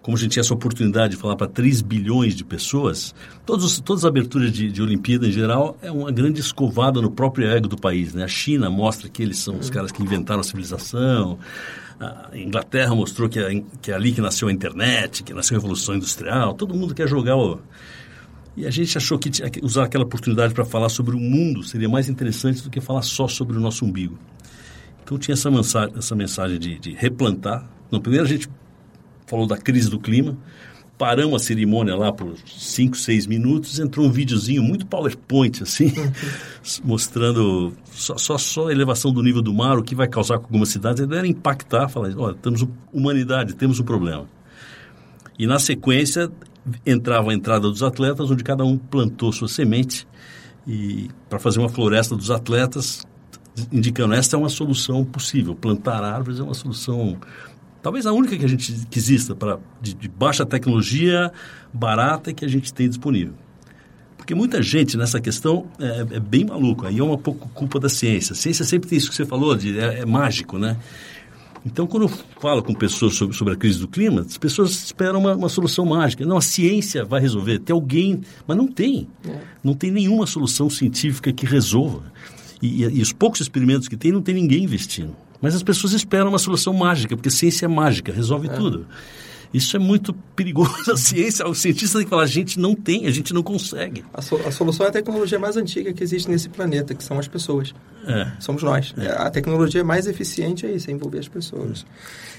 como 0.03 0.17
a 0.17 0.21
gente 0.21 0.33
tinha 0.33 0.41
essa 0.41 0.53
oportunidade 0.53 1.15
de 1.15 1.21
falar 1.21 1.37
para 1.37 1.47
3 1.47 1.81
bilhões 1.81 2.35
de 2.35 2.45
pessoas, 2.45 3.15
todos, 3.47 3.81
todas 3.81 4.05
as 4.05 4.09
aberturas 4.09 4.53
de, 4.53 4.71
de 4.71 4.83
Olimpíada 4.83 5.29
em 5.29 5.33
geral 5.33 5.79
é 5.81 5.91
uma 5.93 6.11
grande 6.11 6.41
escovada 6.41 7.01
no 7.01 7.11
próprio 7.11 7.49
ego 7.49 7.69
do 7.69 7.77
país. 7.77 8.13
Né? 8.13 8.25
A 8.25 8.29
China 8.29 8.69
mostra 8.69 9.09
que 9.09 9.23
eles 9.23 9.39
são 9.39 9.57
os 9.57 9.71
caras 9.71 9.93
que 9.93 10.03
inventaram 10.03 10.41
a 10.41 10.45
civilização, 10.45 11.39
a 12.01 12.31
Inglaterra 12.37 12.95
mostrou 12.97 13.29
que 13.29 13.39
é, 13.39 13.63
que 13.81 13.93
é 13.93 13.95
ali 13.95 14.11
que 14.11 14.21
nasceu 14.21 14.49
a 14.49 14.53
internet, 14.53 15.23
que 15.23 15.33
nasceu 15.33 15.57
a 15.57 15.61
Revolução 15.61 15.95
Industrial, 15.95 16.53
todo 16.53 16.75
mundo 16.75 16.95
quer 16.95 17.09
jogar 17.09 17.37
o... 17.37 17.61
E 18.57 18.67
a 18.67 18.71
gente 18.71 18.99
achou 18.99 19.19
que 19.19 19.31
usar 19.63 19.85
aquela 19.85 20.05
oportunidade 20.05 20.53
para 20.53 20.65
falar 20.65 20.91
sobre 20.91 21.17
o 21.17 21.19
mundo 21.19 21.63
seria 21.63 21.89
mais 21.89 22.09
interessante 22.09 22.63
do 22.63 22.69
que 22.69 22.83
falar 22.83 23.01
só 23.01 23.27
sobre 23.27 23.57
o 23.57 23.61
nosso 23.61 23.85
umbigo. 23.85 24.19
Então 25.03 25.17
tinha 25.17 25.33
essa 25.33 25.51
mensagem, 25.51 25.95
essa 25.97 26.15
mensagem 26.15 26.59
de, 26.59 26.79
de 26.79 26.93
replantar. 26.93 27.67
No 27.91 28.01
primeiro 28.01 28.27
a 28.27 28.29
gente 28.29 28.49
falou 29.33 29.47
da 29.47 29.57
crise 29.57 29.89
do 29.89 29.99
clima, 29.99 30.37
paramos 30.99 31.41
a 31.41 31.45
cerimônia 31.45 31.97
lá 31.97 32.13
por 32.13 32.37
5, 32.47 32.95
6 32.99 33.27
minutos, 33.27 33.79
entrou 33.81 34.05
um 34.05 34.11
videozinho 34.11 34.63
muito 34.63 34.87
PowerPoint, 34.87 35.63
assim, 35.63 35.91
mostrando 36.85 37.73
só, 37.91 38.19
só, 38.19 38.37
só, 38.37 38.69
a 38.69 38.73
elevação 38.73 39.11
do 39.11 39.23
nível 39.23 39.41
do 39.41 39.55
mar, 39.55 39.79
o 39.79 39.83
que 39.83 39.95
vai 39.95 40.07
causar 40.07 40.37
com 40.37 40.45
algumas 40.45 40.69
cidades. 40.69 41.03
Era 41.03 41.27
impactar, 41.27 41.89
falar, 41.89 42.15
olha, 42.15 42.35
temos 42.35 42.63
humanidade, 42.93 43.55
temos 43.55 43.81
um 43.81 43.85
problema. 43.85 44.29
E 45.39 45.47
na 45.47 45.59
sequência 45.59 46.31
entrava 46.85 47.31
a 47.31 47.35
entrada 47.35 47.71
dos 47.71 47.83
atletas, 47.83 48.31
onde 48.31 48.45
cada 48.45 48.65
um 48.67 48.77
plantou 48.77 49.33
sua 49.33 49.49
semente 49.49 50.07
e 50.67 51.09
para 51.31 51.39
fazer 51.39 51.59
uma 51.59 51.71
floresta 51.71 52.15
dos 52.15 52.31
atletas, 52.31 53.07
indicando 53.73 54.13
esta 54.13 54.37
é 54.37 54.39
uma 54.39 54.51
solução 54.51 55.03
possível. 55.07 55.55
Plantar 55.55 56.05
árvores 56.05 56.39
é 56.39 56.43
uma 56.43 56.55
solução 56.55 57.17
talvez 57.83 58.07
a 58.07 58.13
única 58.13 58.37
que 58.39 58.45
a 58.45 58.49
gente 58.49 58.87
que 58.89 58.99
exista 58.99 59.35
para 59.35 59.59
de, 59.81 59.93
de, 59.95 60.09
baixa 60.09 60.47
tecnologia 60.47 61.33
barata 61.73 62.33
que 62.33 62.45
a 62.45 62.49
gente 62.49 62.73
tem 62.73 62.89
disponível. 62.89 63.35
Porque 64.17 64.37
muita 64.37 64.63
gente 64.63 64.97
nessa 64.97 65.21
questão 65.21 65.67
é, 65.81 66.17
é, 66.17 66.21
bem 66.21 66.45
maluco 66.45 66.87
aí 66.87 66.99
é 66.99 67.03
uma 67.03 67.19
pouco 67.19 67.49
culpa 67.49 67.81
da 67.81 67.89
ciência. 67.89 68.35
A 68.35 68.37
ciência 68.37 68.65
sempre 68.65 68.89
tem 68.89 68.97
isso 68.97 69.11
que 69.11 69.17
você 69.17 69.27
falou 69.27 69.57
de 69.57 69.79
é, 69.79 70.01
é 70.01 70.07
mágico 70.07 70.59
né? 70.59 70.77
Então 71.67 71.87
quando 71.87 72.05
eu 72.05 72.09
falo 72.41 72.63
com 72.63 72.73
pessoas 72.73 73.15
sobre, 73.15 73.37
sobre 73.37 73.55
a 73.55 73.57
crise 73.57 73.81
do 73.81 73.89
clima 73.89 74.23
as 74.23 74.39
pessoas 74.39 74.71
esperam 74.71 75.19
uma, 75.19 75.35
uma, 75.35 75.49
solução 75.49 75.85
mágica. 75.85 76.25
Não 76.25 76.37
a 76.37 76.43
ciência 76.43 77.05
vai 77.05 77.21
resolver. 77.21 77.59
Tem 77.59 77.75
alguém 77.75 78.21
mas 78.47 78.57
não 78.57 78.69
tem. 78.69 79.09
É. 79.29 79.41
não 79.63 79.75
tem 79.75 79.91
nenhuma 79.91 80.27
solução 80.27 80.71
científica 80.71 81.33
que 81.33 81.45
resolva. 81.45 82.05
E, 82.61 82.85
e, 82.85 82.99
e 82.99 83.03
os 83.03 83.13
poucos 83.13 83.41
experimentos 83.41 83.89
que 83.89 83.97
tem 83.97 84.13
não 84.13 84.23
tem 84.23 84.37
ninguém 84.37 84.63
investindo 84.63 85.17
mas 85.43 85.57
as 85.57 85.63
pessoas 85.63 85.93
esperam 85.93 86.29
uma 86.29 86.39
solução 86.39 86.73
mágica, 86.73 87.17
porque 87.17 87.29
ciência 87.29 87.67
é 87.67 87.69
mágica, 87.69 88.13
resolve 88.13 88.49
é. 88.49 88.53
tudo. 88.53 88.87
Isso 89.53 89.77
é 89.77 89.79
muito 89.79 90.15
perigoso. 90.35 90.73
A 90.93 90.97
ciência, 90.97 91.47
o 91.47 91.55
cientista 91.55 91.99
tem 91.99 92.07
que 92.07 92.11
falar, 92.11 92.23
a 92.23 92.27
gente 92.27 92.59
não 92.59 92.75
tem, 92.75 93.07
a 93.07 93.11
gente 93.11 93.35
não 93.35 93.43
consegue. 93.43 94.03
A, 94.15 94.23
so, 94.23 94.37
a 94.37 94.51
solução 94.51 94.87
é 94.87 94.89
a 94.89 94.93
tecnologia 94.93 95.39
mais 95.39 95.57
antiga 95.57 95.93
que 95.93 96.03
existe 96.03 96.31
nesse 96.31 96.49
planeta, 96.49 96.95
que 96.95 97.05
são 97.05 97.19
as 97.19 97.29
pessoas. 97.29 97.75
É. 98.07 98.33
Somos 98.41 98.63
nós. 98.63 98.95
É. 98.97 99.09
A 99.09 99.31
tecnologia 99.31 99.85
mais 99.85 100.07
eficiente 100.07 100.65
é 100.65 100.73
isso, 100.73 100.91
é 100.91 100.93
envolver 100.93 101.19
as 101.19 101.29
pessoas. 101.29 101.85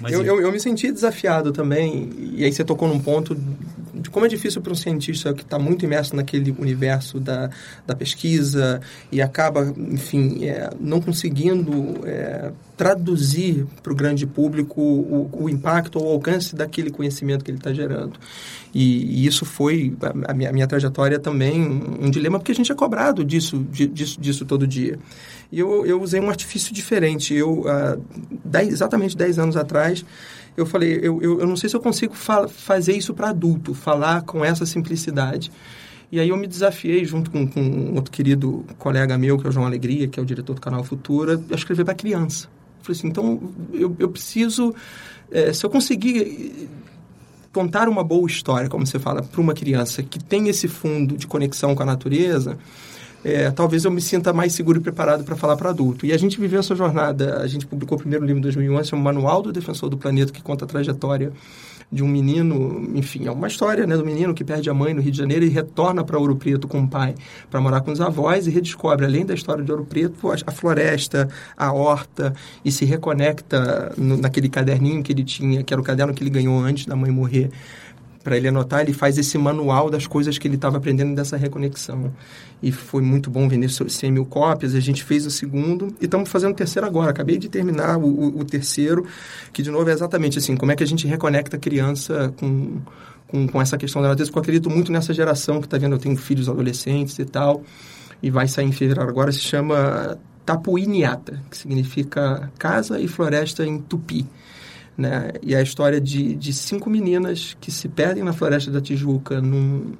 Eu, 0.09 0.23
eu, 0.23 0.41
eu, 0.41 0.51
me 0.51 0.59
senti 0.59 0.91
desafiado 0.91 1.51
também, 1.51 2.09
e 2.35 2.43
aí 2.43 2.51
você 2.51 2.63
tocou 2.63 2.87
num 2.87 2.99
ponto 2.99 3.37
de 3.93 4.09
como 4.09 4.25
é 4.25 4.29
difícil 4.29 4.61
para 4.61 4.73
um 4.73 4.75
cientista 4.75 5.33
que 5.33 5.43
está 5.43 5.59
muito 5.59 5.85
imerso 5.85 6.15
naquele 6.15 6.51
universo 6.51 7.19
da, 7.19 7.49
da 7.85 7.95
pesquisa 7.95 8.81
e 9.11 9.21
acaba, 9.21 9.73
enfim, 9.77 10.45
é, 10.45 10.69
não 10.79 10.99
conseguindo 10.99 12.01
é, 12.05 12.51
traduzir 12.83 13.65
para 13.81 13.93
o 13.93 13.95
grande 13.95 14.27
público 14.27 14.81
o, 14.81 15.29
o 15.31 15.49
impacto 15.49 15.97
ou 15.97 16.05
o 16.05 16.09
alcance 16.09 16.53
daquele 16.53 16.91
conhecimento 16.91 17.41
que 17.41 17.49
ele 17.49 17.57
está 17.57 17.71
gerando. 17.71 18.19
E, 18.73 19.21
e, 19.21 19.25
isso 19.25 19.45
foi 19.45 19.95
a 20.27 20.33
minha, 20.33 20.49
a 20.49 20.53
minha, 20.53 20.67
trajetória 20.67 21.17
também 21.17 21.61
um, 21.61 22.11
dilema, 22.11 22.37
porque 22.39 22.51
a 22.51 22.55
gente 22.55 22.69
é 22.73 22.75
cobrado 22.75 23.23
disso, 23.23 23.65
disso, 23.71 24.19
disso 24.19 24.43
todo 24.43 24.67
dia. 24.67 24.99
E 25.49 25.59
eu, 25.59 25.85
eu 25.85 26.01
usei 26.01 26.19
um 26.19 26.29
artifício 26.29 26.73
diferente. 26.73 27.33
Eu, 27.33 27.63
ah, 27.69 27.97
dez, 28.43 28.73
exatamente 28.73 29.15
10 29.15 29.39
anos 29.39 29.55
atrás, 29.55 30.03
eu 30.57 30.65
falei, 30.65 30.99
eu, 31.01 31.21
eu, 31.21 31.39
eu 31.39 31.47
não 31.47 31.55
sei 31.55 31.69
se 31.69 31.77
eu 31.77 31.79
consigo 31.79 32.13
fa 32.13 32.49
fazer 32.49 32.97
isso 32.97 33.13
para 33.13 33.29
adulto, 33.29 33.73
falar 33.73 34.23
com 34.23 34.43
essa 34.43 34.65
simplicidade. 34.65 35.49
E 36.11 36.19
aí 36.19 36.27
eu 36.27 36.35
me 36.35 36.47
desafiei, 36.47 37.05
junto 37.05 37.31
com, 37.31 37.47
com 37.47 37.61
um 37.61 37.95
outro 37.95 38.11
querido 38.11 38.65
colega 38.77 39.17
meu, 39.17 39.37
que 39.37 39.47
é 39.47 39.49
o 39.49 39.53
João 39.53 39.65
Alegria, 39.65 40.05
que 40.05 40.19
é 40.19 40.21
o 40.21 40.25
diretor 40.25 40.53
do 40.53 40.61
canal 40.61 40.83
Futura, 40.83 41.41
a 41.49 41.55
escrever 41.55 41.85
para 41.85 41.95
criança. 41.95 42.49
Falei 42.83 42.99
assim, 42.99 43.07
então 43.07 43.41
eu, 43.73 43.95
eu 43.97 44.09
preciso, 44.09 44.75
é, 45.31 45.51
se 45.51 45.65
eu 45.65 45.69
conseguir 45.69 46.69
contar 47.51 47.87
uma 47.87 48.03
boa 48.03 48.27
história, 48.27 48.69
como 48.69 48.85
você 48.85 48.99
fala, 48.99 49.21
para 49.21 49.39
uma 49.39 49.53
criança 49.53 50.03
que 50.03 50.19
tem 50.19 50.49
esse 50.49 50.67
fundo 50.67 51.15
de 51.15 51.25
conexão 51.25 51.73
com 51.73 51.83
a 51.83 51.85
natureza, 51.85 52.57
é, 53.23 53.49
talvez 53.51 53.85
eu 53.85 53.91
me 53.91 54.01
sinta 54.01 54.33
mais 54.33 54.53
seguro 54.53 54.79
e 54.79 54.81
preparado 54.81 55.23
para 55.23 55.35
falar 55.35 55.55
para 55.55 55.69
adulto. 55.69 56.05
E 56.05 56.11
a 56.11 56.17
gente 56.17 56.39
viveu 56.39 56.59
essa 56.59 56.75
jornada, 56.75 57.37
a 57.37 57.47
gente 57.47 57.65
publicou 57.65 57.97
o 57.97 58.01
primeiro 58.01 58.25
livro 58.25 58.39
em 58.39 58.41
2011, 58.41 58.93
é 58.93 58.97
um 58.97 58.99
Manual 58.99 59.41
do 59.41 59.53
Defensor 59.53 59.89
do 59.89 59.97
Planeta, 59.97 60.31
que 60.31 60.41
conta 60.41 60.65
a 60.65 60.67
trajetória 60.67 61.31
de 61.93 62.03
um 62.03 62.07
menino, 62.07 62.89
enfim, 62.95 63.27
é 63.27 63.31
uma 63.31 63.47
história 63.47 63.85
né, 63.85 63.95
do 63.95 64.03
menino 64.03 64.33
que 64.33 64.43
perde 64.43 64.69
a 64.69 64.73
mãe 64.73 64.93
no 64.93 65.01
Rio 65.01 65.11
de 65.11 65.17
Janeiro 65.17 65.45
e 65.45 65.49
retorna 65.49 66.03
para 66.03 66.17
Ouro 66.17 66.35
Preto 66.35 66.67
com 66.67 66.81
o 66.81 66.87
pai 66.87 67.13
para 67.51 67.61
morar 67.61 67.81
com 67.81 67.91
os 67.91 68.01
avós 68.01 68.47
e 68.47 68.49
redescobre, 68.49 69.05
além 69.05 69.25
da 69.25 69.33
história 69.33 69.63
de 69.63 69.71
Ouro 69.71 69.85
Preto, 69.85 70.31
a, 70.31 70.51
floresta, 70.51 71.29
a 71.55 71.71
horta 71.71 72.33
e 72.65 72.71
se 72.71 72.83
reconecta 72.83 73.93
no, 73.95 74.17
naquele 74.17 74.49
caderninho 74.49 75.03
que 75.03 75.11
ele 75.11 75.23
tinha, 75.23 75.63
que 75.63 75.71
era 75.71 75.79
o 75.79 75.83
caderno 75.83 76.13
que 76.13 76.23
ele 76.23 76.31
ganhou 76.31 76.59
antes 76.59 76.87
da 76.87 76.95
mãe 76.95 77.11
morrer 77.11 77.51
para 78.23 78.37
ele 78.37 78.47
anotar, 78.47 78.81
ele 78.81 78.93
faz 78.93 79.17
esse 79.17 79.37
manual 79.37 79.89
das 79.89 80.07
coisas 80.07 80.37
que 80.37 80.47
ele 80.47 80.55
estava 80.55 80.77
aprendendo 80.77 81.13
dessa 81.13 81.35
reconexão. 81.35 82.11
E 82.61 82.71
foi 82.71 83.01
muito 83.01 83.29
bom 83.29 83.49
vender 83.49 83.69
100 83.69 84.11
mil 84.11 84.25
cópias. 84.25 84.73
A 84.73 84.79
gente 84.79 85.03
fez 85.03 85.25
o 85.25 85.31
segundo 85.31 85.93
e 85.99 86.05
estamos 86.05 86.29
fazendo 86.29 86.53
o 86.53 86.55
terceiro 86.55 86.87
agora. 86.87 87.11
Acabei 87.11 87.37
de 87.37 87.49
terminar 87.49 87.97
o, 87.97 88.05
o, 88.05 88.39
o, 88.39 88.45
terceiro, 88.45 89.05
que 89.51 89.61
de 89.61 89.69
novo 89.69 89.89
é 89.89 89.93
exatamente 89.93 90.37
assim: 90.37 90.55
como 90.55 90.71
é 90.71 90.75
que 90.75 90.83
a 90.83 90.87
gente 90.87 91.05
reconecta 91.05 91.57
a 91.57 91.59
criança 91.59 92.33
com, 92.37 92.79
com, 93.27 93.47
com 93.47 93.61
essa 93.61 93.77
questão 93.77 94.01
da 94.01 94.09
natureza. 94.09 94.31
Porque 94.31 94.39
eu 94.39 94.43
acredito 94.43 94.69
muito 94.69 94.91
nessa 94.91 95.13
geração 95.13 95.59
que 95.59 95.67
está 95.67 95.77
vendo, 95.77 95.95
eu 95.95 95.99
tenho 95.99 96.15
filhos 96.15 96.47
adolescentes 96.47 97.17
e 97.19 97.25
tal, 97.25 97.63
e 98.21 98.29
vai 98.29 98.47
sair 98.47 98.65
em 98.65 98.71
fevereiro 98.71 99.09
agora, 99.09 99.31
se 99.31 99.39
chama 99.39 100.17
Tapuiniata, 100.45 101.41
que 101.49 101.57
significa 101.57 102.51
casa 102.59 102.99
e 102.99 103.07
floresta 103.07 103.65
em 103.65 103.79
tupi. 103.79 104.25
Né? 104.97 105.31
E 105.41 105.55
a 105.55 105.61
história 105.61 105.99
de, 105.99 106.35
de 106.35 106.53
cinco 106.53 106.89
meninas 106.89 107.57
que 107.59 107.71
se 107.71 107.89
perdem 107.89 108.23
na 108.23 108.33
Floresta 108.33 108.69
da 108.69 108.79
Tijuca 108.79 109.41
num, 109.41 109.93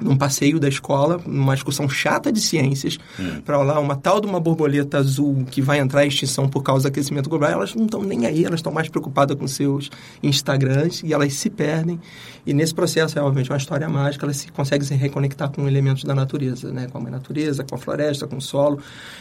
num 0.00 0.16
passeio 0.16 0.60
da 0.60 0.68
escola, 0.68 1.20
numa 1.26 1.54
excursão 1.54 1.88
chata 1.88 2.32
de 2.32 2.40
ciências, 2.40 2.98
hum. 3.18 3.40
para 3.44 3.58
lá 3.58 3.78
uma 3.80 3.96
tal 3.96 4.20
de 4.20 4.26
uma 4.26 4.40
borboleta 4.40 4.98
azul 4.98 5.44
que 5.50 5.60
vai 5.60 5.78
entrar 5.78 6.04
em 6.04 6.08
extinção 6.08 6.48
por 6.48 6.62
causa 6.62 6.88
do 6.88 6.92
aquecimento 6.92 7.28
global, 7.28 7.50
elas 7.50 7.74
não 7.74 7.84
estão 7.84 8.02
nem 8.02 8.26
aí, 8.26 8.44
elas 8.44 8.60
estão 8.60 8.72
mais 8.72 8.88
preocupadas 8.88 9.36
com 9.36 9.46
seus 9.46 9.90
Instagrams 10.22 11.02
e 11.02 11.12
elas 11.12 11.32
se 11.34 11.50
perdem. 11.50 12.00
E 12.46 12.54
nesse 12.54 12.74
processo 12.74 13.18
é, 13.18 13.22
obviamente, 13.22 13.50
uma 13.50 13.58
história 13.58 13.88
mágica, 13.88 14.24
elas 14.24 14.38
se, 14.38 14.50
conseguem 14.50 14.86
se 14.86 14.94
reconectar 14.94 15.50
com 15.50 15.68
elementos 15.68 16.04
da 16.04 16.14
natureza, 16.14 16.72
né? 16.72 16.86
com 16.90 16.98
a 16.98 17.10
natureza, 17.10 17.62
com 17.62 17.74
a 17.74 17.78
floresta, 17.78 18.26
com 18.26 18.36
o 18.36 18.40
solo, 18.40 18.78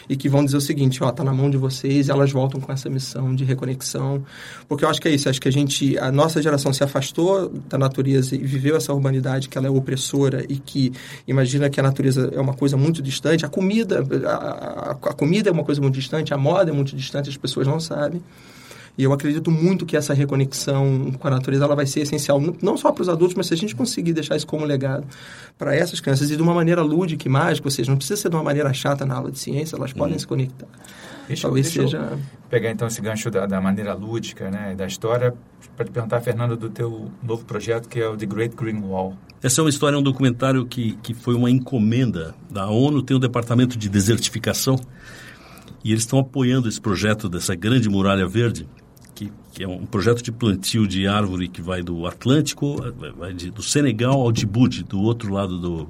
e 0.07 0.15
que 0.15 0.29
vão 0.29 0.45
dizer 0.45 0.57
o 0.57 0.61
seguinte, 0.61 1.03
ó, 1.03 1.11
tá 1.11 1.23
na 1.23 1.33
mão 1.33 1.49
de 1.49 1.57
vocês, 1.57 2.07
e 2.07 2.11
elas 2.11 2.31
voltam 2.31 2.61
com 2.61 2.71
essa 2.71 2.89
missão 2.89 3.35
de 3.35 3.43
reconexão. 3.43 4.23
Porque 4.67 4.85
eu 4.85 4.89
acho 4.89 5.01
que 5.01 5.07
é 5.07 5.11
isso, 5.11 5.27
acho 5.27 5.41
que 5.41 5.49
a 5.49 5.51
gente, 5.51 5.97
a 5.97 6.11
nossa 6.11 6.41
geração 6.41 6.71
se 6.71 6.83
afastou 6.83 7.49
da 7.49 7.77
natureza 7.77 8.35
e 8.35 8.37
viveu 8.37 8.77
essa 8.77 8.93
urbanidade 8.93 9.49
que 9.49 9.57
ela 9.57 9.67
é 9.67 9.69
opressora 9.69 10.45
e 10.47 10.57
que 10.67 10.91
imagina 11.27 11.69
que 11.69 11.79
a 11.79 11.83
natureza 11.83 12.29
é 12.33 12.39
uma 12.39 12.53
coisa 12.53 12.75
muito 12.77 13.01
distante, 13.01 13.45
a 13.45 13.49
comida, 13.49 14.05
a, 14.27 14.91
a, 14.91 15.13
comida 15.13 15.49
é 15.49 15.51
uma 15.51 15.63
coisa 15.63 15.81
muito 15.81 15.95
distante, 15.95 16.33
a 16.33 16.37
moda 16.37 16.69
é 16.69 16.73
muito 16.73 16.95
distante, 16.95 17.29
as 17.29 17.37
pessoas 17.37 17.65
não 17.65 17.79
sabem. 17.79 18.21
E 18.97 19.03
eu 19.03 19.13
acredito 19.13 19.51
muito 19.51 19.85
que 19.85 19.95
essa 19.95 20.13
reconexão 20.13 21.11
com 21.19 21.27
a 21.27 21.31
natureza 21.31 21.63
ela 21.63 21.75
vai 21.75 21.85
ser 21.85 22.01
essencial, 22.01 22.41
não 22.61 22.75
só 22.75 22.91
para 22.91 23.03
os 23.03 23.09
adultos, 23.09 23.35
mas 23.35 23.45
se 23.45 23.53
a 23.53 23.57
gente 23.57 23.75
conseguir 23.75 24.11
deixar 24.11 24.35
isso 24.35 24.47
como 24.47 24.65
legado 24.65 25.05
para 25.55 25.75
essas 25.75 25.99
crianças 25.99 26.31
e 26.31 26.35
de 26.35 26.41
uma 26.41 26.53
maneira 26.53 26.81
lúdica 26.81 27.27
e 27.27 27.29
mágica, 27.29 27.67
ou 27.67 27.71
seja, 27.71 27.91
não 27.91 27.97
precisa 27.97 28.19
ser 28.19 28.29
de 28.29 28.35
uma 28.35 28.43
maneira 28.43 28.73
chata 28.73 29.05
na 29.05 29.15
aula 29.15 29.31
de 29.31 29.37
ciência, 29.37 29.75
elas 29.75 29.93
podem 29.93 30.15
hum. 30.15 30.19
se 30.19 30.25
conectar. 30.25 30.67
Deixa, 31.27 31.43
Talvez 31.43 31.65
deixa 31.65 31.81
seja... 31.81 32.19
pegar 32.49 32.71
então 32.71 32.87
esse 32.87 33.01
gancho 33.01 33.29
da, 33.29 33.45
da 33.45 33.59
maneira 33.59 33.93
lúdica, 33.93 34.49
né, 34.49 34.73
da 34.75 34.87
história, 34.87 35.33
para 35.75 35.85
te 35.85 35.91
perguntar, 35.91 36.21
Fernando, 36.21 36.55
do 36.55 36.69
teu 36.69 37.11
novo 37.21 37.43
projeto 37.43 37.89
que 37.89 37.99
é 37.99 38.07
o 38.07 38.15
The 38.15 38.25
Great 38.25 38.55
Green 38.55 38.79
Wall. 38.79 39.13
Essa 39.43 39.61
é 39.61 39.63
uma 39.63 39.69
história, 39.69 39.97
um 39.97 40.03
documentário 40.03 40.65
que, 40.65 40.93
que 41.03 41.13
foi 41.13 41.35
uma 41.35 41.51
encomenda 41.51 42.33
da 42.49 42.67
ONU, 42.67 43.03
tem 43.03 43.15
um 43.17 43.19
departamento 43.19 43.77
de 43.77 43.89
desertificação 43.89 44.79
e 45.83 45.91
eles 45.91 46.03
estão 46.03 46.19
apoiando 46.19 46.67
esse 46.69 46.79
projeto 46.79 47.27
dessa 47.27 47.53
grande 47.55 47.89
muralha 47.89 48.25
verde, 48.25 48.67
que, 49.13 49.31
que 49.53 49.63
é 49.63 49.67
um 49.67 49.85
projeto 49.85 50.21
de 50.21 50.31
plantio 50.31 50.87
de 50.87 51.07
árvore 51.07 51.47
que 51.47 51.61
vai 51.61 51.83
do 51.83 52.07
Atlântico, 52.07 52.77
vai 53.17 53.33
de, 53.33 53.51
do 53.51 53.61
Senegal 53.61 54.21
ao 54.21 54.31
Djibouti, 54.31 54.83
do 54.83 55.01
outro 55.01 55.33
lado 55.33 55.59
do, 55.59 55.89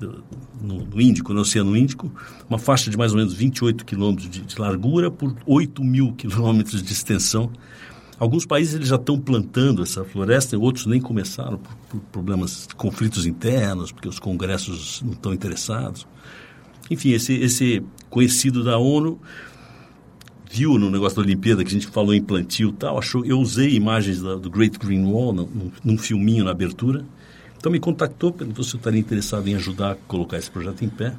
no, 0.00 0.84
no, 0.84 1.00
Índico, 1.00 1.32
no 1.32 1.40
Oceano 1.40 1.76
Índico, 1.76 2.12
uma 2.48 2.58
faixa 2.58 2.90
de 2.90 2.96
mais 2.96 3.12
ou 3.12 3.18
menos 3.18 3.32
28 3.32 3.84
quilômetros 3.84 4.30
de, 4.30 4.40
de 4.40 4.60
largura 4.60 5.10
por 5.10 5.34
8 5.46 5.82
mil 5.82 6.12
quilômetros 6.18 6.82
de 6.82 6.92
extensão. 6.92 7.50
Alguns 8.18 8.44
países 8.44 8.74
eles 8.74 8.88
já 8.88 8.96
estão 8.96 9.18
plantando 9.18 9.82
essa 9.82 10.04
floresta, 10.04 10.58
outros 10.58 10.86
nem 10.86 11.00
começaram 11.00 11.58
por, 11.58 11.76
por 11.88 12.00
problemas, 12.10 12.66
conflitos 12.76 13.26
internos, 13.26 13.92
porque 13.92 14.08
os 14.08 14.18
congressos 14.18 15.02
não 15.02 15.12
estão 15.12 15.32
interessados. 15.32 16.06
Enfim, 16.90 17.10
esse, 17.10 17.34
esse 17.34 17.82
conhecido 18.10 18.64
da 18.64 18.76
ONU 18.78 19.20
viu 20.50 20.78
no 20.78 20.90
negócio 20.90 21.16
da 21.16 21.22
Olimpíada 21.22 21.62
que 21.62 21.68
a 21.68 21.72
gente 21.72 21.86
falou 21.86 22.14
em 22.14 22.22
plantio 22.22 22.70
e 22.70 22.72
tal, 22.72 22.98
achou, 22.98 23.24
eu 23.24 23.38
usei 23.38 23.74
imagens 23.74 24.22
da, 24.22 24.34
do 24.34 24.50
Great 24.50 24.78
Green 24.78 25.04
Wall 25.04 25.32
num, 25.32 25.70
num 25.84 25.98
filminho 25.98 26.44
na 26.44 26.50
abertura. 26.50 27.04
Então 27.58 27.70
me 27.72 27.80
contactou, 27.80 28.32
perguntou 28.32 28.64
se 28.64 28.74
eu 28.74 28.78
estaria 28.78 29.00
interessado 29.00 29.46
em 29.48 29.54
ajudar 29.54 29.92
a 29.92 29.94
colocar 29.94 30.38
esse 30.38 30.50
projeto 30.50 30.84
em 30.84 30.88
pé. 30.88 31.14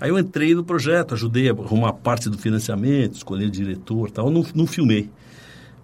Aí 0.00 0.10
eu 0.10 0.18
entrei 0.18 0.54
no 0.54 0.64
projeto, 0.64 1.14
ajudei 1.14 1.48
a 1.48 1.52
arrumar 1.52 1.92
parte 1.92 2.28
do 2.28 2.38
financiamento, 2.38 3.14
escolher 3.14 3.48
diretor 3.50 4.10
tal. 4.10 4.30
Não, 4.30 4.44
não 4.54 4.66
filmei, 4.66 5.10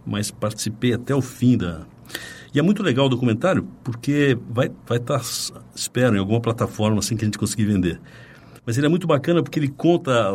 mas 0.04 0.30
participei 0.30 0.94
até 0.94 1.14
o 1.14 1.22
fim 1.22 1.56
da... 1.56 1.82
E 2.52 2.58
é 2.58 2.62
muito 2.62 2.82
legal 2.82 3.06
o 3.06 3.08
documentário, 3.08 3.68
porque 3.84 4.36
vai 4.48 4.70
vai 4.84 4.98
estar, 4.98 5.20
tá, 5.20 5.60
espero, 5.72 6.16
em 6.16 6.18
alguma 6.18 6.40
plataforma 6.40 6.98
assim 6.98 7.16
que 7.16 7.24
a 7.24 7.26
gente 7.26 7.38
conseguir 7.38 7.66
vender. 7.66 8.00
Mas 8.66 8.76
ele 8.76 8.86
é 8.86 8.90
muito 8.90 9.06
bacana 9.06 9.42
porque 9.42 9.60
ele 9.60 9.68
conta 9.68 10.34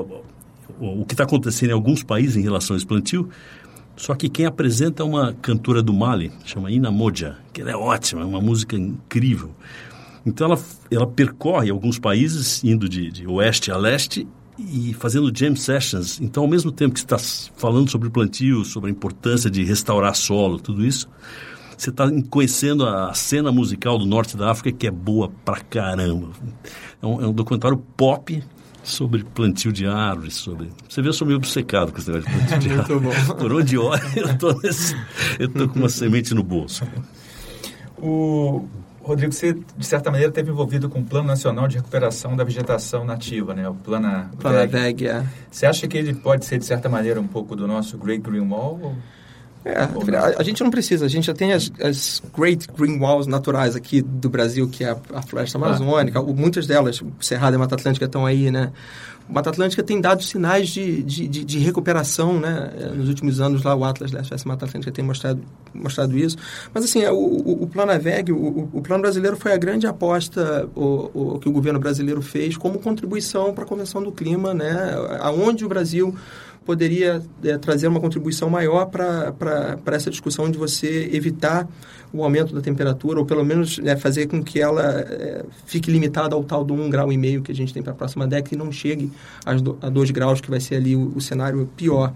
o 0.79 1.05
que 1.05 1.13
está 1.13 1.23
acontecendo 1.23 1.71
em 1.71 1.73
alguns 1.73 2.03
países 2.03 2.37
em 2.37 2.41
relação 2.41 2.75
a 2.75 2.77
esse 2.77 2.85
plantio. 2.85 3.29
Só 3.95 4.13
que 4.13 4.29
quem 4.29 4.45
apresenta 4.45 5.03
é 5.03 5.05
uma 5.05 5.33
cantora 5.33 5.81
do 5.81 5.93
Mali, 5.93 6.31
chama 6.43 6.71
Ina 6.71 6.91
Moja, 6.91 7.37
que 7.53 7.61
ela 7.61 7.71
é 7.71 7.75
ótima, 7.75 8.21
é 8.21 8.25
uma 8.25 8.41
música 8.41 8.75
incrível. 8.75 9.51
Então 10.25 10.47
ela, 10.47 10.61
ela 10.91 11.07
percorre 11.07 11.69
alguns 11.69 11.97
países, 11.97 12.63
indo 12.63 12.89
de, 12.89 13.11
de 13.11 13.27
oeste 13.27 13.71
a 13.71 13.77
leste 13.77 14.27
e 14.57 14.93
fazendo 14.93 15.31
jam 15.35 15.55
sessions. 15.55 16.19
Então, 16.19 16.43
ao 16.43 16.49
mesmo 16.49 16.71
tempo 16.71 16.93
que 16.93 16.99
está 16.99 17.17
falando 17.17 17.89
sobre 17.89 18.09
plantio, 18.09 18.65
sobre 18.65 18.89
a 18.89 18.91
importância 18.91 19.49
de 19.49 19.63
restaurar 19.63 20.15
solo, 20.15 20.59
tudo 20.59 20.85
isso, 20.85 21.07
você 21.77 21.89
está 21.89 22.09
conhecendo 22.29 22.85
a 22.85 23.13
cena 23.13 23.51
musical 23.51 23.97
do 23.97 24.05
norte 24.05 24.35
da 24.35 24.49
África 24.49 24.77
que 24.77 24.87
é 24.87 24.91
boa 24.91 25.31
pra 25.43 25.59
caramba. 25.59 26.29
É 27.01 27.05
um, 27.05 27.21
é 27.21 27.27
um 27.27 27.33
documentário 27.33 27.77
pop 27.77 28.41
sobre 28.85 29.23
plantio 29.23 29.71
de 29.73 29.85
árvores, 29.85 30.35
sobre... 30.35 30.69
Você 30.87 31.01
vê, 31.01 31.09
eu 31.09 31.13
sou 31.13 31.25
meio 31.25 31.37
obcecado 31.37 31.91
com 31.91 31.97
esse 31.97 32.11
negócio 32.11 32.31
de 32.31 32.37
plantio 32.37 32.59
de 32.59 32.79
árvores. 32.79 33.01
Muito 33.01 33.27
bom. 33.27 33.35
Por 33.35 33.53
onde 33.53 33.77
olha, 33.77 34.01
eu 34.15 34.27
estou 34.27 34.61
eu 35.39 35.49
tô 35.49 35.67
com 35.67 35.79
uma 35.79 35.89
semente 35.89 36.33
no 36.33 36.43
bolso. 36.43 36.85
O... 37.97 38.67
Rodrigo, 39.01 39.31
você, 39.31 39.53
de 39.53 39.85
certa 39.85 40.09
maneira, 40.09 40.29
esteve 40.29 40.49
envolvido 40.49 40.89
com 40.89 40.99
o 40.99 41.03
Plano 41.03 41.27
Nacional 41.27 41.67
de 41.67 41.77
Recuperação 41.77 42.35
da 42.35 42.43
Vegetação 42.43 43.05
Nativa, 43.05 43.53
né? 43.53 43.69
O 43.69 43.75
Plano 43.75 44.31
Plana 44.39 44.65
VEG, 44.65 45.07
é. 45.07 45.23
Você 45.51 45.67
acha 45.67 45.87
que 45.87 45.95
ele 45.95 46.15
pode 46.15 46.43
ser, 46.43 46.57
de 46.57 46.65
certa 46.65 46.89
maneira, 46.89 47.21
um 47.21 47.27
pouco 47.27 47.55
do 47.55 47.67
nosso 47.67 47.99
Great 47.99 48.23
Green 48.23 48.47
Wall? 48.49 48.79
Ou... 48.81 48.95
É, 49.65 49.79
a, 49.79 49.89
a, 50.37 50.43
gente 50.43 50.63
não 50.63 50.69
precisa, 50.69 51.07
a 51.07 51.09
gente 51.09 51.25
já 51.25 51.33
tem 51.33 51.51
as, 51.51 51.71
as, 51.81 52.21
Great 52.37 52.67
Green 52.77 52.99
Walls 52.99 53.25
naturais 53.25 53.75
aqui 53.75 53.99
do 53.99 54.29
Brasil, 54.29 54.69
que 54.69 54.83
é 54.83 54.91
a, 54.91 54.97
a 55.15 55.23
floresta 55.23 55.57
amazônica, 55.57 56.19
ah. 56.19 56.21
muitas 56.21 56.67
delas, 56.67 57.01
Cerrado 57.19 57.55
e 57.55 57.57
Mata 57.57 57.73
Atlântica 57.73 58.05
estão 58.05 58.27
aí, 58.27 58.51
né? 58.51 58.71
Mata 59.27 59.49
Atlântica 59.49 59.81
tem 59.81 59.99
dado 59.99 60.21
sinais 60.21 60.69
de, 60.69 61.01
de, 61.01 61.27
de, 61.27 61.43
de, 61.43 61.57
recuperação, 61.57 62.39
né? 62.39 62.71
É, 62.79 62.85
nos 62.89 63.09
últimos 63.09 63.41
anos 63.41 63.63
lá 63.63 63.75
o 63.75 63.83
Atlas 63.83 64.11
da 64.11 64.23
SOS 64.23 64.45
Mata 64.45 64.65
Atlântica 64.65 64.91
tem 64.91 65.03
mostrado, 65.03 65.41
mostrado 65.73 66.15
isso. 66.15 66.37
Mas 66.71 66.83
assim, 66.83 67.01
é, 67.01 67.11
o, 67.11 67.15
o, 67.15 67.63
o 67.63 67.67
Plano 67.67 67.91
AVEG, 67.91 68.31
o, 68.31 68.69
o, 68.71 68.81
Plano 68.83 69.01
Brasileiro 69.01 69.35
foi 69.35 69.51
a 69.51 69.57
grande 69.57 69.87
aposta 69.87 70.69
o, 70.75 71.09
o, 71.11 71.39
que 71.39 71.49
o 71.49 71.51
governo 71.51 71.79
brasileiro 71.79 72.21
fez 72.21 72.55
como 72.55 72.77
contribuição 72.77 73.51
para 73.51 73.63
a 73.63 73.67
Convenção 73.67 74.03
do 74.03 74.11
Clima, 74.11 74.53
né? 74.53 74.93
Aonde 75.21 75.65
o 75.65 75.69
Brasil 75.69 76.15
poderia 76.65 77.21
é, 77.43 77.57
trazer 77.57 77.87
uma 77.87 77.99
contribuição 77.99 78.49
maior 78.49 78.85
para 78.85 79.77
essa 79.93 80.09
discussão 80.09 80.49
de 80.49 80.57
você 80.57 81.09
evitar 81.13 81.67
o 82.11 82.23
aumento 82.23 82.55
da 82.55 82.61
temperatura, 82.61 83.19
ou 83.19 83.25
pelo 83.25 83.43
menos 83.43 83.77
né, 83.77 83.95
fazer 83.95 84.27
com 84.27 84.41
que 84.41 84.59
ela 84.59 84.83
é, 84.83 85.43
fique 85.65 85.91
limitada 85.91 86.33
ao 86.33 86.43
tal 86.43 86.63
do 86.63 86.73
1,5 86.73 86.89
grau 86.89 87.11
e 87.11 87.17
meio 87.17 87.41
que 87.41 87.51
a 87.51 87.55
gente 87.55 87.73
tem 87.73 87.83
para 87.83 87.91
a 87.91 87.95
próxima 87.95 88.25
década 88.25 88.55
e 88.55 88.57
não 88.57 88.71
chegue 88.71 89.11
a 89.45 89.89
2 89.89 90.11
graus, 90.11 90.39
que 90.39 90.49
vai 90.49 90.59
ser 90.59 90.75
ali 90.75 90.95
o, 90.95 91.11
o 91.15 91.21
cenário 91.21 91.69
pior. 91.75 92.13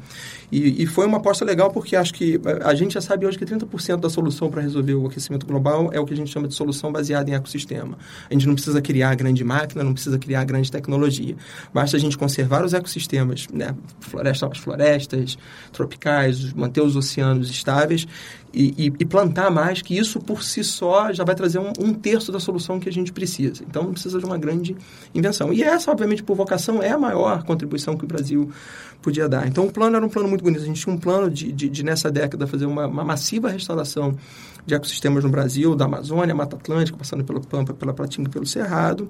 E, 0.52 0.84
e, 0.84 0.86
foi 0.88 1.06
uma 1.06 1.18
aposta 1.18 1.46
legal 1.46 1.70
porque 1.72 1.96
acho 1.96 2.14
que 2.14 2.40
a 2.64 2.74
gente 2.74 2.94
já 2.94 3.02
sabe 3.02 3.26
hoje 3.26 3.38
que 3.38 3.46
30% 3.46 3.98
da 3.98 4.10
solução 4.10 4.50
para 4.50 4.62
resolver 4.62 4.96
o 4.96 5.06
aquecimento 5.06 5.46
global 5.46 5.90
é 5.94 6.00
o 6.00 6.06
que 6.06 6.14
a 6.14 6.18
gente 6.18 6.32
chama 6.32 6.48
de 6.48 6.56
solução 6.56 6.92
baseada 6.92 7.30
em 7.30 7.34
ecossistema. 7.34 7.98
A 8.30 8.34
gente 8.34 8.48
não 8.48 8.56
precisa 8.56 8.82
criar 8.82 9.14
grande 9.16 9.44
máquina, 9.44 9.84
não 9.84 9.94
precisa 9.94 10.18
criar 10.18 10.44
grande 10.46 10.72
tecnologia. 10.72 11.36
Basta 11.72 11.98
a 11.98 12.00
gente 12.00 12.18
conservar 12.18 12.66
os 12.66 12.74
ecossistemas, 12.74 13.48
né? 13.54 13.76
Floresta, 14.00 14.39
as 14.48 14.58
florestas 14.58 15.38
tropicais, 15.72 16.54
manter 16.54 16.82
os 16.82 16.96
oceanos 16.96 17.50
estáveis 17.50 18.08
e, 18.54 18.74
e, 18.78 18.86
e, 19.00 19.06
plantar 19.06 19.52
mais, 19.52 19.82
que 19.82 19.98
isso 19.98 20.20
por 20.20 20.44
si 20.44 20.64
só 20.64 21.14
já 21.14 21.24
vai 21.24 21.36
trazer 21.36 21.60
um, 21.60 21.72
um, 21.80 21.94
terço 21.94 22.32
da 22.32 22.40
solução 22.40 22.80
que 22.80 22.90
a 22.90 22.92
gente 22.92 23.12
precisa. 23.12 23.64
Então 23.68 23.84
não 23.84 23.92
precisa 23.92 24.18
de 24.18 24.26
uma 24.26 24.38
grande 24.38 24.76
invenção. 25.14 25.54
E 25.54 25.62
essa, 25.62 25.92
obviamente, 25.92 26.24
por 26.24 26.36
vocação, 26.36 26.82
é 26.82 26.90
a 26.90 26.98
maior 26.98 27.44
contribuição 27.44 27.96
que 27.96 28.06
o 28.06 28.08
Brasil 28.08 28.50
podia 29.02 29.30
dar. 29.30 29.48
Então 29.48 29.66
o 29.66 29.72
plano 29.72 29.96
era 29.96 30.06
um 30.06 30.10
plano 30.10 30.28
muito 30.28 30.44
bonito. 30.44 30.64
A 30.64 30.66
gente 30.66 30.82
tinha 30.82 30.94
um 30.94 30.98
plano 30.98 31.30
de, 31.30 31.52
de, 31.52 31.70
de 31.70 31.84
nessa 31.84 32.12
década, 32.12 32.48
fazer 32.48 32.66
uma, 32.66 32.88
uma 32.88 33.04
massiva 33.04 33.50
restauração 33.50 34.18
de 34.66 34.76
ecossistemas 34.76 35.24
no 35.24 35.30
Brasil, 35.30 35.76
da 35.76 35.86
Amazônia, 35.86 36.34
Mata 36.36 36.56
Atlântica, 36.56 36.98
passando 36.98 37.24
pelo 37.24 37.42
Pampa, 37.42 37.74
pela 37.74 37.94
Platina 37.94 38.30
pelo 38.30 38.46
Cerrado, 38.46 39.10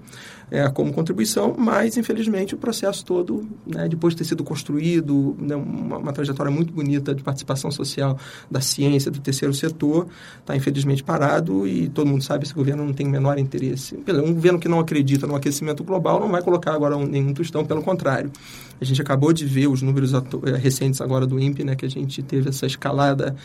é, 0.52 0.68
como 0.70 0.92
contribuição, 0.94 1.56
mas, 1.58 1.98
infelizmente, 1.98 2.56
o 2.56 2.58
processo 2.58 3.06
todo, 3.06 3.48
né, 3.66 3.88
depois 3.88 4.14
de 4.14 4.20
ter 4.20 4.24
sido 4.24 4.44
construído, 4.44 5.36
né, 5.40 5.56
uma, 5.56 5.98
uma, 5.98 6.14
trajetória 6.14 6.52
muito 6.52 6.74
bonita 6.74 7.14
de 7.14 7.24
participação 7.24 7.70
social 7.72 8.18
da 8.50 8.62
ciência, 8.62 9.12
do 9.12 9.20
terceiro 9.20 9.54
setor, 9.54 10.08
está, 10.40 10.56
infelizmente, 10.56 11.04
parado 11.04 11.68
e 11.68 11.90
todo 11.90 12.08
mundo 12.08 12.24
sabe 12.24 12.40
que 12.40 12.46
esse 12.48 12.56
governo 12.56 12.86
não 12.86 12.94
tem 12.94 13.06
o 13.06 13.10
menor 13.10 13.38
interesse. 13.38 13.96
Um 14.08 14.34
governo 14.34 14.60
que 14.60 14.68
não 14.68 14.80
acredita 14.80 15.28
no 15.28 15.36
aquecimento 15.36 15.84
global 15.84 16.20
não 16.20 16.30
vai 16.30 16.42
colocar 16.42 16.74
agora 16.74 16.98
um, 16.98 17.06
nenhum 17.06 17.34
tostão, 17.34 17.66
pelo 17.66 17.82
contrário. 17.82 18.32
A 18.82 18.86
gente 18.86 19.02
acabou 19.02 19.34
de 19.34 19.46
ver 19.46 19.68
os 19.68 19.82
números 19.82 20.14
é, 20.14 20.56
recentes 20.58 21.02
agora 21.02 21.28
do 21.28 21.40
INPE, 21.40 21.64
né, 21.64 21.76
que 21.76 21.86
a 21.86 21.90
gente 21.90 22.24
teve 22.24 22.50
essa 22.50 22.66
escalada 22.66 23.36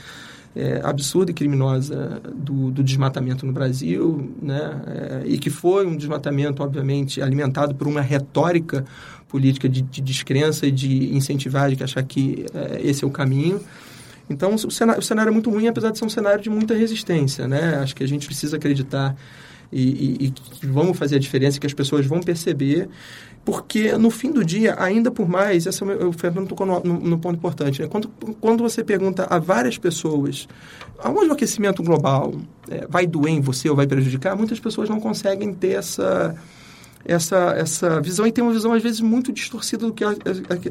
é, 0.56 0.80
absurda 0.84 1.30
e 1.30 1.34
criminosa 1.34 2.20
do, 2.34 2.70
do, 2.70 2.82
desmatamento 2.82 3.44
no 3.44 3.52
Brasil, 3.52 4.32
né? 4.40 4.82
É, 4.86 5.22
e 5.26 5.38
que 5.38 5.50
foi 5.50 5.86
um 5.86 5.96
desmatamento, 5.96 6.62
obviamente, 6.62 7.20
alimentado 7.20 7.74
por 7.74 7.88
uma 7.88 8.00
retórica 8.00 8.84
política 9.28 9.68
de, 9.68 9.82
de 9.82 10.00
descrença 10.00 10.66
e 10.66 10.70
de 10.70 11.14
incentivar, 11.14 11.74
de 11.74 11.82
achar 11.82 12.02
que 12.04 12.46
é, 12.54 12.80
esse 12.82 13.04
é 13.04 13.06
o 13.06 13.10
caminho. 13.10 13.60
Então, 14.30 14.54
o 14.54 14.70
cenário, 14.70 15.00
o 15.00 15.04
cenário 15.04 15.30
é 15.30 15.32
muito 15.32 15.50
ruim, 15.50 15.66
apesar 15.66 15.90
de 15.90 15.98
ser 15.98 16.04
um 16.04 16.08
cenário 16.08 16.40
de 16.40 16.48
muita 16.48 16.74
resistência. 16.74 17.46
Né? 17.46 17.76
Acho 17.76 17.94
que 17.94 18.04
a 18.04 18.08
gente 18.08 18.26
precisa 18.26 18.56
acreditar 18.56 19.16
e, 19.72 19.82
e, 19.82 20.26
e 20.26 20.30
que 20.30 20.66
vamos 20.66 20.96
fazer 20.96 21.16
a 21.16 21.18
diferença, 21.18 21.58
que 21.58 21.66
as 21.66 21.74
pessoas 21.74 22.06
vão 22.06 22.20
perceber 22.20 22.88
porque 23.44 23.92
no 23.98 24.10
fim 24.10 24.32
do 24.32 24.44
dia, 24.44 24.74
ainda 24.78 25.10
por 25.10 25.28
mais, 25.28 25.66
essa, 25.66 25.84
o 25.84 26.12
Fernando 26.12 26.48
tocou 26.48 26.66
no, 26.66 26.80
no, 26.80 27.00
no 27.00 27.18
ponto 27.18 27.36
importante, 27.36 27.82
né? 27.82 27.88
quando, 27.88 28.08
quando 28.40 28.62
você 28.62 28.82
pergunta 28.82 29.26
a 29.28 29.38
várias 29.38 29.76
pessoas 29.76 30.48
aonde 30.98 31.28
o 31.28 31.32
aquecimento 31.32 31.82
global 31.82 32.32
é, 32.70 32.86
vai 32.88 33.06
doer 33.06 33.34
em 33.34 33.40
você 33.40 33.68
ou 33.68 33.76
vai 33.76 33.86
prejudicar, 33.86 34.34
muitas 34.36 34.58
pessoas 34.58 34.88
não 34.88 34.98
conseguem 34.98 35.52
ter 35.52 35.72
essa, 35.72 36.34
essa, 37.04 37.54
essa 37.56 38.00
visão 38.00 38.26
e 38.26 38.32
tem 38.32 38.42
uma 38.42 38.52
visão 38.52 38.72
às 38.72 38.82
vezes 38.82 39.00
muito 39.00 39.32
distorcida 39.32 39.86
do 39.86 39.92
que 39.92 40.04
é 40.04 40.08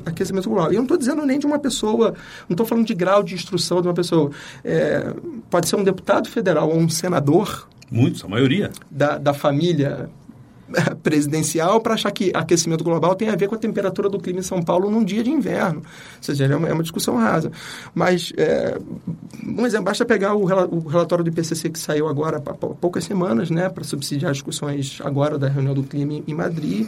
aquecimento 0.05 0.49
global. 0.49 0.71
E 0.71 0.75
eu 0.75 0.79
não 0.79 0.85
estou 0.85 0.97
dizendo 0.97 1.25
nem 1.25 1.37
de 1.37 1.45
uma 1.45 1.59
pessoa, 1.59 2.15
não 2.49 2.55
estou 2.55 2.65
falando 2.65 2.87
de 2.87 2.95
grau 2.95 3.21
de 3.21 3.35
instrução 3.35 3.81
de 3.81 3.87
uma 3.87 3.93
pessoa. 3.93 4.31
É, 4.63 5.13
pode 5.49 5.69
ser 5.69 5.75
um 5.75 5.83
deputado 5.83 6.27
federal 6.27 6.69
ou 6.69 6.77
um 6.77 6.89
senador. 6.89 7.67
Muitos, 7.91 8.23
a 8.23 8.27
maioria. 8.27 8.71
Da, 8.89 9.19
da 9.19 9.33
família 9.33 10.09
presidencial 11.03 11.79
para 11.81 11.93
achar 11.93 12.11
que 12.11 12.31
aquecimento 12.33 12.83
global 12.83 13.15
tem 13.15 13.29
a 13.29 13.35
ver 13.35 13.47
com 13.47 13.55
a 13.55 13.57
temperatura 13.57 14.09
do 14.09 14.19
clima 14.19 14.39
em 14.39 14.43
São 14.43 14.61
Paulo 14.61 14.89
num 14.89 15.03
dia 15.03 15.23
de 15.23 15.29
inverno. 15.29 15.79
Ou 15.79 16.23
seja, 16.23 16.45
é 16.45 16.55
uma, 16.55 16.67
é 16.69 16.73
uma 16.73 16.83
discussão 16.83 17.15
rasa. 17.17 17.51
Mas, 17.93 18.31
é, 18.37 18.77
um 19.45 19.65
exemplo, 19.65 19.85
basta 19.85 20.05
pegar 20.05 20.35
o, 20.35 20.43
o, 20.43 20.87
relatório 20.87 21.23
do 21.23 21.29
IPCC 21.29 21.69
que 21.69 21.79
saiu 21.79 22.07
agora 22.07 22.37
há 22.37 22.53
poucas 22.53 23.03
semanas, 23.03 23.49
né, 23.49 23.69
para 23.69 23.83
subsidiar 23.83 24.31
as 24.31 24.37
discussões 24.37 24.99
agora 25.03 25.37
da 25.37 25.47
reunião 25.47 25.73
do 25.73 25.83
clima 25.83 26.23
em, 26.25 26.33
Madrid, 26.33 26.87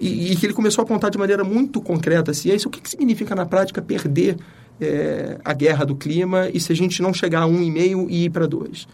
e, 0.00 0.32
e, 0.32 0.36
que 0.36 0.46
ele 0.46 0.54
começou 0.54 0.82
a 0.82 0.84
apontar 0.84 1.10
de 1.10 1.18
maneira 1.18 1.42
muito 1.42 1.80
concreta 1.80 2.30
a 2.30 2.34
ciência 2.34 2.68
o 2.68 2.70
que, 2.70 2.80
que 2.80 2.88
significa 2.88 3.34
na 3.34 3.44
prática 3.44 3.82
perder 3.82 4.36
é, 4.80 5.38
a 5.44 5.52
guerra 5.52 5.84
do 5.84 5.96
clima 5.96 6.48
e 6.54 6.60
se 6.60 6.72
a 6.72 6.76
gente 6.76 7.02
não 7.02 7.12
chegar 7.12 7.42
a 7.42 7.46
1,5 7.46 8.06
e 8.08 8.24
ir 8.26 8.30
para 8.30 8.46
2. 8.46 8.86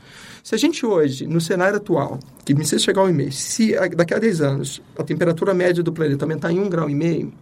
Se 0.45 0.55
a 0.55 0.59
gente 0.59 0.85
hoje, 0.85 1.27
no 1.27 1.41
cenário 1.41 1.79
atual, 1.79 2.19
que 2.45 2.55
precisa 2.55 2.79
chegar 2.79 3.01
a 3.01 3.07
1,5, 3.07 3.33
se 3.33 3.75
daqui 3.97 4.13
a 4.13 4.19
10 4.19 4.43
anos 4.43 4.83
a 4.95 5.03
temperatura 5.03 5.55
média 5.55 5.83
do 5.83 5.91
planeta 5.91 6.27
aumentar 6.27 6.53
em 6.53 6.57
1,5 6.57 6.69
grau, 6.69 6.91
e 6.91 6.95
meio, 6.95 7.33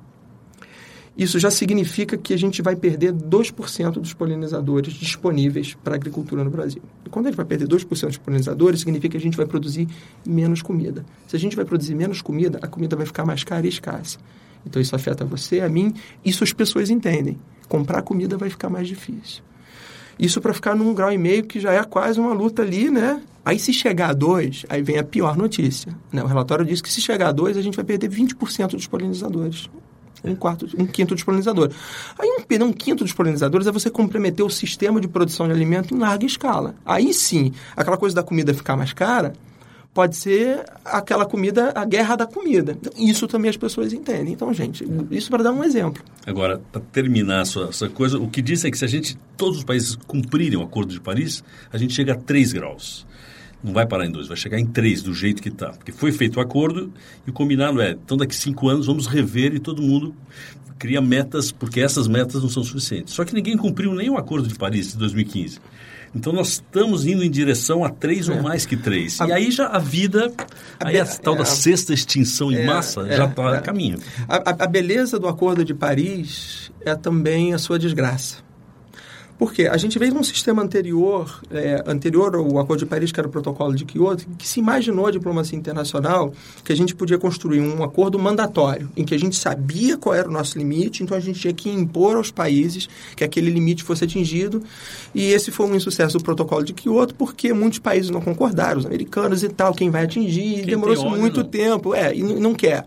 isso 1.18 1.36
já 1.40 1.50
significa 1.50 2.16
que 2.16 2.32
a 2.32 2.36
gente 2.36 2.62
vai 2.62 2.76
perder 2.76 3.12
2% 3.12 3.94
dos 3.94 4.14
polinizadores 4.14 4.94
disponíveis 4.94 5.74
para 5.74 5.94
a 5.94 5.96
agricultura 5.96 6.44
no 6.44 6.50
Brasil. 6.50 6.80
E 7.04 7.08
quando 7.08 7.26
a 7.26 7.30
gente 7.30 7.36
vai 7.36 7.44
perder 7.44 7.66
2% 7.66 8.06
dos 8.06 8.18
polinizadores, 8.18 8.78
significa 8.78 9.10
que 9.10 9.16
a 9.16 9.20
gente 9.20 9.36
vai 9.36 9.46
produzir 9.46 9.88
menos 10.24 10.62
comida. 10.62 11.04
Se 11.26 11.34
a 11.34 11.40
gente 11.40 11.56
vai 11.56 11.64
produzir 11.64 11.96
menos 11.96 12.22
comida, 12.22 12.60
a 12.62 12.68
comida 12.68 12.94
vai 12.94 13.04
ficar 13.04 13.26
mais 13.26 13.42
cara 13.42 13.66
e 13.66 13.68
escassa. 13.68 14.16
Então 14.64 14.80
isso 14.80 14.94
afeta 14.94 15.24
você, 15.24 15.60
a 15.60 15.68
mim, 15.68 15.92
isso 16.24 16.44
as 16.44 16.52
pessoas 16.52 16.88
entendem. 16.88 17.36
Comprar 17.68 18.02
comida 18.02 18.36
vai 18.38 18.48
ficar 18.48 18.70
mais 18.70 18.86
difícil. 18.86 19.42
Isso 20.22 20.40
para 20.40 20.54
ficar 20.54 20.76
num 20.76 20.94
grau 20.94 21.10
e 21.10 21.18
meio 21.18 21.42
que 21.42 21.58
já 21.58 21.72
é 21.72 21.82
quase 21.82 22.20
uma 22.20 22.32
luta 22.32 22.62
ali, 22.62 22.88
né? 22.88 23.20
Aí 23.44 23.58
se 23.58 23.72
chegar 23.72 24.10
a 24.10 24.12
2, 24.12 24.66
aí 24.68 24.80
vem 24.80 24.96
a 24.96 25.02
pior 25.02 25.36
notícia. 25.36 25.92
Né? 26.12 26.22
O 26.22 26.26
relatório 26.28 26.64
diz 26.64 26.80
que 26.80 26.88
se 26.88 27.00
chegar 27.00 27.30
a 27.30 27.32
2, 27.32 27.56
a 27.56 27.60
gente 27.60 27.74
vai 27.74 27.84
perder 27.84 28.08
20% 28.08 28.68
dos 28.68 28.86
polinizadores. 28.86 29.68
Um, 30.24 30.36
quarto, 30.36 30.68
um 30.78 30.86
quinto 30.86 31.16
dos 31.16 31.24
polinizadores. 31.24 31.74
Aí 32.16 32.28
um, 32.28 32.64
um 32.66 32.72
quinto 32.72 33.02
dos 33.02 33.12
polinizadores 33.12 33.66
é 33.66 33.72
você 33.72 33.90
comprometer 33.90 34.46
o 34.46 34.48
sistema 34.48 35.00
de 35.00 35.08
produção 35.08 35.48
de 35.48 35.52
alimento 35.52 35.92
em 35.92 35.98
larga 35.98 36.24
escala. 36.24 36.76
Aí 36.86 37.12
sim, 37.12 37.52
aquela 37.76 37.96
coisa 37.96 38.14
da 38.14 38.22
comida 38.22 38.54
ficar 38.54 38.76
mais 38.76 38.92
cara, 38.92 39.32
pode 39.94 40.16
ser 40.16 40.64
aquela 40.84 41.26
comida, 41.26 41.72
a 41.74 41.84
guerra 41.84 42.16
da 42.16 42.26
comida. 42.26 42.76
Isso 42.96 43.26
também 43.26 43.50
as 43.50 43.56
pessoas 43.56 43.92
entendem. 43.92 44.32
Então, 44.32 44.52
gente, 44.52 44.84
isso 45.10 45.30
para 45.30 45.42
dar 45.42 45.52
um 45.52 45.62
exemplo. 45.62 46.02
Agora, 46.26 46.60
para 46.70 46.80
terminar 46.80 47.42
essa, 47.42 47.60
essa 47.64 47.88
coisa, 47.88 48.18
o 48.18 48.28
que 48.28 48.40
diz 48.40 48.64
é 48.64 48.70
que 48.70 48.78
se 48.78 48.84
a 48.84 48.88
gente, 48.88 49.18
todos 49.36 49.58
os 49.58 49.64
países 49.64 49.96
cumprirem 50.06 50.58
o 50.58 50.62
Acordo 50.62 50.92
de 50.92 51.00
Paris, 51.00 51.44
a 51.72 51.78
gente 51.78 51.92
chega 51.92 52.14
a 52.14 52.16
3 52.16 52.52
graus 52.52 53.06
não 53.62 53.72
vai 53.72 53.86
parar 53.86 54.06
em 54.06 54.10
dois, 54.10 54.26
vai 54.26 54.36
chegar 54.36 54.58
em 54.58 54.66
três 54.66 55.02
do 55.02 55.14
jeito 55.14 55.40
que 55.40 55.48
está. 55.48 55.70
Porque 55.70 55.92
foi 55.92 56.10
feito 56.10 56.38
o 56.38 56.40
acordo 56.40 56.92
e 57.24 57.30
o 57.30 57.32
combinado 57.32 57.80
é, 57.80 57.92
então 57.92 58.16
daqui 58.16 58.34
cinco 58.34 58.68
anos 58.68 58.86
vamos 58.86 59.06
rever 59.06 59.54
e 59.54 59.60
todo 59.60 59.80
mundo 59.80 60.14
cria 60.78 61.00
metas, 61.00 61.52
porque 61.52 61.80
essas 61.80 62.08
metas 62.08 62.42
não 62.42 62.48
são 62.48 62.64
suficientes. 62.64 63.14
Só 63.14 63.24
que 63.24 63.32
ninguém 63.32 63.56
cumpriu 63.56 63.94
nem 63.94 64.10
o 64.10 64.16
acordo 64.16 64.48
de 64.48 64.56
Paris 64.56 64.90
de 64.90 64.98
2015. 64.98 65.60
Então 66.14 66.32
nós 66.32 66.48
estamos 66.48 67.06
indo 67.06 67.24
em 67.24 67.30
direção 67.30 67.84
a 67.84 67.88
três 67.88 68.28
é. 68.28 68.32
ou 68.32 68.42
mais 68.42 68.66
que 68.66 68.76
três. 68.76 69.20
A, 69.20 69.28
e 69.28 69.32
aí 69.32 69.50
já 69.50 69.66
a 69.68 69.78
vida, 69.78 70.32
a 70.78 70.88
aí 70.88 71.00
a 71.00 71.06
tal 71.06 71.34
é, 71.34 71.38
da 71.38 71.44
sexta 71.44 71.94
extinção 71.94 72.52
em 72.52 72.56
é, 72.56 72.66
massa 72.66 73.06
já 73.10 73.24
está 73.24 73.42
é, 73.54 73.56
a 73.56 73.60
caminho. 73.60 73.98
A, 74.28 74.64
a 74.64 74.66
beleza 74.66 75.18
do 75.18 75.26
acordo 75.26 75.64
de 75.64 75.74
Paris 75.74 76.70
é 76.84 76.94
também 76.94 77.54
a 77.54 77.58
sua 77.58 77.78
desgraça. 77.78 78.36
Porque 79.42 79.66
a 79.66 79.76
gente 79.76 79.98
veio 79.98 80.12
de 80.12 80.18
um 80.18 80.22
sistema 80.22 80.62
anterior, 80.62 81.42
é, 81.50 81.82
anterior 81.84 82.36
ao 82.36 82.60
Acordo 82.60 82.78
de 82.78 82.86
Paris, 82.86 83.10
que 83.10 83.18
era 83.18 83.26
o 83.26 83.30
Protocolo 83.30 83.74
de 83.74 83.84
Kyoto, 83.84 84.24
que 84.38 84.46
se 84.46 84.60
imaginou 84.60 85.08
a 85.08 85.10
diplomacia 85.10 85.58
internacional 85.58 86.32
que 86.64 86.72
a 86.72 86.76
gente 86.76 86.94
podia 86.94 87.18
construir 87.18 87.60
um 87.60 87.82
acordo 87.82 88.20
mandatório, 88.20 88.88
em 88.96 89.04
que 89.04 89.12
a 89.12 89.18
gente 89.18 89.34
sabia 89.34 89.96
qual 89.96 90.14
era 90.14 90.28
o 90.28 90.30
nosso 90.30 90.56
limite, 90.56 91.02
então 91.02 91.16
a 91.16 91.20
gente 91.20 91.40
tinha 91.40 91.52
que 91.52 91.68
impor 91.68 92.14
aos 92.14 92.30
países 92.30 92.88
que 93.16 93.24
aquele 93.24 93.50
limite 93.50 93.82
fosse 93.82 94.04
atingido. 94.04 94.62
E 95.12 95.32
esse 95.32 95.50
foi 95.50 95.66
um 95.66 95.74
insucesso 95.74 96.18
do 96.18 96.22
Protocolo 96.22 96.62
de 96.62 96.72
Kyoto, 96.72 97.12
porque 97.16 97.52
muitos 97.52 97.80
países 97.80 98.10
não 98.10 98.20
concordaram, 98.20 98.78
os 98.78 98.86
americanos 98.86 99.42
e 99.42 99.48
tal, 99.48 99.74
quem 99.74 99.90
vai 99.90 100.04
atingir, 100.04 100.64
demorou 100.64 101.10
muito 101.10 101.42
não. 101.42 101.48
tempo, 101.48 101.96
é, 101.96 102.14
e 102.14 102.22
não 102.22 102.54
quer. 102.54 102.86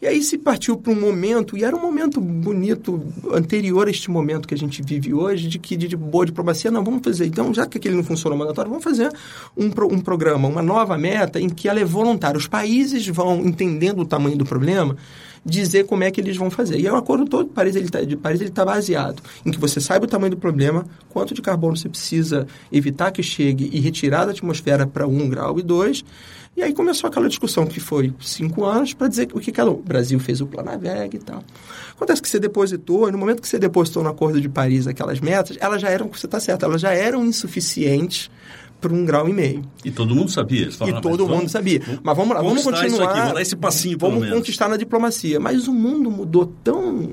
E 0.00 0.06
aí 0.06 0.22
se 0.22 0.38
partiu 0.38 0.76
para 0.76 0.92
um 0.92 1.00
momento, 1.00 1.58
e 1.58 1.64
era 1.64 1.74
um 1.74 1.82
momento 1.82 2.20
bonito, 2.20 3.02
anterior 3.32 3.88
a 3.88 3.90
este 3.90 4.08
momento 4.08 4.46
que 4.46 4.54
a 4.54 4.56
gente 4.56 4.80
vive 4.80 5.12
hoje, 5.12 5.48
de 5.48 5.58
que 5.58 5.76
de, 5.76 5.87
de 5.88 5.96
boa 5.96 6.24
diplomacia, 6.26 6.70
não, 6.70 6.84
vamos 6.84 7.02
fazer, 7.02 7.26
então, 7.26 7.52
já 7.52 7.66
que 7.66 7.78
aquele 7.78 7.96
não 7.96 8.04
funcionou 8.04 8.38
mandatório, 8.38 8.70
vamos 8.70 8.84
fazer 8.84 9.10
um, 9.56 9.66
um 9.66 10.00
programa, 10.00 10.46
uma 10.46 10.62
nova 10.62 10.96
meta 10.96 11.40
em 11.40 11.48
que 11.48 11.68
ela 11.68 11.80
é 11.80 11.84
voluntária. 11.84 12.38
Os 12.38 12.46
países 12.46 13.06
vão, 13.08 13.40
entendendo 13.40 14.00
o 14.00 14.04
tamanho 14.04 14.36
do 14.36 14.44
problema, 14.44 14.96
dizer 15.44 15.84
como 15.86 16.04
é 16.04 16.10
que 16.10 16.20
eles 16.20 16.36
vão 16.36 16.50
fazer. 16.50 16.78
E 16.78 16.86
é 16.86 16.92
o 16.92 16.96
acordo 16.96 17.24
todo 17.24 17.48
de 17.48 17.52
Paris 17.52 17.74
ele 17.74 17.88
tá, 17.88 18.02
de 18.02 18.16
Paris 18.16 18.40
ele 18.40 18.50
está 18.50 18.64
baseado 18.64 19.22
em 19.44 19.50
que 19.50 19.58
você 19.58 19.80
saiba 19.80 20.04
o 20.04 20.08
tamanho 20.08 20.30
do 20.32 20.36
problema, 20.36 20.84
quanto 21.08 21.34
de 21.34 21.42
carbono 21.42 21.76
você 21.76 21.88
precisa 21.88 22.46
evitar 22.70 23.10
que 23.10 23.22
chegue 23.22 23.70
e 23.72 23.80
retirar 23.80 24.26
da 24.26 24.32
atmosfera 24.32 24.86
para 24.86 25.06
um 25.06 25.28
grau 25.28 25.58
e 25.58 25.62
dois 25.62 26.04
e 26.58 26.62
aí 26.64 26.74
começou 26.74 27.06
aquela 27.06 27.28
discussão 27.28 27.64
que 27.64 27.78
foi 27.78 28.12
cinco 28.18 28.64
anos 28.64 28.92
para 28.92 29.06
dizer 29.06 29.28
o 29.32 29.38
que, 29.38 29.52
que 29.52 29.60
ela, 29.60 29.70
o 29.70 29.76
Brasil 29.76 30.18
fez 30.18 30.40
o 30.40 30.46
Planaveg 30.46 31.14
e 31.14 31.18
tal. 31.20 31.44
Acontece 31.92 32.20
que 32.20 32.28
você 32.28 32.40
depositou, 32.40 33.08
e 33.08 33.12
no 33.12 33.18
momento 33.18 33.40
que 33.40 33.46
você 33.46 33.60
depositou 33.60 34.02
no 34.02 34.08
Acordo 34.08 34.40
de 34.40 34.48
Paris 34.48 34.88
aquelas 34.88 35.20
metas, 35.20 35.56
elas 35.60 35.80
já 35.80 35.88
eram, 35.88 36.08
você 36.08 36.26
está 36.26 36.40
certo, 36.40 36.64
elas 36.64 36.80
já 36.80 36.92
eram 36.92 37.24
insuficientes 37.24 38.28
para 38.80 38.92
um 38.92 39.04
grau 39.04 39.28
e 39.28 39.32
meio. 39.32 39.62
E 39.84 39.92
todo 39.92 40.12
mundo 40.16 40.32
sabia. 40.32 40.68
E 40.68 41.00
todo 41.00 41.10
mundo 41.10 41.26
vamos, 41.28 41.52
sabia. 41.52 41.80
Mas 42.02 42.16
vamos 42.16 42.34
lá, 42.34 42.42
vamos 42.42 42.64
continuar. 42.64 42.86
Isso 42.88 43.02
aqui, 43.04 43.18
vamos 43.20 43.34
dar 43.34 43.42
esse 43.42 43.54
passinho, 43.54 43.96
Vamos 43.96 44.28
conquistar 44.28 44.68
na 44.68 44.76
diplomacia. 44.76 45.38
Mas 45.38 45.68
o 45.68 45.72
mundo 45.72 46.10
mudou 46.10 46.52
tão 46.64 47.08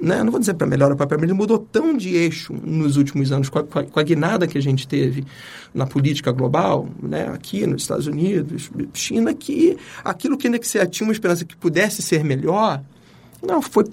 né, 0.00 0.22
não 0.22 0.30
vou 0.30 0.40
dizer 0.40 0.54
para 0.54 0.66
melhor 0.66 0.90
ou 0.90 0.96
para 0.96 1.06
pior, 1.06 1.22
ele 1.22 1.32
mudou 1.32 1.58
tão 1.58 1.96
de 1.96 2.14
eixo 2.14 2.52
nos 2.52 2.96
últimos 2.96 3.32
anos 3.32 3.48
com 3.48 3.58
a, 3.58 3.64
com 3.64 4.00
a, 4.00 4.02
guinada 4.02 4.46
que 4.46 4.58
a 4.58 4.62
gente 4.62 4.86
teve 4.86 5.24
na 5.74 5.86
política 5.86 6.30
global, 6.32 6.88
né, 7.02 7.28
aqui 7.28 7.66
nos 7.66 7.82
Estados 7.82 8.06
Unidos, 8.06 8.70
China, 8.92 9.32
que 9.34 9.76
aquilo 10.04 10.36
que 10.36 10.46
ainda 10.46 10.58
que 10.58 10.66
você 10.66 10.84
tinha 10.86 11.06
uma 11.06 11.12
esperança 11.12 11.44
que 11.44 11.56
pudesse 11.56 12.02
ser 12.02 12.22
melhor, 12.24 12.82
não, 13.42 13.62
foi 13.62 13.84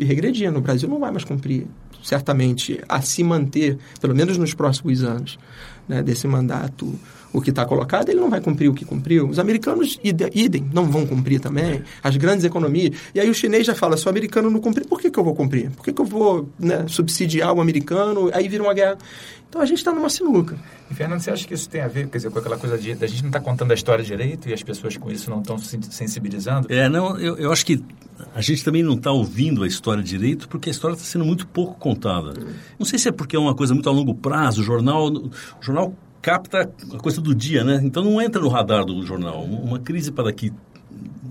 regredindo. 0.00 0.58
O 0.58 0.62
Brasil 0.62 0.88
não 0.88 0.98
vai 0.98 1.10
mais 1.10 1.24
cumprir, 1.24 1.66
certamente, 2.02 2.80
a 2.88 3.00
se 3.00 3.22
manter, 3.22 3.78
pelo 4.00 4.14
menos 4.14 4.38
nos 4.38 4.54
próximos 4.54 5.02
anos, 5.02 5.38
né, 5.88 6.02
desse 6.02 6.26
mandato 6.26 6.98
o 7.32 7.40
que 7.40 7.50
está 7.50 7.64
colocado, 7.64 8.08
ele 8.08 8.20
não 8.20 8.28
vai 8.28 8.40
cumprir 8.40 8.68
o 8.68 8.74
que 8.74 8.84
cumpriu. 8.84 9.28
Os 9.28 9.38
americanos, 9.38 9.98
idem, 10.02 10.68
não 10.72 10.84
vão 10.86 11.06
cumprir 11.06 11.40
também. 11.40 11.82
As 12.02 12.16
grandes 12.16 12.44
economias. 12.44 12.96
E 13.14 13.20
aí 13.20 13.30
o 13.30 13.34
chinês 13.34 13.66
já 13.66 13.74
fala, 13.74 13.96
se 13.96 14.06
o 14.06 14.10
americano 14.10 14.50
não 14.50 14.60
cumprir, 14.60 14.86
por 14.86 15.00
que, 15.00 15.10
que 15.10 15.18
eu 15.18 15.24
vou 15.24 15.34
cumprir? 15.34 15.70
Por 15.70 15.84
que, 15.84 15.92
que 15.92 16.00
eu 16.00 16.04
vou 16.04 16.48
né, 16.58 16.84
subsidiar 16.88 17.52
o 17.54 17.60
americano? 17.60 18.30
Aí 18.32 18.48
vira 18.48 18.62
uma 18.62 18.74
guerra. 18.74 18.98
Então 19.48 19.60
a 19.60 19.66
gente 19.66 19.78
está 19.78 19.92
numa 19.92 20.08
sinuca. 20.08 20.56
E, 20.90 20.94
Fernando, 20.94 21.20
você 21.20 21.30
acha 21.30 21.46
que 21.46 21.52
isso 21.52 21.68
tem 21.68 21.82
a 21.82 21.88
ver 21.88 22.08
quer 22.08 22.16
dizer, 22.16 22.30
com 22.30 22.38
aquela 22.38 22.56
coisa 22.56 22.78
de 22.78 22.92
a 22.92 23.06
gente 23.06 23.20
não 23.20 23.28
está 23.28 23.38
contando 23.38 23.70
a 23.70 23.74
história 23.74 24.02
direito 24.02 24.48
e 24.48 24.54
as 24.54 24.62
pessoas 24.62 24.96
com 24.96 25.10
isso 25.10 25.28
não 25.28 25.40
estão 25.40 25.58
se 25.58 25.78
sensibilizando? 25.90 26.72
É, 26.72 26.88
não, 26.88 27.18
eu, 27.18 27.36
eu 27.36 27.52
acho 27.52 27.66
que 27.66 27.84
a 28.34 28.40
gente 28.40 28.64
também 28.64 28.82
não 28.82 28.94
está 28.94 29.12
ouvindo 29.12 29.62
a 29.62 29.66
história 29.66 30.02
direito 30.02 30.48
porque 30.48 30.70
a 30.70 30.72
história 30.72 30.94
está 30.94 31.04
sendo 31.04 31.24
muito 31.26 31.46
pouco 31.46 31.74
contada. 31.78 32.32
Não 32.78 32.86
sei 32.86 32.98
se 32.98 33.10
é 33.10 33.12
porque 33.12 33.36
é 33.36 33.38
uma 33.38 33.54
coisa 33.54 33.74
muito 33.74 33.88
a 33.90 33.92
longo 33.92 34.14
prazo, 34.14 34.62
o 34.62 34.64
jornal, 34.64 35.08
o 35.08 35.30
jornal 35.60 35.94
capta 36.22 36.72
a 36.94 36.98
coisa 36.98 37.20
do 37.20 37.34
dia, 37.34 37.64
né? 37.64 37.80
Então 37.82 38.02
não 38.02 38.22
entra 38.22 38.40
no 38.40 38.48
radar 38.48 38.84
do 38.84 39.04
jornal. 39.04 39.42
Uma 39.42 39.80
crise 39.80 40.12
para 40.12 40.24
daqui 40.24 40.52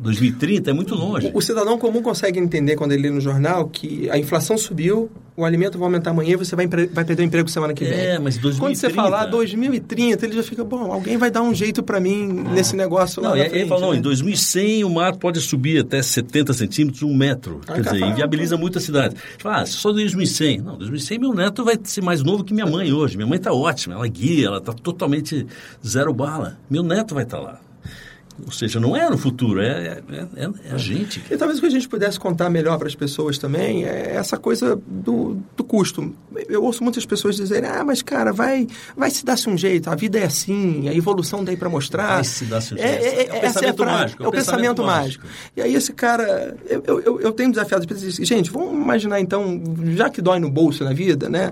2030 0.02 0.72
é 0.72 0.74
muito 0.74 0.96
longe. 0.96 1.28
O, 1.28 1.38
o, 1.38 1.42
cidadão 1.42 1.78
comum 1.78 2.02
consegue 2.02 2.40
entender 2.40 2.76
quando 2.76 2.92
ele 2.92 3.04
lê 3.04 3.10
no 3.12 3.22
jornal 3.22 3.68
que 3.68 4.10
a 4.10 4.18
inflação 4.18 4.58
subiu, 4.58 5.12
o 5.38 5.46
alimento 5.46 5.78
vai 5.78 5.86
aumentar 5.86 6.10
amanhã 6.10 6.34
e 6.34 6.36
você 6.36 6.56
vai, 6.56 6.66
vai 6.68 7.06
perder 7.06 7.22
o 7.22 7.26
emprego 7.26 7.48
semana 7.50 7.72
que 7.74 7.86
vem. 7.86 7.94
É, 7.94 8.20
mas 8.20 8.38
2030... 8.38 8.60
Quando 8.60 8.76
você 8.76 8.90
falar 8.90 9.26
2030, 9.28 10.26
ele 10.26 10.36
já 10.36 10.42
fica, 10.42 10.64
bom, 10.64 10.92
alguém 10.92 11.18
vai 11.18 11.30
dar 11.30 11.44
um 11.44 11.54
jeito 11.54 11.84
para 11.84 12.00
mim 12.00 12.44
ah. 12.48 12.52
nesse 12.52 12.76
negócio 12.76 13.22
não, 13.22 13.30
lá 13.30 13.38
frente, 13.38 13.56
ele 13.56 13.68
fala, 13.68 13.82
não, 13.82 13.92
né? 13.92 14.00
em 14.00 14.02
2100 14.02 14.84
o 14.84 14.90
mar 14.90 15.16
pode 15.18 15.40
subir 15.40 15.82
até 15.82 16.02
70 16.02 16.54
centímetros, 16.54 17.04
um 17.04 17.16
metro. 17.16 17.62
Ah, 17.68 17.74
Quer 17.74 17.82
dizer, 17.82 18.02
inviabiliza 18.04 18.58
muito 18.58 18.80
a 18.80 18.82
cidade. 18.82 19.16
Fala, 19.38 19.62
ah, 19.62 19.66
só 19.68 19.92
2100. 19.92 20.62
Não, 20.62 20.78
2100 20.78 21.20
meu 21.20 21.34
neto 21.34 21.64
vai 21.64 21.78
ser 21.84 22.02
mais 22.02 22.24
novo 22.24 22.44
que 22.44 22.56
minha 22.56 22.66
mãe 22.66 22.92
hoje. 22.92 23.18
Minha 23.18 23.28
mãe 23.28 23.38
está 23.38 23.54
ótima, 23.54 23.94
ela 23.94 24.08
guia, 24.08 24.48
ela 24.48 24.58
está 24.58 24.74
totalmente 24.74 25.46
zero 25.86 26.12
bala. 26.12 26.58
Meu 26.68 26.82
neto 26.82 27.14
vai 27.14 27.24
estar 27.24 27.38
tá 27.38 27.44
lá. 27.44 27.71
Ou 28.46 28.52
seja, 28.52 28.80
não 28.80 28.96
é 28.96 29.10
no 29.10 29.18
futuro, 29.18 29.62
é, 29.62 29.68
é, 29.68 30.04
é, 30.36 30.50
é 30.70 30.74
a 30.74 30.78
gente. 30.78 31.24
E 31.30 31.38
talvez 31.38 31.60
o 31.60 31.62
que 31.62 31.68
a 31.68 31.72
gente 31.72 31.88
pudesse 31.88 32.20
contar 32.20 32.50
melhor 32.50 32.78
para 32.78 32.88
as 32.88 32.96
pessoas 32.96 33.38
também 33.38 33.86
é 33.86 34.16
essa 34.16 34.38
coisa 34.38 34.80
do, 34.88 35.38
do 35.56 35.64
custo. 35.64 36.14
Eu 36.48 36.64
ouço 36.64 36.84
muitas 36.84 37.06
pessoas 37.06 37.36
dizerem, 37.36 37.70
ah, 37.70 37.84
mas 37.84 38.02
cara, 38.02 38.32
vai, 38.32 38.68
vai 38.96 39.10
se 39.10 39.26
dar-se 39.26 39.50
um 39.50 39.58
jeito, 39.58 39.90
a 39.90 39.96
vida 39.96 40.20
é 40.20 40.26
assim, 40.26 40.88
a 40.88 40.94
evolução 40.94 41.44
daí 41.44 41.58
para 41.58 41.70
mostrar. 41.70 42.16
Vai 42.16 42.24
se 42.24 42.46
dar-se 42.46 42.74
um 42.74 42.78
jeito. 42.78 42.90
É, 42.90 43.08
é, 43.08 43.22
é, 43.22 43.36
é 43.36 43.38
o 43.38 43.42
pensamento 43.42 43.86
mágico. 43.86 44.24
É 44.24 44.28
o 44.28 44.32
pensamento, 44.32 44.84
mágico. 44.84 45.26
E 45.56 45.62
aí 45.62 45.76
esse 45.76 45.94
cara, 45.94 46.58
eu, 46.70 47.02
eu, 47.02 47.22
eu 47.22 47.32
tenho 47.32 47.52
desafiado, 47.52 47.86
gente, 48.24 48.52
vamos 48.52 48.74
imaginar 48.74 49.20
então, 49.20 49.62
já 49.96 50.10
que 50.10 50.22
dói 50.22 50.40
no 50.40 50.50
bolso 50.50 50.84
na 50.84 50.94
vida, 50.94 51.30
né? 51.30 51.52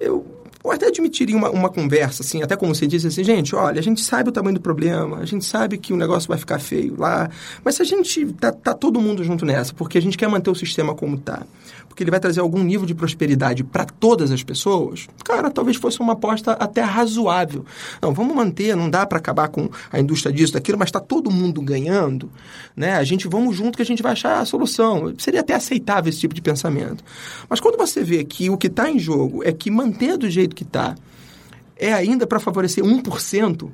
Eu 0.00 0.26
ou 0.64 0.72
até 0.72 0.86
admitiria 0.86 1.36
uma, 1.36 1.50
uma 1.50 1.68
conversa, 1.68 2.22
assim, 2.22 2.42
até 2.42 2.56
como 2.56 2.74
você 2.74 2.86
disse, 2.86 3.06
assim, 3.06 3.22
gente, 3.22 3.54
olha, 3.54 3.78
a 3.78 3.82
gente 3.82 4.00
sabe 4.00 4.30
o 4.30 4.32
tamanho 4.32 4.54
do 4.54 4.62
problema, 4.62 5.18
a 5.18 5.26
gente 5.26 5.44
sabe 5.44 5.76
que 5.76 5.92
o 5.92 5.96
negócio 5.96 6.26
vai 6.26 6.38
ficar 6.38 6.58
feio 6.58 6.96
lá, 6.98 7.28
mas 7.62 7.74
se 7.74 7.82
a 7.82 7.84
gente 7.84 8.32
tá, 8.32 8.50
tá 8.50 8.72
todo 8.72 8.98
mundo 8.98 9.22
junto 9.22 9.44
nessa, 9.44 9.74
porque 9.74 9.98
a 9.98 10.00
gente 10.00 10.16
quer 10.16 10.26
manter 10.26 10.48
o 10.48 10.54
sistema 10.54 10.94
como 10.94 11.16
está, 11.16 11.42
porque 11.86 12.02
ele 12.02 12.10
vai 12.10 12.18
trazer 12.18 12.40
algum 12.40 12.64
nível 12.64 12.86
de 12.86 12.94
prosperidade 12.94 13.62
para 13.62 13.84
todas 13.84 14.32
as 14.32 14.42
pessoas, 14.42 15.06
cara, 15.22 15.50
talvez 15.50 15.76
fosse 15.76 16.00
uma 16.00 16.14
aposta 16.14 16.52
até 16.52 16.80
razoável. 16.80 17.64
Não, 18.02 18.12
vamos 18.12 18.34
manter, 18.34 18.74
não 18.74 18.90
dá 18.90 19.06
para 19.06 19.18
acabar 19.18 19.48
com 19.48 19.68
a 19.92 20.00
indústria 20.00 20.32
disso, 20.32 20.54
daquilo, 20.54 20.76
mas 20.78 20.88
está 20.88 20.98
todo 20.98 21.30
mundo 21.30 21.60
ganhando, 21.60 22.30
né? 22.74 22.96
A 22.96 23.04
gente 23.04 23.28
vamos 23.28 23.54
junto 23.54 23.76
que 23.76 23.82
a 23.82 23.86
gente 23.86 24.02
vai 24.02 24.12
achar 24.12 24.40
a 24.40 24.44
solução. 24.44 25.14
Seria 25.18 25.40
até 25.40 25.54
aceitável 25.54 26.08
esse 26.08 26.18
tipo 26.18 26.34
de 26.34 26.42
pensamento. 26.42 27.04
Mas 27.48 27.60
quando 27.60 27.76
você 27.76 28.02
vê 28.02 28.24
que 28.24 28.50
o 28.50 28.56
que 28.56 28.66
está 28.66 28.90
em 28.90 28.98
jogo 28.98 29.44
é 29.44 29.52
que 29.52 29.70
manter 29.70 30.16
do 30.16 30.28
jeito 30.28 30.53
que 30.54 30.62
está 30.62 30.94
é 31.76 31.92
ainda 31.92 32.26
para 32.26 32.38
favorecer 32.38 32.84
1%, 32.84 33.70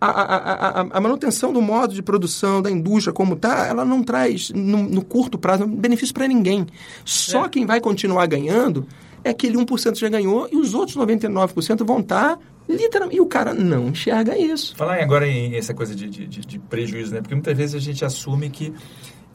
a, 0.00 0.06
a, 0.06 0.80
a, 0.80 0.80
a, 0.90 1.00
manutenção 1.00 1.52
do 1.52 1.60
modo 1.60 1.94
de 1.94 2.02
produção 2.02 2.62
da 2.62 2.70
indústria 2.70 3.12
como 3.12 3.34
está, 3.34 3.66
ela 3.66 3.84
não 3.84 4.02
traz, 4.02 4.50
no, 4.50 4.82
no 4.82 5.04
curto 5.04 5.38
prazo, 5.38 5.66
benefício 5.66 6.14
para 6.14 6.26
ninguém. 6.26 6.66
Só 7.04 7.46
é. 7.46 7.48
quem 7.48 7.66
vai 7.66 7.80
continuar 7.80 8.26
ganhando 8.26 8.86
é 9.22 9.30
aquele 9.30 9.56
1% 9.56 9.98
já 9.98 10.08
ganhou 10.08 10.48
e 10.50 10.56
os 10.56 10.74
outros 10.74 10.96
99% 10.96 11.84
vão 11.84 12.00
estar 12.00 12.36
tá 12.36 12.38
Literalmente. 12.68 13.16
E 13.16 13.20
o 13.20 13.26
cara 13.26 13.52
não 13.52 13.88
enxerga 13.88 14.36
isso. 14.38 14.76
Falar 14.76 15.02
agora 15.02 15.26
em 15.26 15.56
essa 15.56 15.74
coisa 15.74 15.94
de, 15.94 16.08
de, 16.08 16.26
de, 16.26 16.58
prejuízo, 16.58 17.12
né? 17.12 17.20
Porque 17.20 17.34
muitas 17.34 17.56
vezes 17.56 17.74
a 17.74 17.78
gente 17.78 18.04
assume 18.04 18.50
que 18.50 18.72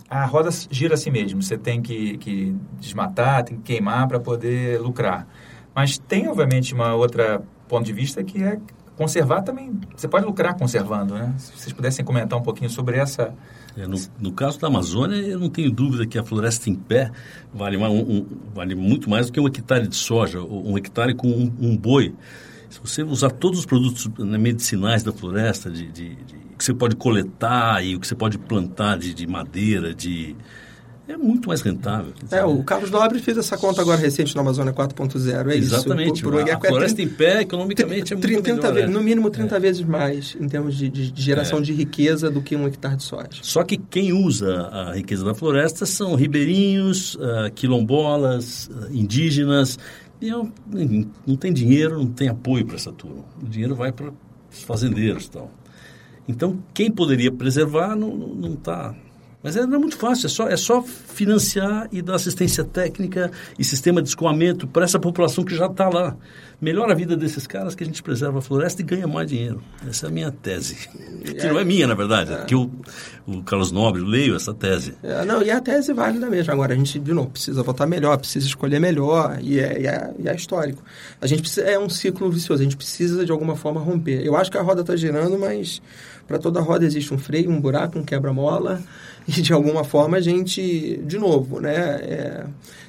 a 0.09 0.25
roda 0.25 0.49
gira 0.71 0.93
a 0.93 0.97
si 0.97 1.11
mesmo. 1.11 1.41
Você 1.41 1.57
tem 1.57 1.81
que, 1.81 2.17
que 2.17 2.55
desmatar, 2.79 3.43
tem 3.43 3.57
que 3.57 3.63
queimar 3.63 4.07
para 4.07 4.19
poder 4.19 4.79
lucrar. 4.79 5.27
Mas 5.77 5.99
tem, 5.99 6.27
obviamente, 6.27 6.73
uma 6.73 6.95
outra 6.95 7.39
ponto 7.67 7.85
de 7.85 7.93
vista 7.93 8.23
que 8.23 8.41
é 8.41 8.59
conservar 8.95 9.43
também. 9.43 9.79
Você 9.95 10.07
pode 10.07 10.25
lucrar 10.25 10.57
conservando, 10.57 11.13
né? 11.13 11.35
Se 11.37 11.51
vocês 11.51 11.71
pudessem 11.71 12.03
comentar 12.03 12.39
um 12.39 12.41
pouquinho 12.41 12.67
sobre 12.67 12.97
essa. 12.97 13.31
É, 13.77 13.85
no, 13.85 13.95
no, 14.19 14.31
caso 14.31 14.59
da 14.59 14.69
Amazônia, 14.69 15.17
eu 15.17 15.39
não 15.39 15.51
tenho 15.51 15.69
dúvida 15.69 16.07
que 16.07 16.17
a 16.17 16.23
floresta 16.23 16.67
em 16.67 16.73
pé 16.73 17.11
vale, 17.53 17.77
um, 17.77 18.25
vale 18.55 18.73
muito 18.73 19.07
mais 19.07 19.27
do 19.27 19.31
que 19.31 19.39
um 19.39 19.45
hectare 19.45 19.87
de 19.87 19.95
soja, 19.95 20.41
um 20.41 20.75
hectare 20.79 21.13
com 21.13 21.27
um, 21.27 21.53
um 21.59 21.77
boi. 21.77 22.15
Se 22.71 22.79
você 22.79 23.03
usar 23.03 23.29
todos 23.29 23.59
os 23.59 23.65
produtos 23.67 24.09
né, 24.17 24.39
medicinais 24.39 25.03
da 25.03 25.11
floresta, 25.11 25.69
de, 25.69 25.91
de, 25.91 26.15
de, 26.15 26.35
que 26.57 26.65
você 26.65 26.73
pode 26.73 26.95
coletar 26.95 27.85
e 27.85 27.95
o 27.95 27.99
que 27.99 28.07
você 28.07 28.15
pode 28.15 28.39
plantar 28.39 28.97
de, 28.97 29.13
de 29.13 29.27
madeira, 29.27 29.93
de, 29.93 30.35
é 31.07 31.15
muito 31.15 31.47
mais 31.47 31.61
rentável. 31.61 32.13
É, 32.29 32.43
o 32.43 32.61
Carlos 32.63 32.91
Nobre 32.91 33.19
fez 33.19 33.37
essa 33.37 33.57
conta 33.57 33.81
agora 33.81 33.97
recente 33.97 34.35
no 34.35 34.41
Amazônia 34.41 34.73
4.0, 34.73 35.49
é 35.49 35.55
Exatamente. 35.55 36.15
isso. 36.15 36.23
Por, 36.23 36.33
por, 36.33 36.49
a, 36.49 36.55
a 36.55 36.59
floresta 36.59 37.01
é, 37.01 37.05
em 37.05 37.07
pé, 37.07 37.41
economicamente, 37.41 38.13
é 38.13 38.15
muito 38.17 38.43
melhor. 38.43 38.77
É. 38.77 38.87
No 38.87 39.01
mínimo 39.01 39.29
30 39.29 39.55
é. 39.55 39.59
vezes 39.59 39.85
mais 39.85 40.35
em 40.39 40.47
termos 40.49 40.75
de, 40.75 40.89
de 40.89 41.13
geração 41.15 41.59
é. 41.59 41.61
de 41.61 41.71
riqueza 41.71 42.29
do 42.29 42.41
que 42.41 42.55
um 42.55 42.67
hectare 42.67 42.97
de 42.97 43.03
soja. 43.03 43.39
Só 43.41 43.63
que 43.63 43.77
quem 43.77 44.11
usa 44.11 44.67
a 44.67 44.95
riqueza 44.95 45.23
da 45.23 45.33
floresta 45.33 45.85
são 45.85 46.13
ribeirinhos, 46.15 47.15
uh, 47.15 47.51
quilombolas, 47.55 48.67
uh, 48.67 48.91
indígenas. 48.91 49.79
E 50.19 50.27
eu, 50.27 50.51
não 51.25 51.35
tem 51.37 51.53
dinheiro, 51.53 51.99
não 51.99 52.07
tem 52.07 52.27
apoio 52.27 52.65
para 52.65 52.75
essa 52.75 52.91
turma. 52.91 53.23
O 53.41 53.47
dinheiro 53.47 53.75
vai 53.75 53.91
para 53.91 54.11
os 54.51 54.63
fazendeiros 54.63 55.25
e 55.25 55.31
tal. 55.31 55.51
Então, 56.27 56.59
quem 56.73 56.91
poderia 56.91 57.31
preservar 57.31 57.95
não 57.95 58.53
está 58.53 58.93
mas 59.43 59.55
é, 59.55 59.65
não 59.65 59.75
é 59.75 59.77
muito 59.77 59.97
fácil, 59.97 60.25
é 60.25 60.29
só, 60.29 60.47
é 60.49 60.57
só 60.57 60.81
financiar 60.81 61.87
e 61.91 62.01
dar 62.01 62.15
assistência 62.15 62.63
técnica 62.63 63.31
e 63.57 63.63
sistema 63.63 64.01
de 64.01 64.09
escoamento 64.09 64.67
para 64.67 64.83
essa 64.83 64.99
população 64.99 65.43
que 65.43 65.55
já 65.55 65.67
está 65.67 65.87
lá. 65.89 66.17
Melhora 66.59 66.93
a 66.93 66.95
vida 66.95 67.15
desses 67.15 67.45
caras 67.45 67.75
que 67.75 67.83
a 67.83 67.85
gente 67.85 68.01
preserva 68.01 68.39
a 68.39 68.41
floresta 68.41 68.81
e 68.81 68.85
ganha 68.85 69.05
mais 69.05 69.29
dinheiro. 69.29 69.61
Essa 69.87 70.07
é 70.07 70.09
a 70.09 70.11
minha 70.11 70.31
tese. 70.31 70.89
Que 71.23 71.45
é, 71.45 71.53
não 71.53 71.59
é 71.59 71.63
minha, 71.63 71.85
na 71.85 71.93
verdade, 71.93 72.33
é, 72.33 72.45
que 72.45 72.55
o, 72.55 72.71
o 73.27 73.43
Carlos 73.43 73.71
Nobre, 73.71 74.01
leio 74.01 74.35
essa 74.35 74.55
tese. 74.55 74.95
É, 75.03 75.23
não, 75.23 75.43
e 75.43 75.51
a 75.51 75.61
tese 75.61 75.93
válida 75.93 76.27
mesmo. 76.31 76.51
Agora, 76.51 76.73
a 76.73 76.75
gente, 76.75 76.97
de 76.97 77.13
novo, 77.13 77.29
precisa 77.29 77.61
votar 77.61 77.87
melhor, 77.87 78.17
precisa 78.17 78.47
escolher 78.47 78.79
melhor, 78.79 79.37
e 79.39 79.59
é, 79.59 79.81
e 79.81 79.85
é, 79.85 80.13
e 80.17 80.27
é 80.27 80.35
histórico. 80.35 80.83
A 81.21 81.27
gente 81.27 81.41
precisa, 81.43 81.67
é 81.67 81.77
um 81.77 81.89
ciclo 81.89 82.31
vicioso, 82.31 82.61
a 82.61 82.63
gente 82.63 82.75
precisa, 82.75 83.23
de 83.23 83.31
alguma 83.31 83.55
forma, 83.55 83.79
romper. 83.79 84.25
Eu 84.25 84.35
acho 84.35 84.49
que 84.49 84.57
a 84.57 84.63
roda 84.63 84.81
está 84.81 84.95
girando, 84.95 85.37
mas 85.37 85.79
para 86.27 86.39
toda 86.39 86.59
roda 86.59 86.85
existe 86.85 87.13
um 87.13 87.19
freio, 87.19 87.51
um 87.51 87.61
buraco, 87.61 87.99
um 87.99 88.03
quebra-mola 88.03 88.81
e 89.27 89.41
de 89.41 89.53
alguma 89.53 89.83
forma 89.83 90.17
a 90.17 90.21
gente, 90.21 90.97
de 91.05 91.17
novo, 91.17 91.59
né, 91.59 91.75
é, 92.01 92.45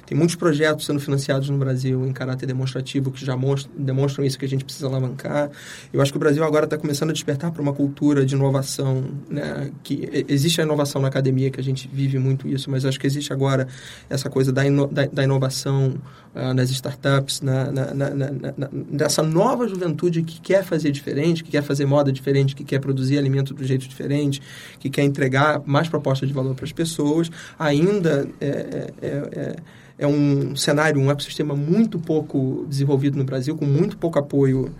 tem 0.09 0.17
muitos 0.17 0.35
projetos 0.35 0.87
sendo 0.87 0.99
financiados 0.99 1.51
no 1.51 1.57
Brasil 1.59 2.03
em 2.03 2.11
caráter 2.11 2.47
demonstrativo 2.47 3.11
que 3.11 3.23
já 3.23 3.37
mostram, 3.37 3.71
demonstram 3.77 4.25
isso 4.25 4.39
que 4.39 4.45
a 4.45 4.47
gente 4.47 4.65
precisa 4.65 4.87
alavancar. 4.87 5.51
Eu 5.93 6.01
acho 6.01 6.11
que 6.11 6.17
o 6.17 6.19
Brasil 6.19 6.43
agora 6.43 6.65
está 6.65 6.79
começando 6.79 7.11
a 7.11 7.13
despertar 7.13 7.51
para 7.51 7.61
uma 7.61 7.73
cultura 7.73 8.25
de 8.25 8.33
inovação, 8.33 9.03
né? 9.29 9.69
Que 9.83 10.25
existe 10.27 10.59
a 10.61 10.63
inovação 10.63 10.99
na 10.99 11.09
academia, 11.09 11.51
que 11.51 11.59
a 11.59 11.63
gente 11.63 11.87
vive 11.93 12.17
muito 12.17 12.47
isso, 12.47 12.71
mas 12.71 12.85
acho 12.85 12.99
que 12.99 13.05
existe 13.05 13.31
agora 13.31 13.67
essa 14.09 14.31
coisa 14.31 14.51
da, 14.51 14.65
ino, 14.65 14.87
da, 14.87 15.05
da 15.05 15.23
inovação 15.23 16.01
uh, 16.33 16.55
nas 16.55 16.71
startups, 16.71 17.41
na, 17.41 17.71
na, 17.71 17.93
na, 17.93 18.09
na, 18.09 18.69
dessa 18.91 19.21
nova 19.21 19.67
juventude 19.67 20.23
que 20.23 20.41
quer 20.41 20.63
fazer 20.63 20.89
diferente, 20.89 21.43
que 21.43 21.51
quer 21.51 21.61
fazer 21.61 21.85
moda 21.85 22.11
diferente, 22.11 22.55
que 22.55 22.63
quer 22.63 22.79
produzir 22.79 23.19
alimento 23.19 23.53
do 23.53 23.63
jeito 23.63 23.87
diferente, 23.87 24.41
que 24.79 24.89
quer 24.89 25.03
entregar 25.03 25.61
mais 25.67 25.87
propostas 25.87 26.27
de 26.27 26.33
valor 26.33 26.55
para 26.55 26.65
as 26.65 26.71
pessoas. 26.71 27.29
Ainda 27.59 28.27
é, 28.41 28.91
é, 29.03 29.55
é 29.98 29.98
é 29.99 30.07
um 30.07 30.55
cenário, 30.55 30.99
um 30.99 31.11
ecossistema 31.11 31.53
muito 31.53 31.99
pouco 31.99 32.65
desenvolvido 32.69 33.17
no 33.17 33.25
Brasil, 33.25 33.55
com 33.57 33.65
muito 33.65 33.97
pouco 33.97 34.17
apoio 34.17 34.71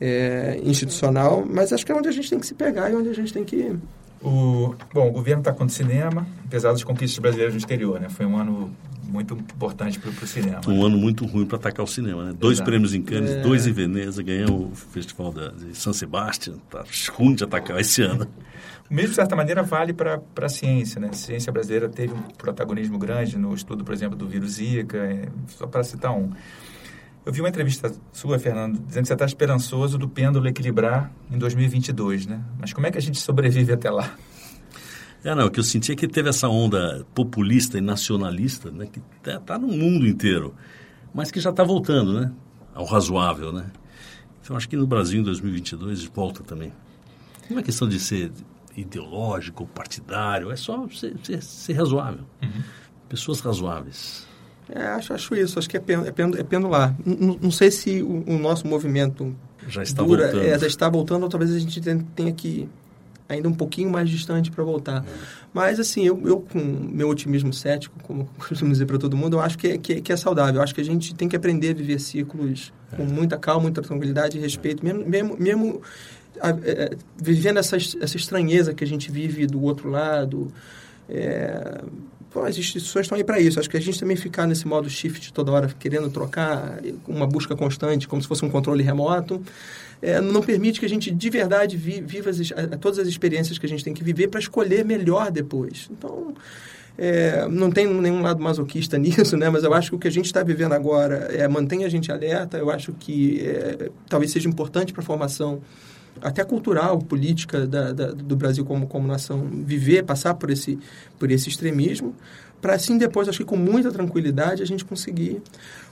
é, 0.00 0.60
institucional, 0.64 1.44
mas 1.44 1.72
acho 1.72 1.84
que 1.84 1.90
é 1.90 1.94
onde 1.94 2.08
a 2.08 2.12
gente 2.12 2.30
tem 2.30 2.38
que 2.38 2.46
se 2.46 2.54
pegar 2.54 2.88
e 2.88 2.94
onde 2.94 3.08
a 3.08 3.12
gente 3.12 3.32
tem 3.32 3.44
que... 3.44 3.76
O, 4.22 4.74
bom, 4.94 5.08
o 5.08 5.12
governo 5.12 5.40
está 5.40 5.50
contra 5.50 5.66
o 5.66 5.70
cinema, 5.70 6.26
apesar 6.44 6.70
das 6.70 6.84
conquistas 6.84 7.18
brasileiras 7.18 7.52
no 7.54 7.58
exterior, 7.58 7.98
né? 7.98 8.08
Foi 8.08 8.24
um 8.26 8.36
ano 8.36 8.70
muito 9.02 9.34
importante 9.34 9.98
para 9.98 10.10
o 10.10 10.26
cinema. 10.26 10.60
Um 10.68 10.84
ano 10.84 10.96
muito 10.96 11.26
ruim 11.26 11.46
para 11.46 11.56
atacar 11.56 11.84
o 11.84 11.88
cinema, 11.88 12.26
né? 12.26 12.34
Dois 12.38 12.60
prêmios 12.60 12.94
em 12.94 13.02
Cannes, 13.02 13.30
é... 13.30 13.40
dois 13.40 13.66
em 13.66 13.72
Veneza, 13.72 14.22
ganhou 14.22 14.68
o 14.68 14.74
Festival 14.74 15.32
da, 15.32 15.48
de 15.48 15.76
São 15.76 15.92
Sebastião, 15.92 16.58
tá 16.70 16.84
ruim 17.14 17.34
de 17.34 17.42
atacar 17.42 17.80
esse 17.80 18.02
ano. 18.02 18.28
Mesmo, 18.90 19.10
de 19.10 19.14
certa 19.14 19.36
maneira, 19.36 19.62
vale 19.62 19.92
para 19.92 20.20
a 20.42 20.48
ciência. 20.48 21.00
Né? 21.00 21.10
A 21.12 21.12
ciência 21.12 21.52
brasileira 21.52 21.88
teve 21.88 22.12
um 22.12 22.22
protagonismo 22.36 22.98
grande 22.98 23.38
no 23.38 23.54
estudo, 23.54 23.84
por 23.84 23.94
exemplo, 23.94 24.18
do 24.18 24.26
vírus 24.26 24.54
Zika, 24.54 24.96
é, 24.96 25.28
só 25.46 25.64
para 25.68 25.84
citar 25.84 26.12
um. 26.12 26.32
Eu 27.24 27.32
vi 27.32 27.40
uma 27.40 27.48
entrevista 27.48 27.92
sua, 28.12 28.36
Fernando, 28.36 28.80
dizendo 28.80 29.02
que 29.02 29.08
você 29.08 29.12
está 29.12 29.24
esperançoso 29.24 29.96
do 29.96 30.08
pêndulo 30.08 30.48
equilibrar 30.48 31.12
em 31.30 31.38
2022, 31.38 32.26
né? 32.26 32.42
Mas 32.58 32.72
como 32.72 32.86
é 32.86 32.90
que 32.90 32.98
a 32.98 33.00
gente 33.00 33.20
sobrevive 33.20 33.72
até 33.72 33.90
lá? 33.90 34.12
É, 35.22 35.34
não, 35.36 35.46
o 35.46 35.50
que 35.50 35.60
eu 35.60 35.64
senti 35.64 35.92
é 35.92 35.94
que 35.94 36.08
teve 36.08 36.28
essa 36.28 36.48
onda 36.48 37.06
populista 37.14 37.78
e 37.78 37.80
nacionalista, 37.80 38.72
né? 38.72 38.88
Que 38.90 39.00
está 39.18 39.38
tá 39.38 39.58
no 39.58 39.68
mundo 39.68 40.04
inteiro, 40.04 40.52
mas 41.14 41.30
que 41.30 41.38
já 41.38 41.50
está 41.50 41.62
voltando, 41.62 42.18
né? 42.18 42.32
Ao 42.74 42.86
razoável, 42.86 43.52
né? 43.52 43.70
Então, 44.42 44.56
acho 44.56 44.68
que 44.68 44.76
no 44.76 44.86
Brasil, 44.86 45.20
em 45.20 45.22
2022, 45.22 46.06
volta 46.06 46.42
também. 46.42 46.72
Não 47.48 47.58
é 47.58 47.62
questão 47.62 47.88
de 47.88 48.00
ser 48.00 48.32
ideológico, 48.76 49.66
partidário, 49.66 50.50
é 50.50 50.56
só 50.56 50.86
ser, 50.88 51.14
ser, 51.22 51.42
ser 51.42 51.72
razoável. 51.74 52.24
Uhum. 52.42 52.62
Pessoas 53.08 53.40
razoáveis. 53.40 54.26
É, 54.68 54.86
acho, 54.86 55.12
acho 55.12 55.34
isso, 55.34 55.58
acho 55.58 55.68
que 55.68 55.76
é, 55.76 55.80
pen, 55.80 56.06
é, 56.06 56.12
pen, 56.12 56.30
é 56.36 56.42
pendular. 56.44 56.94
Não, 57.04 57.38
não 57.42 57.50
sei 57.50 57.70
se 57.70 58.02
o, 58.02 58.24
o, 58.26 58.38
nosso 58.38 58.66
movimento 58.66 59.34
já 59.66 59.82
está 59.82 60.02
dura, 60.02 60.24
voltando. 60.24 60.44
É, 60.44 60.58
já 60.58 60.66
está 60.66 60.88
voltando, 60.88 61.22
ou 61.24 61.28
talvez 61.28 61.52
a 61.52 61.58
gente 61.58 61.80
tenha 61.80 62.32
que 62.32 62.68
ainda 63.28 63.48
um 63.48 63.54
pouquinho 63.54 63.90
mais 63.90 64.08
distante 64.08 64.50
para 64.50 64.62
voltar. 64.64 65.04
Mas, 65.52 65.78
assim, 65.78 66.04
eu, 66.04 66.20
eu, 66.24 66.40
com 66.40 66.58
meu 66.58 67.08
otimismo 67.08 67.52
cético, 67.52 67.96
como 68.02 68.28
costumo 68.38 68.72
dizer 68.72 68.86
para 68.86 68.98
todo 68.98 69.16
mundo, 69.16 69.36
eu 69.36 69.40
acho 69.40 69.56
que 69.56 69.68
é, 69.68 69.78
que, 69.78 70.00
que, 70.00 70.12
é 70.12 70.16
saudável. 70.16 70.56
Eu 70.56 70.62
acho 70.62 70.74
que 70.74 70.80
a 70.80 70.84
gente 70.84 71.14
tem 71.14 71.28
que 71.28 71.36
aprender 71.36 71.70
a 71.70 71.74
viver 71.74 72.00
ciclos 72.00 72.72
com 72.96 73.04
muita 73.04 73.38
calma, 73.38 73.62
muita 73.62 73.82
tranquilidade 73.82 74.36
e 74.36 74.40
respeito, 74.40 74.84
mesmo, 74.84 75.08
mesmo, 75.08 75.36
mesmo 75.38 75.82
é, 76.38 76.96
vivendo 77.16 77.58
essa, 77.58 77.76
essa 77.76 78.16
estranheza 78.16 78.72
que 78.74 78.84
a 78.84 78.86
gente 78.86 79.10
vive 79.10 79.46
do 79.46 79.62
outro 79.62 79.90
lado. 79.90 80.52
É, 81.08 81.82
bom, 82.32 82.44
as 82.44 82.56
instituições 82.56 83.04
estão 83.04 83.16
aí 83.18 83.24
para 83.24 83.40
isso. 83.40 83.58
Acho 83.58 83.68
que 83.68 83.76
a 83.76 83.80
gente 83.80 83.98
também 83.98 84.16
ficar 84.16 84.46
nesse 84.46 84.66
modo 84.66 84.88
shift 84.88 85.32
toda 85.32 85.52
hora, 85.52 85.68
querendo 85.78 86.10
trocar, 86.10 86.80
uma 87.06 87.26
busca 87.26 87.56
constante, 87.56 88.06
como 88.06 88.22
se 88.22 88.28
fosse 88.28 88.44
um 88.44 88.50
controle 88.50 88.82
remoto, 88.82 89.42
é, 90.02 90.20
não 90.20 90.40
permite 90.40 90.80
que 90.80 90.86
a 90.86 90.88
gente 90.88 91.10
de 91.10 91.30
verdade 91.30 91.76
vi, 91.76 92.00
viva 92.00 92.30
as, 92.30 92.38
todas 92.80 92.98
as 92.98 93.08
experiências 93.08 93.58
que 93.58 93.66
a 93.66 93.68
gente 93.68 93.84
tem 93.84 93.92
que 93.92 94.02
viver 94.02 94.28
para 94.28 94.40
escolher 94.40 94.84
melhor 94.84 95.30
depois. 95.30 95.90
Então, 95.90 96.34
é, 96.96 97.46
não 97.48 97.70
tem 97.70 97.86
nenhum 97.86 98.22
lado 98.22 98.42
masoquista 98.42 98.96
nisso, 98.98 99.36
né? 99.36 99.50
mas 99.50 99.64
eu 99.64 99.74
acho 99.74 99.90
que 99.90 99.96
o 99.96 99.98
que 99.98 100.08
a 100.08 100.12
gente 100.12 100.26
está 100.26 100.42
vivendo 100.42 100.72
agora 100.72 101.28
é, 101.30 101.46
mantém 101.48 101.84
a 101.84 101.88
gente 101.88 102.10
alerta. 102.10 102.56
Eu 102.56 102.70
acho 102.70 102.92
que 102.92 103.40
é, 103.40 103.90
talvez 104.08 104.32
seja 104.32 104.48
importante 104.48 104.92
para 104.92 105.02
a 105.02 105.04
formação 105.04 105.60
até 106.20 106.44
cultural, 106.44 106.98
política 106.98 107.66
da, 107.66 107.92
da, 107.92 108.12
do 108.12 108.36
Brasil 108.36 108.64
como, 108.64 108.86
como 108.86 109.06
nação, 109.06 109.48
viver, 109.64 110.04
passar 110.04 110.34
por 110.34 110.50
esse, 110.50 110.78
por 111.18 111.30
esse 111.30 111.48
extremismo, 111.48 112.14
para 112.60 112.74
assim 112.74 112.98
depois, 112.98 113.28
acho 113.28 113.38
que 113.38 113.44
com 113.44 113.56
muita 113.56 113.90
tranquilidade, 113.90 114.62
a 114.62 114.66
gente 114.66 114.84
conseguir 114.84 115.42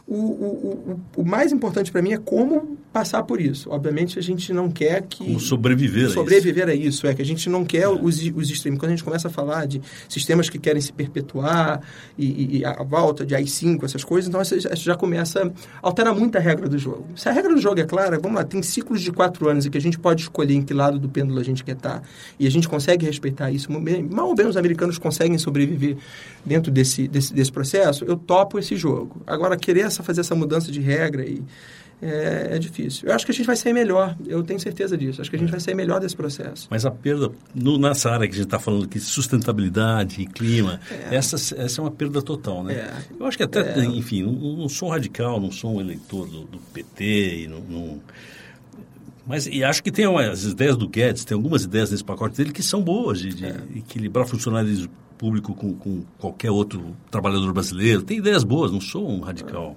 o, 0.08 0.14
o, 0.14 1.00
o, 1.16 1.20
o 1.20 1.24
mais 1.24 1.52
importante 1.52 1.92
para 1.92 2.00
mim 2.00 2.12
é 2.12 2.18
como 2.18 2.78
passar 2.90 3.22
por 3.24 3.40
isso. 3.40 3.68
Obviamente, 3.70 4.18
a 4.18 4.22
gente 4.22 4.54
não 4.54 4.70
quer 4.70 5.02
que... 5.02 5.18
Como 5.18 5.38
sobreviver 5.38 6.08
Sobreviver 6.08 6.66
a 6.66 6.74
isso. 6.74 6.82
a 6.82 6.88
isso. 6.88 7.06
É 7.06 7.14
que 7.14 7.20
a 7.20 7.24
gente 7.24 7.50
não 7.50 7.62
quer 7.62 7.82
é. 7.82 7.88
os, 7.88 8.18
os 8.34 8.50
extremos. 8.50 8.80
Quando 8.80 8.92
a 8.92 8.94
gente 8.94 9.04
começa 9.04 9.28
a 9.28 9.30
falar 9.30 9.66
de 9.66 9.82
sistemas 10.08 10.48
que 10.48 10.58
querem 10.58 10.80
se 10.80 10.92
perpetuar 10.94 11.82
e, 12.16 12.58
e 12.58 12.64
a 12.64 12.82
volta 12.82 13.26
de 13.26 13.34
AI-5, 13.34 13.84
essas 13.84 14.02
coisas, 14.02 14.28
então 14.28 14.40
isso 14.40 14.56
já 14.76 14.96
começa 14.96 15.46
a 15.82 15.86
alterar 15.86 16.14
muito 16.14 16.36
a 16.38 16.40
regra 16.40 16.68
do 16.68 16.78
jogo. 16.78 17.04
Se 17.14 17.28
a 17.28 17.32
regra 17.32 17.54
do 17.54 17.60
jogo 17.60 17.78
é 17.78 17.84
clara, 17.84 18.18
vamos 18.18 18.38
lá, 18.38 18.44
tem 18.44 18.62
ciclos 18.62 19.02
de 19.02 19.12
quatro 19.12 19.46
anos 19.48 19.66
em 19.66 19.70
que 19.70 19.76
a 19.76 19.80
gente 19.80 19.98
pode 19.98 20.22
escolher 20.22 20.54
em 20.54 20.62
que 20.62 20.72
lado 20.72 20.98
do 20.98 21.08
pêndulo 21.08 21.38
a 21.38 21.44
gente 21.44 21.62
quer 21.62 21.76
estar 21.76 22.02
e 22.38 22.46
a 22.46 22.50
gente 22.50 22.66
consegue 22.66 23.04
respeitar 23.04 23.50
isso. 23.50 23.70
Mal 23.70 24.28
ou 24.28 24.34
bem 24.34 24.46
os 24.46 24.56
americanos 24.56 24.96
conseguem 24.96 25.36
sobreviver 25.36 25.98
dentro 26.44 26.72
desse, 26.72 27.06
desse, 27.06 27.34
desse 27.34 27.52
processo, 27.52 28.04
eu 28.04 28.16
topo 28.16 28.58
esse 28.58 28.74
jogo. 28.74 29.20
Agora, 29.26 29.56
querer 29.56 29.82
essa, 29.82 29.97
fazer 30.02 30.20
essa 30.20 30.34
mudança 30.34 30.70
de 30.70 30.80
regra 30.80 31.24
e 31.24 31.42
é, 32.00 32.50
é, 32.52 32.58
difícil. 32.58 33.08
Eu 33.08 33.14
acho 33.14 33.26
que 33.26 33.32
a 33.32 33.34
gente 33.34 33.46
vai 33.46 33.56
sair 33.56 33.72
melhor, 33.72 34.16
eu 34.26 34.42
tenho 34.42 34.60
certeza 34.60 34.96
disso. 34.96 35.20
Acho 35.20 35.28
que 35.28 35.36
a 35.36 35.38
gente 35.38 35.50
vai 35.50 35.58
sair 35.58 35.74
melhor 35.74 36.00
desse 36.00 36.14
processo. 36.14 36.68
Mas 36.70 36.86
a 36.86 36.90
perda, 36.90 37.30
no, 37.54 37.76
nessa 37.76 38.10
área 38.10 38.26
que 38.28 38.34
a 38.34 38.36
gente 38.36 38.46
está 38.46 38.58
falando 38.58 38.84
aqui, 38.84 39.00
sustentabilidade 39.00 40.22
e 40.22 40.26
clima, 40.26 40.80
é. 40.90 41.16
essa, 41.16 41.36
essa 41.36 41.80
é 41.80 41.84
uma 41.84 41.90
perda 41.90 42.22
total, 42.22 42.62
né? 42.62 42.74
É. 42.74 42.92
Eu 43.18 43.26
acho 43.26 43.36
que 43.36 43.42
até, 43.42 43.80
é. 43.80 43.84
enfim, 43.84 44.22
não, 44.22 44.32
não, 44.32 44.68
sou 44.68 44.90
radical, 44.90 45.40
não 45.40 45.50
sou 45.50 45.74
um 45.74 45.80
eleitor 45.80 46.26
do, 46.28 46.44
do 46.44 46.58
PT, 46.72 47.42
e 47.42 47.48
não, 47.48 47.60
não, 47.60 48.00
mas 49.26 49.46
e 49.46 49.62
acho 49.62 49.82
que 49.82 49.92
tem 49.92 50.06
as 50.06 50.44
ideias 50.44 50.74
do 50.74 50.88
Guedes, 50.88 51.22
tem 51.22 51.34
algumas 51.34 51.64
ideias 51.64 51.90
nesse 51.90 52.02
pacote 52.02 52.34
dele 52.34 52.50
que 52.50 52.62
são 52.62 52.80
boas, 52.80 53.18
de, 53.18 53.28
de 53.34 53.44
é. 53.44 53.56
equilibrar 53.76 54.26
funcionários 54.26 54.88
público 55.18 55.52
com, 55.52 55.74
com, 55.74 56.02
qualquer 56.16 56.50
outro 56.50 56.96
trabalhador 57.10 57.52
brasileiro. 57.52 58.02
Tem 58.02 58.18
ideias 58.18 58.44
boas, 58.44 58.72
não 58.72 58.80
sou 58.80 59.06
um 59.06 59.20
radical. 59.20 59.76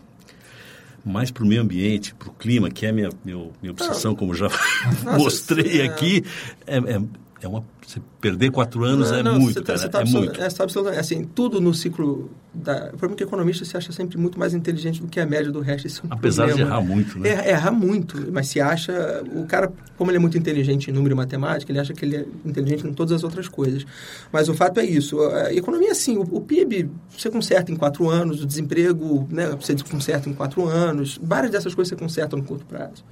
Mais 1.06 1.32
para 1.32 1.44
o 1.44 1.48
meio 1.48 1.62
ambiente, 1.62 2.14
para 2.16 2.30
o 2.30 2.34
clima, 2.34 2.70
que 2.70 2.86
é 2.86 2.92
minha, 2.92 3.10
minha, 3.24 3.50
minha 3.62 3.72
obsessão, 3.72 4.16
como 4.16 4.34
já 4.34 4.48
mostrei 5.18 5.82
aqui, 5.82 6.24
é, 6.68 6.78
é, 6.78 7.02
é 7.46 7.50
uma 7.50 7.64
você 7.92 8.00
perder 8.22 8.52
quatro 8.52 8.84
anos 8.84 9.12
não, 9.12 9.18
é 9.18 9.24
não, 9.24 9.40
muito, 9.40 9.62
tá, 9.62 9.76
cara, 9.76 9.90
tá 9.90 10.02
é 10.02 10.06
muito. 10.06 10.42
É, 10.42 10.48
tá 10.48 10.64
absolutamente, 10.64 11.00
assim, 11.00 11.24
tudo 11.24 11.60
no 11.60 11.74
ciclo 11.74 12.30
da... 12.54 12.86
O 12.86 12.98
problema 12.98 13.14
é 13.14 13.16
que 13.18 13.24
economista 13.24 13.66
se 13.66 13.76
acha 13.76 13.92
sempre 13.92 14.18
muito 14.18 14.40
mais 14.40 14.54
inteligente 14.54 15.02
do 15.02 15.08
que 15.08 15.20
a 15.20 15.26
média 15.26 15.52
do 15.52 15.60
resto. 15.60 15.88
Isso 15.88 16.02
é 16.04 16.08
um 16.08 16.14
Apesar 16.14 16.48
problema. 16.48 16.70
de 16.70 16.74
errar 16.74 16.82
muito, 16.82 17.20
né? 17.20 17.30
É, 17.30 17.50
errar 17.50 17.72
muito, 17.72 18.32
mas 18.32 18.48
se 18.48 18.62
acha... 18.62 19.24
O 19.34 19.46
cara, 19.46 19.72
como 19.98 20.10
ele 20.10 20.18
é 20.18 20.20
muito 20.22 20.38
inteligente 20.38 20.90
em 20.90 20.94
número 20.94 21.14
e 21.16 21.18
matemática, 21.18 21.72
ele 21.72 21.80
acha 21.80 21.94
que 21.94 22.06
ele 22.06 22.16
é 22.16 22.26
inteligente 22.46 22.88
em 22.88 22.94
todas 22.94 23.12
as 23.12 23.24
outras 23.24 23.50
coisas. 23.50 23.86
Mas 24.32 24.48
o 24.48 24.54
fato 24.54 24.80
é 24.80 24.86
isso. 24.86 25.20
A 25.22 25.54
economia, 25.54 25.90
é 25.90 25.92
assim, 25.92 26.18
o, 26.18 26.22
o 26.22 26.40
PIB 26.40 26.90
você 27.10 27.30
conserta 27.30 27.72
em 27.72 27.76
quatro 27.76 28.10
anos, 28.10 28.42
o 28.42 28.46
desemprego, 28.46 29.28
né, 29.30 29.50
você 29.60 29.76
conserta 29.90 30.30
em 30.30 30.34
quatro 30.34 30.66
anos, 30.66 31.20
várias 31.22 31.52
dessas 31.52 31.76
coisas 31.76 31.90
você 31.90 31.96
conserta 31.96 32.38
no 32.38 32.44
curto 32.44 32.66
prazo. 32.66 33.04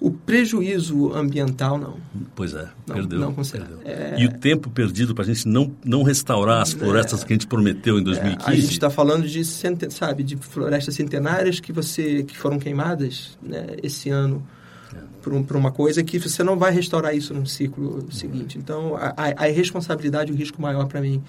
O 0.00 0.10
prejuízo 0.10 1.12
ambiental, 1.12 1.76
não. 1.76 1.96
Pois 2.34 2.54
é, 2.54 2.68
não, 2.86 2.96
perdeu. 2.96 3.18
Não 3.18 3.34
consegue. 3.34 3.66
É... 3.84 4.16
E 4.18 4.24
o 4.24 4.32
tempo 4.32 4.70
perdido 4.70 5.14
para 5.14 5.24
a 5.24 5.26
gente 5.26 5.46
não, 5.46 5.70
não 5.84 6.02
restaurar 6.02 6.62
as 6.62 6.72
florestas 6.72 7.22
é... 7.22 7.26
que 7.26 7.32
a 7.32 7.34
gente 7.34 7.46
prometeu 7.46 7.98
em 7.98 8.02
2015. 8.02 8.48
É, 8.48 8.52
a 8.52 8.56
gente 8.58 8.72
está 8.72 8.88
falando 8.88 9.28
de, 9.28 9.44
sabe, 9.44 10.22
de 10.22 10.36
florestas 10.36 10.94
centenárias 10.94 11.60
que, 11.60 11.70
você, 11.70 12.22
que 12.22 12.36
foram 12.36 12.58
queimadas 12.58 13.38
né, 13.42 13.76
esse 13.82 14.08
ano 14.08 14.42
é. 14.94 14.98
por, 15.20 15.44
por, 15.44 15.56
uma 15.56 15.70
coisa 15.70 16.02
que 16.02 16.18
você 16.18 16.42
não 16.42 16.58
vai 16.58 16.72
restaurar 16.72 17.14
isso 17.14 17.34
no 17.34 17.46
ciclo 17.46 18.10
seguinte. 18.10 18.56
Então, 18.56 18.96
a, 18.96 19.12
a, 19.14 19.42
a 19.44 19.48
irresponsabilidade, 19.50 20.32
o 20.32 20.34
risco 20.34 20.62
maior 20.62 20.86
para 20.86 21.02
mim 21.02 21.22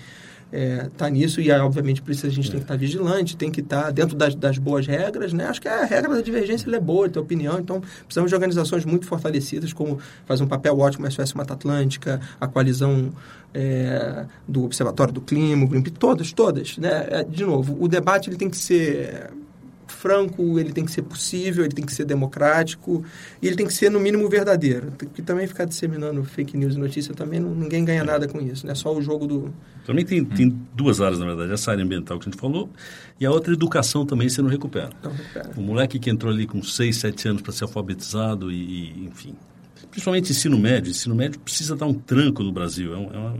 é, 0.51 0.89
tá 0.97 1.09
nisso 1.09 1.39
e 1.39 1.49
obviamente 1.51 2.01
por 2.01 2.11
isso 2.11 2.25
a 2.25 2.29
gente 2.29 2.49
é. 2.49 2.51
tem 2.51 2.59
que 2.59 2.65
estar 2.65 2.73
tá 2.73 2.79
vigilante, 2.79 3.37
tem 3.37 3.51
que 3.51 3.61
estar 3.61 3.83
tá 3.83 3.91
dentro 3.91 4.15
das, 4.15 4.35
das, 4.35 4.57
boas 4.57 4.85
regras, 4.85 5.31
né? 5.31 5.45
Acho 5.45 5.61
que 5.61 5.67
a 5.67 5.85
regra 5.85 6.13
da 6.13 6.21
divergência 6.21 6.69
é 6.75 6.79
boa, 6.79 7.09
tem 7.09 7.21
opinião, 7.21 7.59
então 7.59 7.81
precisamos 8.05 8.29
de 8.29 8.35
organizações 8.35 8.83
muito 8.83 9.05
fortalecidas, 9.05 9.71
como 9.71 9.99
faz 10.25 10.41
um 10.41 10.47
papel 10.47 10.77
ótimo 10.77 11.07
a 11.07 11.11
SOS 11.11 11.33
Mata 11.33 11.53
Atlântica, 11.53 12.19
a 12.39 12.47
coalizão 12.47 13.11
é, 13.53 14.25
do 14.47 14.63
Observatório 14.63 15.13
do 15.13 15.21
Clima, 15.21 15.63
o 15.63 15.67
Greenpeace, 15.67 15.97
todas, 15.97 16.33
todas, 16.33 16.77
né? 16.77 17.07
É, 17.09 17.23
de 17.23 17.45
novo, 17.45 17.77
o 17.79 17.87
debate 17.87 18.29
ele 18.29 18.37
tem 18.37 18.49
que 18.49 18.57
ser 18.57 19.31
franco, 19.91 20.59
ele 20.59 20.71
tem 20.71 20.85
que 20.85 20.91
ser 20.91 21.01
possível, 21.03 21.63
ele 21.63 21.73
tem 21.73 21.85
que 21.85 21.93
ser 21.93 22.05
democrático 22.05 23.03
e 23.41 23.47
ele 23.47 23.55
tem 23.55 23.67
que 23.67 23.73
ser, 23.73 23.89
no 23.89 23.99
mínimo, 23.99 24.27
verdadeiro. 24.29 24.91
Porque 24.97 25.21
também 25.21 25.47
ficar 25.47 25.65
disseminando 25.65 26.23
fake 26.23 26.57
news 26.57 26.75
e 26.75 26.79
notícia 26.79 27.13
também 27.13 27.39
ninguém 27.39 27.85
ganha 27.85 28.03
nada 28.03 28.27
com 28.27 28.39
isso, 28.41 28.65
né? 28.65 28.75
Só 28.75 28.95
o 28.95 29.01
jogo 29.01 29.27
do... 29.27 29.53
Também 29.85 30.05
tem, 30.05 30.23
tem 30.23 30.49
duas 30.75 31.01
áreas, 31.01 31.19
na 31.19 31.25
verdade. 31.25 31.51
Essa 31.53 31.71
área 31.71 31.83
ambiental 31.83 32.17
que 32.19 32.27
a 32.27 32.31
gente 32.31 32.39
falou 32.39 32.69
e 33.19 33.25
a 33.25 33.31
outra 33.31 33.53
educação 33.53 34.05
também 34.05 34.29
você 34.29 34.41
não 34.41 34.49
recupera. 34.49 34.89
Não 35.03 35.11
recupera. 35.11 35.51
O 35.57 35.61
moleque 35.61 35.99
que 35.99 36.09
entrou 36.09 36.31
ali 36.31 36.47
com 36.47 36.63
6, 36.63 36.95
7 36.95 37.27
anos 37.27 37.41
para 37.41 37.51
ser 37.51 37.65
alfabetizado 37.65 38.51
e, 38.51 38.55
e 38.55 39.05
enfim 39.05 39.35
principalmente 39.89 40.31
ensino 40.31 40.57
médio. 40.57 40.91
Ensino 40.91 41.15
médio 41.15 41.39
precisa 41.39 41.75
dar 41.75 41.85
um 41.85 41.93
tranco 41.93 42.43
no 42.43 42.51
Brasil. 42.51 42.93
É, 42.93 42.97
um, 42.97 43.13
é 43.13 43.17
uma, 43.17 43.37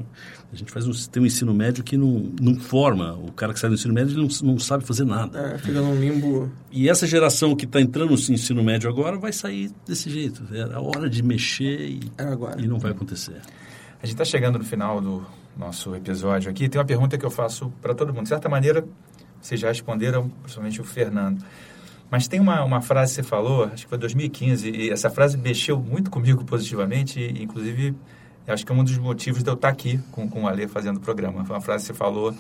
a 0.51 0.55
gente 0.55 0.71
faz 0.71 0.87
um, 0.87 0.91
tem 1.09 1.23
um 1.23 1.25
ensino 1.25 1.53
médio 1.53 1.83
que 1.83 1.95
não, 1.95 2.31
não 2.41 2.55
forma. 2.55 3.13
O 3.13 3.31
cara 3.31 3.53
que 3.53 3.59
sai 3.59 3.69
do 3.69 3.75
ensino 3.75 3.93
médio 3.93 4.13
ele 4.13 4.27
não, 4.27 4.53
não 4.53 4.59
sabe 4.59 4.85
fazer 4.85 5.05
nada. 5.05 5.39
É, 5.39 5.57
fica 5.57 5.81
num 5.81 5.95
limbo. 5.95 6.51
E 6.71 6.89
essa 6.89 7.07
geração 7.07 7.55
que 7.55 7.65
está 7.65 7.79
entrando 7.79 8.09
no 8.09 8.15
ensino 8.15 8.63
médio 8.63 8.89
agora 8.89 9.17
vai 9.17 9.31
sair 9.31 9.71
desse 9.87 10.09
jeito. 10.09 10.43
É 10.51 10.73
a 10.73 10.81
hora 10.81 11.09
de 11.09 11.23
mexer 11.23 11.89
e, 11.89 12.11
é 12.17 12.23
agora. 12.23 12.61
e 12.61 12.67
não 12.67 12.79
vai 12.79 12.91
acontecer. 12.91 13.41
A 14.01 14.05
gente 14.05 14.15
está 14.15 14.25
chegando 14.25 14.57
no 14.57 14.65
final 14.65 14.99
do 14.99 15.25
nosso 15.55 15.95
episódio 15.95 16.49
aqui. 16.49 16.67
Tem 16.67 16.79
uma 16.79 16.87
pergunta 16.87 17.17
que 17.17 17.25
eu 17.25 17.31
faço 17.31 17.71
para 17.81 17.93
todo 17.93 18.13
mundo. 18.13 18.23
De 18.23 18.29
certa 18.29 18.49
maneira, 18.49 18.85
vocês 19.41 19.59
já 19.59 19.69
responderam, 19.69 20.29
principalmente 20.41 20.81
o 20.81 20.83
Fernando. 20.83 21.43
Mas 22.12 22.28
tem 22.28 22.41
uma, 22.41 22.62
uma 22.66 22.82
frase 22.82 23.16
que 23.16 23.22
você 23.22 23.24
falou, 23.24 23.64
acho 23.64 23.84
que 23.86 23.89
foi 23.89 23.97
2015, 23.97 24.70
e 24.70 24.89
essa 24.89 25.09
frase 25.09 25.38
mexeu 25.38 25.80
muito 25.80 26.12
comigo 26.12 26.43
positivamente, 26.43 27.22
e, 27.22 27.41
inclusive, 27.41 27.95
acho 28.45 28.66
que 28.66 28.72
é 28.72 28.76
um 28.76 28.84
dos 28.84 28.97
motivos 28.97 29.41
de 29.41 29.49
eu 29.49 29.53
estar 29.53 29.70
aqui 29.70 29.97
com, 30.12 30.30
com 30.30 30.43
o 30.43 30.47
Ale 30.47 30.68
fazendo 30.68 30.97
o 30.97 30.99
programa. 30.99 31.45
Foi 31.45 31.55
uma 31.55 31.62
frase 31.62 31.86
que 31.86 31.93
você 31.93 31.93
falou 31.93 32.36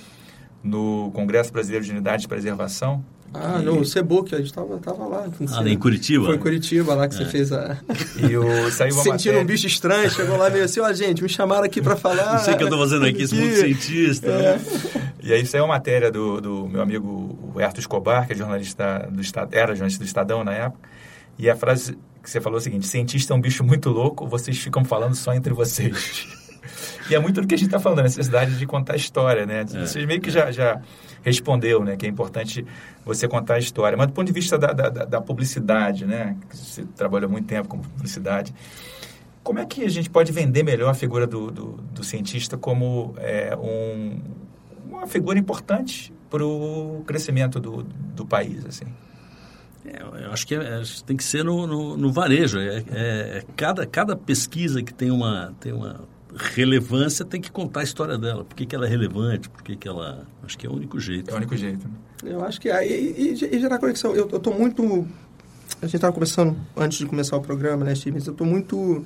no 0.61 1.09
Congresso 1.13 1.53
Brasileiro 1.53 1.85
de 1.85 1.91
Unidade 1.91 2.23
de 2.23 2.27
Preservação, 2.27 3.01
ah, 3.33 3.59
e... 3.61 3.65
no 3.65 3.85
Cebook, 3.85 4.33
a 4.35 4.37
gente 4.37 4.47
estava 4.47 4.77
tava 4.77 5.05
lá. 5.05 5.25
Ah, 5.53 5.69
em 5.69 5.77
Curitiba? 5.77 6.25
Foi 6.25 6.35
em 6.35 6.39
Curitiba, 6.39 6.93
lá 6.93 7.07
que 7.07 7.15
é. 7.15 7.17
você 7.17 7.25
fez 7.25 7.51
a... 7.51 7.77
E 8.17 8.35
o... 8.35 8.71
saiu 8.71 8.93
uma 8.95 9.03
Sentindo 9.03 9.39
um 9.39 9.45
bicho 9.45 9.67
estranho, 9.67 10.09
chegou 10.09 10.37
lá 10.37 10.49
meio 10.49 10.65
assim, 10.65 10.79
ó, 10.79 10.89
oh, 10.89 10.93
gente, 10.93 11.23
me 11.23 11.29
chamaram 11.29 11.63
aqui 11.63 11.81
para 11.81 11.95
falar... 11.95 12.33
Não 12.33 12.39
sei 12.39 12.53
o 12.53 12.57
que 12.57 12.63
eu 12.63 12.67
estou 12.67 12.79
fazendo 12.79 13.05
aqui, 13.05 13.23
esse 13.23 13.35
mundo 13.35 13.53
cientista. 13.55 14.27
É. 14.27 14.57
Né? 14.57 14.61
E 15.23 15.33
aí 15.33 15.45
saiu 15.45 15.63
uma 15.63 15.75
matéria 15.75 16.11
do, 16.11 16.41
do 16.41 16.67
meu 16.67 16.81
amigo 16.81 17.53
Herto 17.57 17.79
Escobar, 17.79 18.27
que 18.27 18.33
é 18.33 18.35
jornalista 18.35 19.07
do 19.11 19.21
Estado, 19.21 19.53
era 19.53 19.73
jornalista 19.73 20.03
do 20.03 20.07
Estadão 20.07 20.43
na 20.43 20.53
época, 20.53 20.89
e 21.37 21.49
a 21.49 21.55
frase 21.55 21.97
que 22.21 22.29
você 22.29 22.39
falou 22.39 22.57
é 22.57 22.61
o 22.61 22.63
seguinte, 22.63 22.87
cientista 22.87 23.33
é 23.33 23.35
um 23.35 23.41
bicho 23.41 23.63
muito 23.63 23.89
louco, 23.89 24.27
vocês 24.27 24.57
ficam 24.57 24.83
falando 24.83 25.15
só 25.15 25.33
entre 25.33 25.53
vocês. 25.53 26.27
E 27.11 27.15
é 27.15 27.19
muito 27.19 27.41
do 27.41 27.47
que 27.47 27.55
a 27.55 27.57
gente 27.57 27.67
está 27.67 27.79
falando, 27.79 27.99
a 27.99 28.03
necessidade 28.03 28.57
de 28.57 28.65
contar 28.65 28.95
história, 28.95 29.45
né? 29.45 29.61
É. 29.61 29.65
Vocês 29.65 30.05
meio 30.05 30.21
que 30.21 30.31
já... 30.31 30.51
já 30.51 30.81
respondeu, 31.23 31.83
né? 31.83 31.95
Que 31.95 32.05
é 32.05 32.09
importante 32.09 32.65
você 33.05 33.27
contar 33.27 33.55
a 33.55 33.59
história. 33.59 33.97
Mas 33.97 34.07
do 34.07 34.13
ponto 34.13 34.27
de 34.27 34.33
vista 34.33 34.57
da, 34.57 34.73
da, 34.73 34.89
da 34.89 35.21
publicidade, 35.21 36.05
né? 36.05 36.35
Você 36.49 36.83
trabalhou 36.95 37.29
muito 37.29 37.47
tempo 37.47 37.67
com 37.67 37.79
publicidade. 37.79 38.53
Como 39.43 39.59
é 39.59 39.65
que 39.65 39.83
a 39.83 39.89
gente 39.89 40.09
pode 40.09 40.31
vender 40.31 40.63
melhor 40.63 40.89
a 40.89 40.93
figura 40.93 41.25
do, 41.25 41.51
do, 41.51 41.71
do 41.93 42.03
cientista 42.03 42.57
como 42.57 43.15
é, 43.17 43.55
um, 43.55 44.19
uma 44.89 45.07
figura 45.07 45.37
importante 45.37 46.13
para 46.29 46.45
o 46.45 47.03
crescimento 47.05 47.59
do, 47.59 47.83
do 47.83 48.25
país, 48.25 48.65
assim? 48.65 48.85
É, 49.85 50.25
eu 50.25 50.31
acho 50.31 50.45
que 50.45 50.53
é, 50.53 50.81
tem 51.05 51.17
que 51.17 51.23
ser 51.23 51.43
no, 51.43 51.65
no, 51.65 51.97
no 51.97 52.11
varejo. 52.11 52.59
É, 52.59 52.77
é, 52.77 52.83
é, 52.91 53.43
cada, 53.55 53.85
cada 53.85 54.15
pesquisa 54.15 54.83
que 54.83 54.93
tem 54.93 55.09
uma, 55.09 55.53
tem 55.59 55.73
uma 55.73 56.01
relevância 56.35 57.25
tem 57.25 57.41
que 57.41 57.51
contar 57.51 57.81
a 57.81 57.83
história 57.83 58.17
dela. 58.17 58.43
Por 58.43 58.55
que, 58.55 58.65
que 58.65 58.75
ela 58.75 58.85
é 58.85 58.89
relevante, 58.89 59.49
por 59.49 59.61
que, 59.61 59.75
que 59.75 59.87
ela... 59.87 60.25
Acho 60.43 60.57
que 60.57 60.65
é 60.65 60.69
o 60.69 60.73
único 60.73 60.99
jeito. 60.99 61.29
É 61.29 61.33
o 61.33 61.37
único 61.37 61.55
jeito. 61.55 61.87
Né? 61.87 62.31
Eu 62.31 62.43
acho 62.43 62.59
que 62.59 62.69
é. 62.69 62.87
E, 62.87 63.33
e, 63.33 63.55
e 63.55 63.59
gerar 63.59 63.79
conexão. 63.79 64.15
Eu 64.15 64.25
estou 64.25 64.53
muito... 64.53 65.07
A 65.81 65.85
gente 65.85 65.95
estava 65.95 66.13
conversando 66.13 66.55
antes 66.75 66.97
de 66.97 67.05
começar 67.05 67.35
o 67.37 67.41
programa, 67.41 67.83
né, 67.83 67.95
Steve? 67.95 68.19
Eu 68.25 68.31
estou 68.31 68.45
muito 68.45 69.05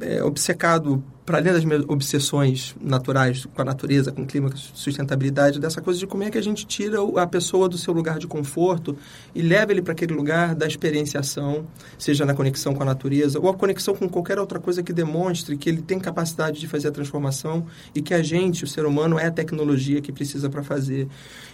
é, 0.00 0.22
obcecado, 0.22 1.02
para 1.24 1.38
além 1.38 1.52
das 1.52 1.64
minhas 1.64 1.84
obsessões 1.86 2.74
naturais 2.80 3.46
com 3.46 3.62
a 3.62 3.64
natureza, 3.64 4.10
com 4.10 4.22
o 4.22 4.26
clima, 4.26 4.50
com 4.50 4.56
sustentabilidade, 4.56 5.60
dessa 5.60 5.80
coisa 5.80 5.98
de 5.98 6.06
como 6.06 6.22
é 6.22 6.30
que 6.30 6.38
a 6.38 6.42
gente 6.42 6.66
tira 6.66 6.98
a 7.16 7.26
pessoa 7.26 7.68
do 7.68 7.78
seu 7.78 7.92
lugar 7.92 8.18
de 8.18 8.26
conforto 8.26 8.96
e 9.34 9.42
leva 9.42 9.72
ele 9.72 9.82
para 9.82 9.92
aquele 9.92 10.14
lugar 10.14 10.54
da 10.54 10.66
experienciação, 10.66 11.66
seja 11.98 12.24
na 12.24 12.34
conexão 12.34 12.74
com 12.74 12.82
a 12.82 12.86
natureza 12.86 13.38
ou 13.38 13.48
a 13.48 13.54
conexão 13.54 13.94
com 13.94 14.08
qualquer 14.08 14.38
outra 14.38 14.58
coisa 14.58 14.82
que 14.82 14.92
demonstre 14.92 15.56
que 15.56 15.68
ele 15.68 15.82
tem 15.82 15.98
capacidade 15.98 16.58
de 16.58 16.66
fazer 16.66 16.88
a 16.88 16.92
transformação 16.92 17.66
e 17.94 18.02
que 18.02 18.14
a 18.14 18.22
gente, 18.22 18.64
o 18.64 18.66
ser 18.66 18.84
humano, 18.84 19.18
é 19.18 19.26
a 19.26 19.30
tecnologia 19.30 20.00
que 20.00 20.12
precisa 20.12 20.48
para 20.50 20.62
fazer 20.62 21.06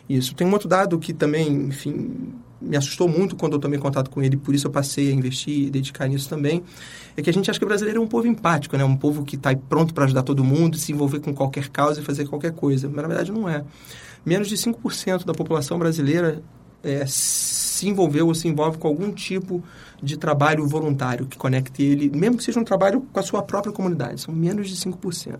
isso. 0.09 0.35
Tem 0.35 0.47
um 0.47 0.53
outro 0.53 0.69
dado 0.69 0.99
que 0.99 1.13
também, 1.13 1.49
enfim, 1.67 2.35
me 2.61 2.77
assustou 2.77 3.09
muito 3.09 3.37
quando 3.37 3.55
eu 3.55 3.59
tomei 3.59 3.79
contato 3.79 4.11
com 4.11 4.23
ele, 4.23 4.37
por 4.37 4.55
isso 4.55 4.67
eu 4.67 4.71
passei 4.71 5.11
a 5.11 5.15
investir 5.15 5.67
e 5.67 5.71
dedicar 5.71 6.09
nisso 6.09 6.29
também, 6.29 6.63
é 7.17 7.23
que 7.23 7.31
a 7.31 7.33
gente 7.33 7.51
acha 7.51 7.59
que 7.59 7.65
o 7.65 7.69
brasileiro 7.69 8.01
é 8.01 8.03
um 8.03 8.07
povo 8.07 8.27
empático, 8.27 8.77
né? 8.77 8.85
Um 8.85 8.97
povo 8.97 9.25
que 9.25 9.37
está 9.37 9.51
pronto 9.57 9.95
para 9.95 10.05
ajudar 10.05 10.23
todo 10.23 10.45
mundo, 10.45 10.77
se 10.77 10.93
envolver 10.93 11.21
com 11.21 11.35
qualquer 11.35 11.69
causa 11.69 12.01
e 12.01 12.05
fazer 12.05 12.27
qualquer 12.27 12.53
coisa. 12.53 12.89
Mas 12.89 13.03
na 13.03 13.09
verdade 13.09 13.33
não 13.33 13.49
é. 13.49 13.65
Menos 14.25 14.49
de 14.49 14.57
5% 14.57 15.25
da 15.25 15.33
população 15.33 15.79
brasileira 15.79 16.43
é, 16.83 17.05
se 17.07 17.89
envolveu 17.89 18.29
ou 18.29 18.35
se 18.35 18.49
envolve 18.49 18.79
com 18.79 18.89
algum 18.89 19.13
tipo 19.13 19.63
de 20.03 20.17
trabalho 20.17 20.67
voluntário 20.67 21.27
que 21.27 21.37
conecte 21.37 21.83
ele, 21.83 22.11
mesmo 22.11 22.37
que 22.37 22.45
seja 22.45 22.61
um 22.61 22.65
trabalho 22.65 23.03
com 23.13 23.21
a 23.21 23.23
sua 23.23 23.43
própria 23.43 23.73
comunidade. 23.73 24.21
São 24.21 24.35
menos 24.35 24.69
de 24.69 24.77
5%. 24.77 25.39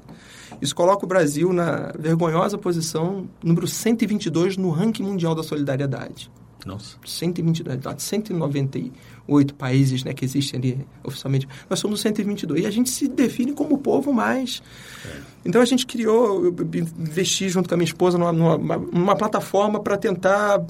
Isso 0.61 0.75
coloca 0.75 1.05
o 1.05 1.09
Brasil 1.09 1.53
na 1.53 1.93
vergonhosa 1.99 2.59
posição 2.59 3.29
número 3.43 3.67
122 3.67 4.57
no 4.57 4.71
ranking 4.71 5.03
mundial 5.03 5.35
da 5.35 5.43
solidariedade. 5.43 6.31
Nossa. 6.67 6.97
122, 7.07 7.79
198 7.97 9.55
países 9.55 10.03
né, 10.03 10.13
que 10.13 10.25
existem 10.25 10.59
ali 10.59 10.87
oficialmente. 11.05 11.47
Nós 11.71 11.79
somos 11.79 12.01
122. 12.01 12.65
E 12.65 12.67
a 12.67 12.71
gente 12.71 12.91
se 12.91 13.07
define 13.07 13.53
como 13.53 13.79
povo 13.79 14.13
mais. 14.13 14.61
É. 15.05 15.21
Então 15.45 15.63
a 15.63 15.65
gente 15.65 15.87
criou, 15.87 16.45
eu 16.45 16.55
investi 16.99 17.49
junto 17.49 17.69
com 17.69 17.75
a 17.77 17.79
minha 17.79 17.87
esposa 17.87 18.19
numa, 18.19 18.33
numa, 18.33 18.77
numa 18.77 19.17
plataforma 19.17 19.79
para 19.79 19.97
tentar 19.97 20.61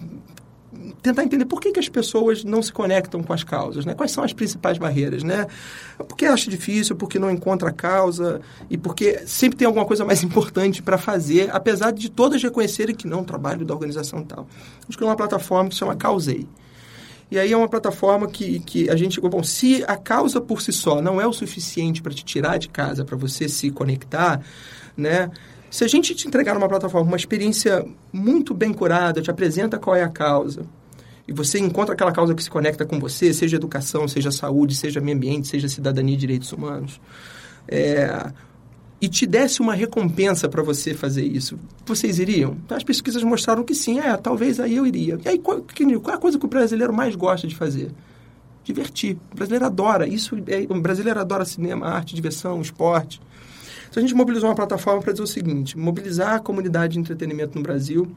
tentar 1.03 1.24
entender 1.24 1.45
por 1.45 1.61
que, 1.61 1.72
que 1.72 1.80
as 1.80 1.89
pessoas 1.89 2.45
não 2.45 2.62
se 2.62 2.72
conectam 2.72 3.22
com 3.22 3.32
as 3.32 3.43
causas, 3.43 3.84
né? 3.84 3.95
Quais 3.95 4.12
são 4.12 4.22
as 4.22 4.32
principais 4.32 4.78
barreiras, 4.78 5.22
né? 5.22 5.47
Porque 5.99 6.26
acha 6.26 6.51
difícil, 6.51 6.97
porque 6.97 7.18
não 7.18 7.30
encontra 7.30 7.70
a 7.70 7.72
causa 7.72 8.41
e 8.70 8.76
porque 8.76 9.22
sempre 9.26 9.59
tem 9.59 9.66
alguma 9.66 9.84
coisa 9.84 10.05
mais 10.05 10.22
importante 10.24 10.82
para 10.82 10.99
fazer, 10.99 11.51
apesar 11.53 11.91
de 11.91 12.11
todas 12.11 12.43
reconhecerem 12.43 12.95
que 12.95 13.07
não, 13.07 13.24
trabalho 13.24 13.64
da 13.64 13.74
organização 13.74 14.22
tal. 14.22 14.47
A 14.78 14.82
gente 14.82 14.97
criou 14.97 15.11
uma 15.11 15.16
plataforma 15.16 15.68
que 15.68 15.74
se 15.74 15.80
chama 15.80 15.97
Causei. 15.97 16.47
E 17.30 17.39
aí 17.39 17.53
é 17.53 17.57
uma 17.57 17.68
plataforma 17.68 18.28
que, 18.28 18.61
que 18.61 18.89
a 18.89 18.95
gente... 18.95 19.20
Bom, 19.20 19.43
se 19.43 19.82
a 19.89 19.97
causa 19.97 20.41
por 20.41 20.62
si 20.62 20.72
só 20.72 21.03
não 21.03 21.20
é 21.20 21.26
o 21.26 21.32
suficiente 21.32 22.01
para 22.01 22.12
te 22.12 22.24
tirar 22.24 22.57
de 22.57 22.68
casa, 22.68 23.05
para 23.05 23.16
você 23.16 23.49
se 23.49 23.70
conectar, 23.70 24.41
né? 24.97 25.30
Se 25.71 25.85
a 25.85 25.89
gente 25.89 26.14
te 26.14 26.29
entregar 26.29 26.57
uma 26.57 26.69
plataforma, 26.69 27.09
uma 27.09 27.17
experiência 27.17 27.85
muito 28.12 28.55
bem 28.55 28.73
curada, 28.73 29.21
te 29.21 29.31
apresenta 29.31 29.79
qual 29.79 29.97
é 29.97 30.03
a 30.03 30.09
causa, 30.09 30.64
e 31.29 31.33
você 31.33 31.59
encontra 31.59 31.95
aquela 31.95 32.12
causa 32.12 32.35
que 32.35 32.43
se 32.43 32.51
conecta 32.51 32.85
com 32.85 33.01
você, 33.01 33.33
seja 33.33 33.57
educação, 33.57 34.07
seja 34.07 34.31
saúde, 34.31 34.75
seja 34.75 35.01
meio 35.01 35.17
ambiente, 35.17 35.49
seja 35.49 35.69
cidadania 35.69 36.14
e 36.14 36.19
direitos 36.19 36.53
humanos, 36.53 37.01
é, 37.67 38.31
e 39.01 39.09
te 39.09 39.27
desse 39.27 39.61
uma 39.61 39.75
recompensa 39.75 40.49
para 40.49 40.62
você 40.62 40.95
fazer 40.95 41.25
isso, 41.25 41.59
vocês 41.85 42.19
iriam? 42.19 42.57
As 42.71 42.83
pesquisas 42.83 43.23
mostraram 43.23 43.62
que 43.62 43.75
sim, 43.75 43.99
é, 43.99 44.17
talvez 44.17 44.59
aí 44.59 44.77
eu 44.77 44.87
iria. 44.87 45.19
E 45.25 45.29
aí, 45.29 45.39
qual, 45.39 45.62
qual 46.03 46.14
é 46.14 46.17
a 46.17 46.21
coisa 46.21 46.39
que 46.39 46.47
o 46.47 46.49
brasileiro 46.49 46.95
mais 46.95 47.14
gosta 47.14 47.47
de 47.47 47.55
fazer? 47.55 47.91
Divertir. 48.64 49.19
O 49.33 49.37
brasileiro 49.37 49.67
adora. 49.67 50.09
Isso 50.09 50.37
é, 50.47 50.67
o 50.69 50.81
brasileiro 50.81 51.21
adora 51.21 51.45
cinema, 51.45 51.87
arte, 51.87 52.14
diversão, 52.14 52.61
esporte. 52.61 53.21
Então 53.89 54.03
a 54.03 54.07
gente 54.07 54.14
mobilizou 54.14 54.49
uma 54.49 54.55
plataforma 54.55 55.03
para 55.03 55.12
dizer 55.12 55.24
o 55.24 55.26
seguinte: 55.26 55.76
mobilizar 55.78 56.34
a 56.34 56.41
comunidade 56.41 56.95
de 56.95 56.99
entretenimento 56.99 57.57
no 57.57 57.62
Brasil, 57.62 58.11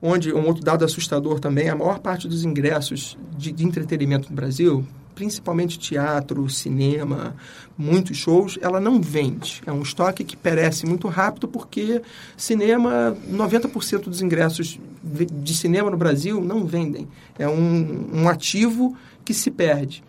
onde 0.00 0.32
um 0.32 0.46
outro 0.46 0.64
dado 0.64 0.84
assustador 0.84 1.38
também, 1.40 1.68
a 1.68 1.76
maior 1.76 1.98
parte 1.98 2.28
dos 2.28 2.44
ingressos 2.44 3.16
de, 3.36 3.52
de 3.52 3.64
entretenimento 3.64 4.28
no 4.30 4.36
Brasil, 4.36 4.84
principalmente 5.14 5.78
teatro, 5.78 6.48
cinema, 6.48 7.36
muitos 7.76 8.16
shows, 8.16 8.58
ela 8.60 8.80
não 8.80 9.00
vende. 9.00 9.62
É 9.66 9.72
um 9.72 9.82
estoque 9.82 10.24
que 10.24 10.36
perece 10.36 10.86
muito 10.86 11.08
rápido 11.08 11.46
porque 11.46 12.02
cinema, 12.36 13.16
90% 13.30 14.04
dos 14.04 14.20
ingressos 14.20 14.78
de 15.02 15.54
cinema 15.54 15.90
no 15.90 15.96
Brasil 15.96 16.40
não 16.42 16.64
vendem. 16.66 17.08
É 17.38 17.48
um, 17.48 18.08
um 18.12 18.28
ativo 18.28 18.96
que 19.24 19.34
se 19.34 19.50
perde. 19.50 20.02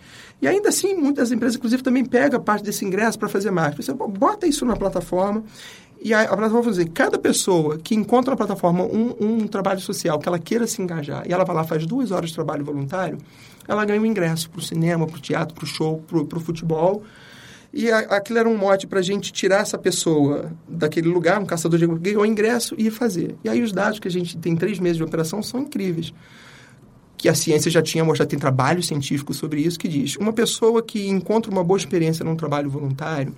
E 0.43 0.47
ainda 0.47 0.67
assim, 0.67 0.93
muitas 0.93 1.31
empresas, 1.31 1.55
inclusive, 1.55 1.81
também 1.81 2.03
pegam 2.03 2.37
parte 2.37 2.65
desse 2.65 2.83
ingresso 2.83 3.17
para 3.17 3.29
fazer 3.29 3.49
marketing. 3.49 3.81
Você 3.81 3.93
bota 3.93 4.45
isso 4.45 4.65
na 4.65 4.75
plataforma 4.75 5.41
e 6.01 6.13
a, 6.13 6.27
plataforma 6.27 6.63
vai 6.63 6.71
dizer, 6.71 6.89
cada 6.89 7.17
pessoa 7.17 7.77
que 7.77 7.95
encontra 7.95 8.31
na 8.31 8.35
plataforma 8.35 8.83
um, 8.83 9.15
um 9.21 9.47
trabalho 9.47 9.79
social 9.79 10.19
que 10.19 10.27
ela 10.27 10.37
queira 10.37 10.67
se 10.67 10.81
engajar 10.81 11.23
e 11.25 11.31
ela 11.31 11.45
vai 11.45 11.55
lá 11.55 11.63
faz 11.63 11.85
duas 11.85 12.11
horas 12.11 12.31
de 12.31 12.35
trabalho 12.35 12.65
voluntário, 12.65 13.19
ela 13.65 13.85
ganha 13.85 14.01
um 14.01 14.05
ingresso 14.05 14.49
para 14.49 14.59
o 14.59 14.61
cinema, 14.61 15.07
para 15.07 15.15
o 15.15 15.21
teatro, 15.21 15.55
para 15.55 15.63
o 15.63 15.65
show, 15.65 16.03
para 16.09 16.37
o 16.37 16.41
futebol. 16.41 17.03
E 17.71 17.89
a, 17.89 17.99
aquilo 17.99 18.39
era 18.39 18.49
um 18.49 18.57
mote 18.57 18.85
para 18.85 18.99
a 18.99 19.01
gente 19.01 19.31
tirar 19.31 19.61
essa 19.61 19.77
pessoa 19.77 20.51
daquele 20.67 21.07
lugar, 21.07 21.39
um 21.39 21.45
caçador 21.45 21.79
de 21.79 21.87
ganhou 21.87 22.25
ingresso 22.25 22.75
e 22.77 22.91
fazer. 22.91 23.37
E 23.45 23.47
aí 23.47 23.63
os 23.63 23.71
dados 23.71 23.97
que 23.97 24.09
a 24.09 24.11
gente 24.11 24.35
tem 24.37 24.57
três 24.57 24.77
meses 24.77 24.97
de 24.97 25.03
operação 25.03 25.41
são 25.41 25.61
incríveis. 25.61 26.13
Que 27.23 27.29
a 27.29 27.33
ciência 27.33 27.71
já 27.71 27.81
tinha 27.81 28.03
mostrado, 28.03 28.27
tem 28.27 28.37
trabalho 28.37 28.83
científico 28.83 29.33
sobre 29.33 29.61
isso, 29.61 29.79
que 29.79 29.87
diz 29.87 30.17
uma 30.17 30.33
pessoa 30.33 30.83
que 30.83 31.07
encontra 31.07 31.49
uma 31.49 31.63
boa 31.63 31.77
experiência 31.77 32.25
num 32.25 32.35
trabalho 32.35 32.69
voluntário, 32.69 33.33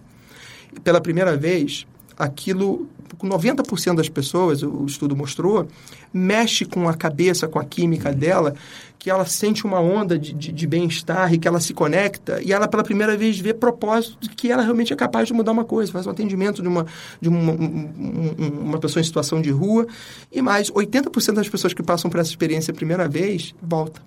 pela 0.84 1.00
primeira 1.00 1.38
vez, 1.38 1.86
aquilo, 2.18 2.88
90% 3.22 3.95
das 3.95 4.09
pessoas, 4.09 4.63
o 4.63 4.86
estudo 4.86 5.16
mostrou, 5.16 5.68
mexe 6.13 6.66
com 6.66 6.88
a 6.88 6.93
cabeça, 6.93 7.47
com 7.47 7.59
a 7.59 7.66
química 7.66 8.11
dela, 8.11 8.55
que 8.97 9.09
ela 9.09 9.26
sente 9.26 9.66
uma 9.66 9.80
onda 9.80 10.18
de, 10.18 10.34
de, 10.34 10.51
de 10.51 10.68
bem-estar 10.68 11.34
e 11.34 11.38
que 11.38 11.47
ela 11.47 11.59
se 11.59 11.74
conecta, 11.74 12.41
e 12.41 12.51
ela 12.51 12.68
pela 12.68 12.84
primeira 12.84 13.16
vez 13.16 13.38
vê 13.38 13.53
propósito 13.53 14.18
de 14.20 14.30
que 14.30 14.51
ela 14.51 14.63
realmente 14.63 14.91
é 14.91 14.95
capaz 14.95 15.28
de 15.28 15.34
mudar 15.34 15.51
uma 15.51 15.66
coisa, 15.66 15.91
faz 15.91 16.07
um 16.07 16.09
atendimento 16.09 16.61
de 16.61 16.68
uma, 16.68 16.86
de 17.22 17.30
uma, 17.30 17.51
uma 17.51 18.80
pessoa 18.80 19.01
em 19.01 19.03
situação 19.03 19.41
de 19.41 19.51
rua, 19.51 19.86
e 20.32 20.41
mais, 20.41 20.72
80% 20.72 21.34
das 21.34 21.49
pessoas 21.49 21.74
que 21.74 21.84
passam 21.84 22.09
por 22.09 22.20
essa 22.20 22.30
experiência 22.30 22.72
a 22.72 22.76
primeira 22.76 23.07
vez, 23.07 23.53
volta, 23.61 24.01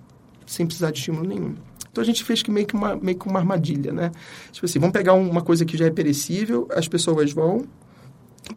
sem 0.45 0.65
precisar 0.65 0.91
de 0.91 0.99
estímulo 0.99 1.27
nenhum. 1.27 1.55
Então 1.91 2.01
a 2.01 2.05
gente 2.05 2.23
fez 2.23 2.43
que 2.43 2.51
meio 2.51 2.67
que 2.67 2.75
uma, 2.75 2.95
meio 2.95 3.17
que 3.17 3.27
uma 3.27 3.39
armadilha, 3.39 3.91
né? 3.91 4.11
Tipo 4.51 4.65
assim, 4.65 4.79
vamos 4.79 4.93
pegar 4.93 5.13
uma 5.13 5.41
coisa 5.41 5.65
que 5.65 5.75
já 5.77 5.85
é 5.85 5.89
perecível, 5.89 6.67
as 6.71 6.87
pessoas 6.87 7.31
vão, 7.31 7.65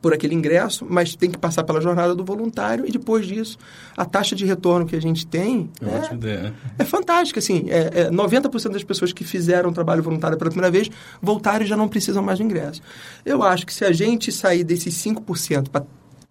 por 0.01 0.13
aquele 0.13 0.35
ingresso, 0.35 0.87
mas 0.89 1.15
tem 1.15 1.31
que 1.31 1.39
passar 1.39 1.65
pela 1.65 1.81
jornada 1.81 2.15
do 2.15 2.25
voluntário 2.25 2.87
e 2.87 2.91
depois 2.91 3.27
disso 3.27 3.59
a 3.97 4.05
taxa 4.05 4.35
de 4.35 4.45
retorno 4.45 4.87
que 4.87 4.97
a 4.97 5.01
gente 5.01 5.27
tem 5.27 5.71
é, 5.81 6.29
é, 6.29 6.53
é 6.79 6.85
fantástica. 6.85 7.39
Assim, 7.39 7.67
é, 7.69 8.03
é 8.03 8.11
90% 8.11 8.73
das 8.73 8.85
pessoas 8.85 9.13
que 9.13 9.25
fizeram 9.25 9.71
o 9.71 9.73
trabalho 9.73 10.03
voluntário 10.03 10.37
pela 10.39 10.51
primeira 10.51 10.71
vez 10.71 10.91
voltaram 11.21 11.65
e 11.65 11.69
já 11.69 11.77
não 11.77 11.89
precisam 11.89 12.23
mais 12.23 12.39
de 12.39 12.45
ingresso. 12.45 12.83
Eu 13.25 13.43
acho 13.43 13.67
que 13.67 13.73
se 13.73 13.85
a 13.85 13.93
gente 13.93 14.33
sair 14.33 14.65
desses 14.65 14.95
5% 14.95 15.69
para 15.69 15.85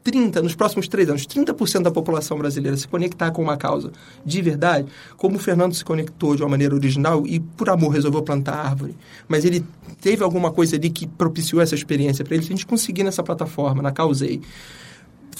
30, 0.03 0.41
nos 0.41 0.55
próximos 0.55 0.87
três 0.87 1.09
anos, 1.09 1.25
30% 1.27 1.83
da 1.83 1.91
população 1.91 2.37
brasileira 2.37 2.75
se 2.75 2.87
conectar 2.87 3.31
com 3.31 3.41
uma 3.41 3.57
causa 3.57 3.91
de 4.25 4.41
verdade, 4.41 4.87
como 5.17 5.35
o 5.35 5.39
Fernando 5.39 5.73
se 5.73 5.85
conectou 5.85 6.35
de 6.35 6.41
uma 6.41 6.49
maneira 6.49 6.73
original 6.73 7.25
e 7.27 7.39
por 7.39 7.69
amor 7.69 7.89
resolveu 7.89 8.21
plantar 8.21 8.55
árvore, 8.55 8.95
mas 9.27 9.45
ele 9.45 9.63
teve 10.01 10.23
alguma 10.23 10.51
coisa 10.51 10.75
ali 10.75 10.89
que 10.89 11.07
propiciou 11.07 11.61
essa 11.61 11.75
experiência 11.75 12.25
para 12.25 12.35
ele, 12.35 12.43
se 12.43 12.49
a 12.49 12.55
gente 12.55 12.65
conseguir 12.65 13.03
nessa 13.03 13.21
plataforma, 13.21 13.81
na 13.81 13.91
Causei, 13.91 14.41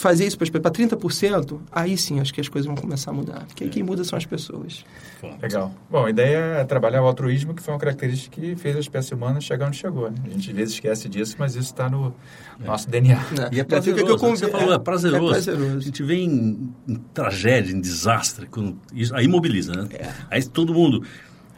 fazer 0.02 0.26
isso 0.26 0.38
para 0.38 0.48
30%, 0.48 1.60
aí 1.72 1.98
sim 1.98 2.20
acho 2.20 2.34
que 2.34 2.42
as 2.42 2.50
coisas 2.50 2.66
vão 2.66 2.76
começar 2.76 3.12
a 3.12 3.14
mudar. 3.14 3.46
Porque 3.46 3.68
quem 3.70 3.84
muda 3.84 4.04
são 4.04 4.18
as 4.18 4.26
pessoas. 4.26 4.84
Legal. 5.42 5.74
Bom, 5.90 6.06
a 6.06 6.10
ideia 6.10 6.38
é 6.38 6.64
trabalhar 6.64 7.04
o 7.04 7.06
altruísmo, 7.06 7.54
que 7.54 7.62
foi 7.62 7.74
uma 7.74 7.80
característica 7.80 8.42
que 8.42 8.56
fez 8.56 8.76
a 8.76 8.80
espécie 8.80 9.14
humana 9.14 9.40
chegar 9.40 9.68
onde 9.68 9.78
chegou. 9.78 10.10
Né? 10.10 10.18
A 10.26 10.30
gente 10.30 10.50
às 10.50 10.56
vezes 10.56 10.74
esquece 10.74 11.08
disso, 11.08 11.36
mas 11.38 11.56
isso 11.56 11.72
está 11.72 11.90
no 11.90 12.14
é. 12.60 12.66
nosso 12.66 12.90
DNA. 12.90 13.14
É. 13.14 13.56
E 13.56 13.60
é 13.60 13.64
prazeroso. 13.64 14.04
Que 14.04 14.12
eu 14.12 14.18
conv... 14.18 14.38
Você 14.38 14.50
falou, 14.50 14.74
é, 14.74 14.80
prazeroso. 14.80 15.26
é 15.26 15.32
prazeroso. 15.32 15.78
A 15.78 15.82
gente 15.82 16.04
vê 16.04 16.16
em, 16.16 16.74
em 16.88 16.96
tragédia, 17.14 17.72
em 17.72 17.80
desastre, 17.80 18.48
quando, 18.48 18.80
isso, 18.94 19.16
aí 19.16 19.28
mobiliza, 19.28 19.74
né? 19.74 19.88
É. 19.94 20.12
Aí 20.30 20.44
todo 20.44 20.74
mundo... 20.74 21.04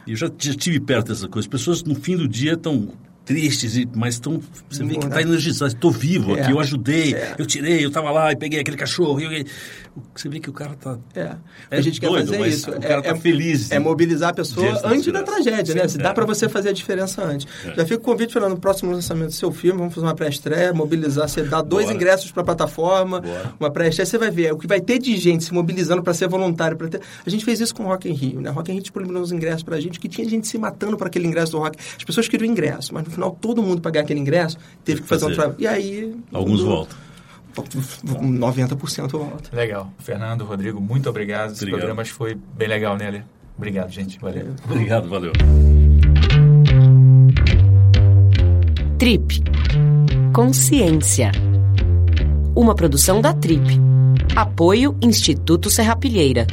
Eu 0.06 0.16
já, 0.16 0.30
já 0.38 0.52
tive 0.52 0.80
perto 0.80 1.08
dessa 1.08 1.26
coisa. 1.26 1.46
As 1.46 1.50
pessoas, 1.50 1.82
no 1.82 1.94
fim 1.94 2.14
do 2.14 2.28
dia, 2.28 2.52
estão 2.52 2.92
tristes, 3.24 3.86
mas 3.94 4.18
tão, 4.18 4.40
você 4.68 4.84
vê 4.84 4.96
que 4.96 5.06
está 5.06 5.22
energizado. 5.22 5.72
Estou 5.72 5.90
vivo 5.90 6.36
é, 6.36 6.42
aqui, 6.42 6.52
eu 6.52 6.60
ajudei, 6.60 7.14
é. 7.14 7.34
eu 7.38 7.46
tirei, 7.46 7.84
eu 7.84 7.88
estava 7.88 8.10
lá 8.10 8.32
e 8.32 8.36
peguei 8.36 8.60
aquele 8.60 8.76
cachorro. 8.76 9.20
Eu, 9.20 9.44
você 10.14 10.28
vê 10.28 10.40
que 10.40 10.50
o 10.50 10.52
cara 10.52 10.72
está. 10.72 10.98
É. 11.14 11.36
é. 11.70 11.78
a 11.78 11.80
gente 11.80 12.00
doido, 12.00 12.30
quer 12.30 12.38
fazer 12.38 12.48
isso. 12.48 12.70
O 12.70 12.80
cara 12.80 12.98
está 12.98 13.10
é, 13.10 13.16
feliz. 13.16 13.70
É 13.70 13.78
mobilizar 13.78 14.30
a 14.30 14.34
pessoa 14.34 14.80
antes 14.84 15.12
da 15.12 15.22
tragédia, 15.22 15.74
né? 15.74 15.86
Se 15.86 15.98
dá 15.98 16.12
para 16.12 16.24
você 16.24 16.48
fazer 16.48 16.70
a 16.70 16.72
diferença 16.72 17.24
antes. 17.24 17.46
É. 17.64 17.74
Já 17.74 17.84
fica 17.84 17.96
o 17.96 18.00
convite, 18.00 18.32
Fernando, 18.32 18.52
no 18.52 18.58
próximo 18.58 18.90
lançamento 18.90 19.28
do 19.28 19.34
seu 19.34 19.52
filme, 19.52 19.78
vamos 19.78 19.94
fazer 19.94 20.06
uma 20.06 20.14
pré-estreia, 20.14 20.72
mobilizar, 20.72 21.28
você 21.28 21.42
dá 21.42 21.62
dois 21.62 21.86
Bora. 21.86 21.96
ingressos 21.96 22.32
para 22.32 22.42
a 22.42 22.44
plataforma, 22.44 23.20
Bora. 23.20 23.54
uma 23.58 23.70
pré-estreia, 23.70 24.06
você 24.06 24.18
vai 24.18 24.30
ver 24.30 24.52
o 24.52 24.58
que 24.58 24.66
vai 24.66 24.80
ter 24.80 24.98
de 24.98 25.16
gente 25.16 25.44
se 25.44 25.54
mobilizando 25.54 26.02
para 26.02 26.12
ser 26.12 26.28
voluntário. 26.28 26.76
Ter... 26.76 27.00
A 27.24 27.30
gente 27.30 27.44
fez 27.44 27.60
isso 27.60 27.74
com 27.74 27.84
o 27.84 27.86
Rock 27.86 28.08
in 28.08 28.12
Rio, 28.12 28.40
né? 28.40 28.50
Rock 28.50 28.70
in 28.70 28.74
Rio 28.74 28.82
disponibilizou 28.82 29.22
os 29.22 29.32
ingressos 29.32 29.62
para 29.62 29.76
a 29.76 29.80
gente, 29.80 30.00
que 30.00 30.08
tinha 30.08 30.28
gente 30.28 30.48
se 30.48 30.58
matando 30.58 30.96
para 30.96 31.06
aquele 31.06 31.26
ingresso 31.26 31.52
do 31.52 31.58
Rock. 31.58 31.78
As 31.96 32.04
pessoas 32.04 32.26
queriam 32.26 32.50
ingresso, 32.50 32.92
mas 32.92 33.04
no 33.04 33.10
final 33.10 33.36
todo 33.40 33.62
mundo 33.62 33.80
pagar 33.80 34.00
aquele 34.00 34.20
ingresso 34.20 34.56
teve 34.84 35.02
que 35.02 35.08
fazer, 35.08 35.26
fazer. 35.26 35.32
um 35.32 35.36
trabalho. 35.36 35.56
E 35.60 35.66
aí. 35.66 36.14
Alguns 36.32 36.60
voltam. 36.62 37.03
90% 37.62 39.10
volta. 39.10 39.56
Legal. 39.56 39.92
Fernando, 39.98 40.44
Rodrigo, 40.44 40.80
muito 40.80 41.08
obrigado. 41.08 41.52
Esse 41.52 41.62
obrigado. 41.62 41.80
programa 41.80 42.04
foi 42.04 42.34
bem 42.56 42.68
legal, 42.68 42.96
né, 42.96 43.24
Obrigado, 43.56 43.90
gente. 43.90 44.18
Valeu. 44.18 44.54
Obrigado, 44.64 45.08
valeu. 45.08 45.32
Trip. 48.98 49.42
Consciência. 50.32 51.30
Uma 52.56 52.74
produção 52.74 53.20
da 53.20 53.32
Trip. 53.32 53.80
Apoio 54.34 54.96
Instituto 55.00 55.70
Serrapilheira. 55.70 56.46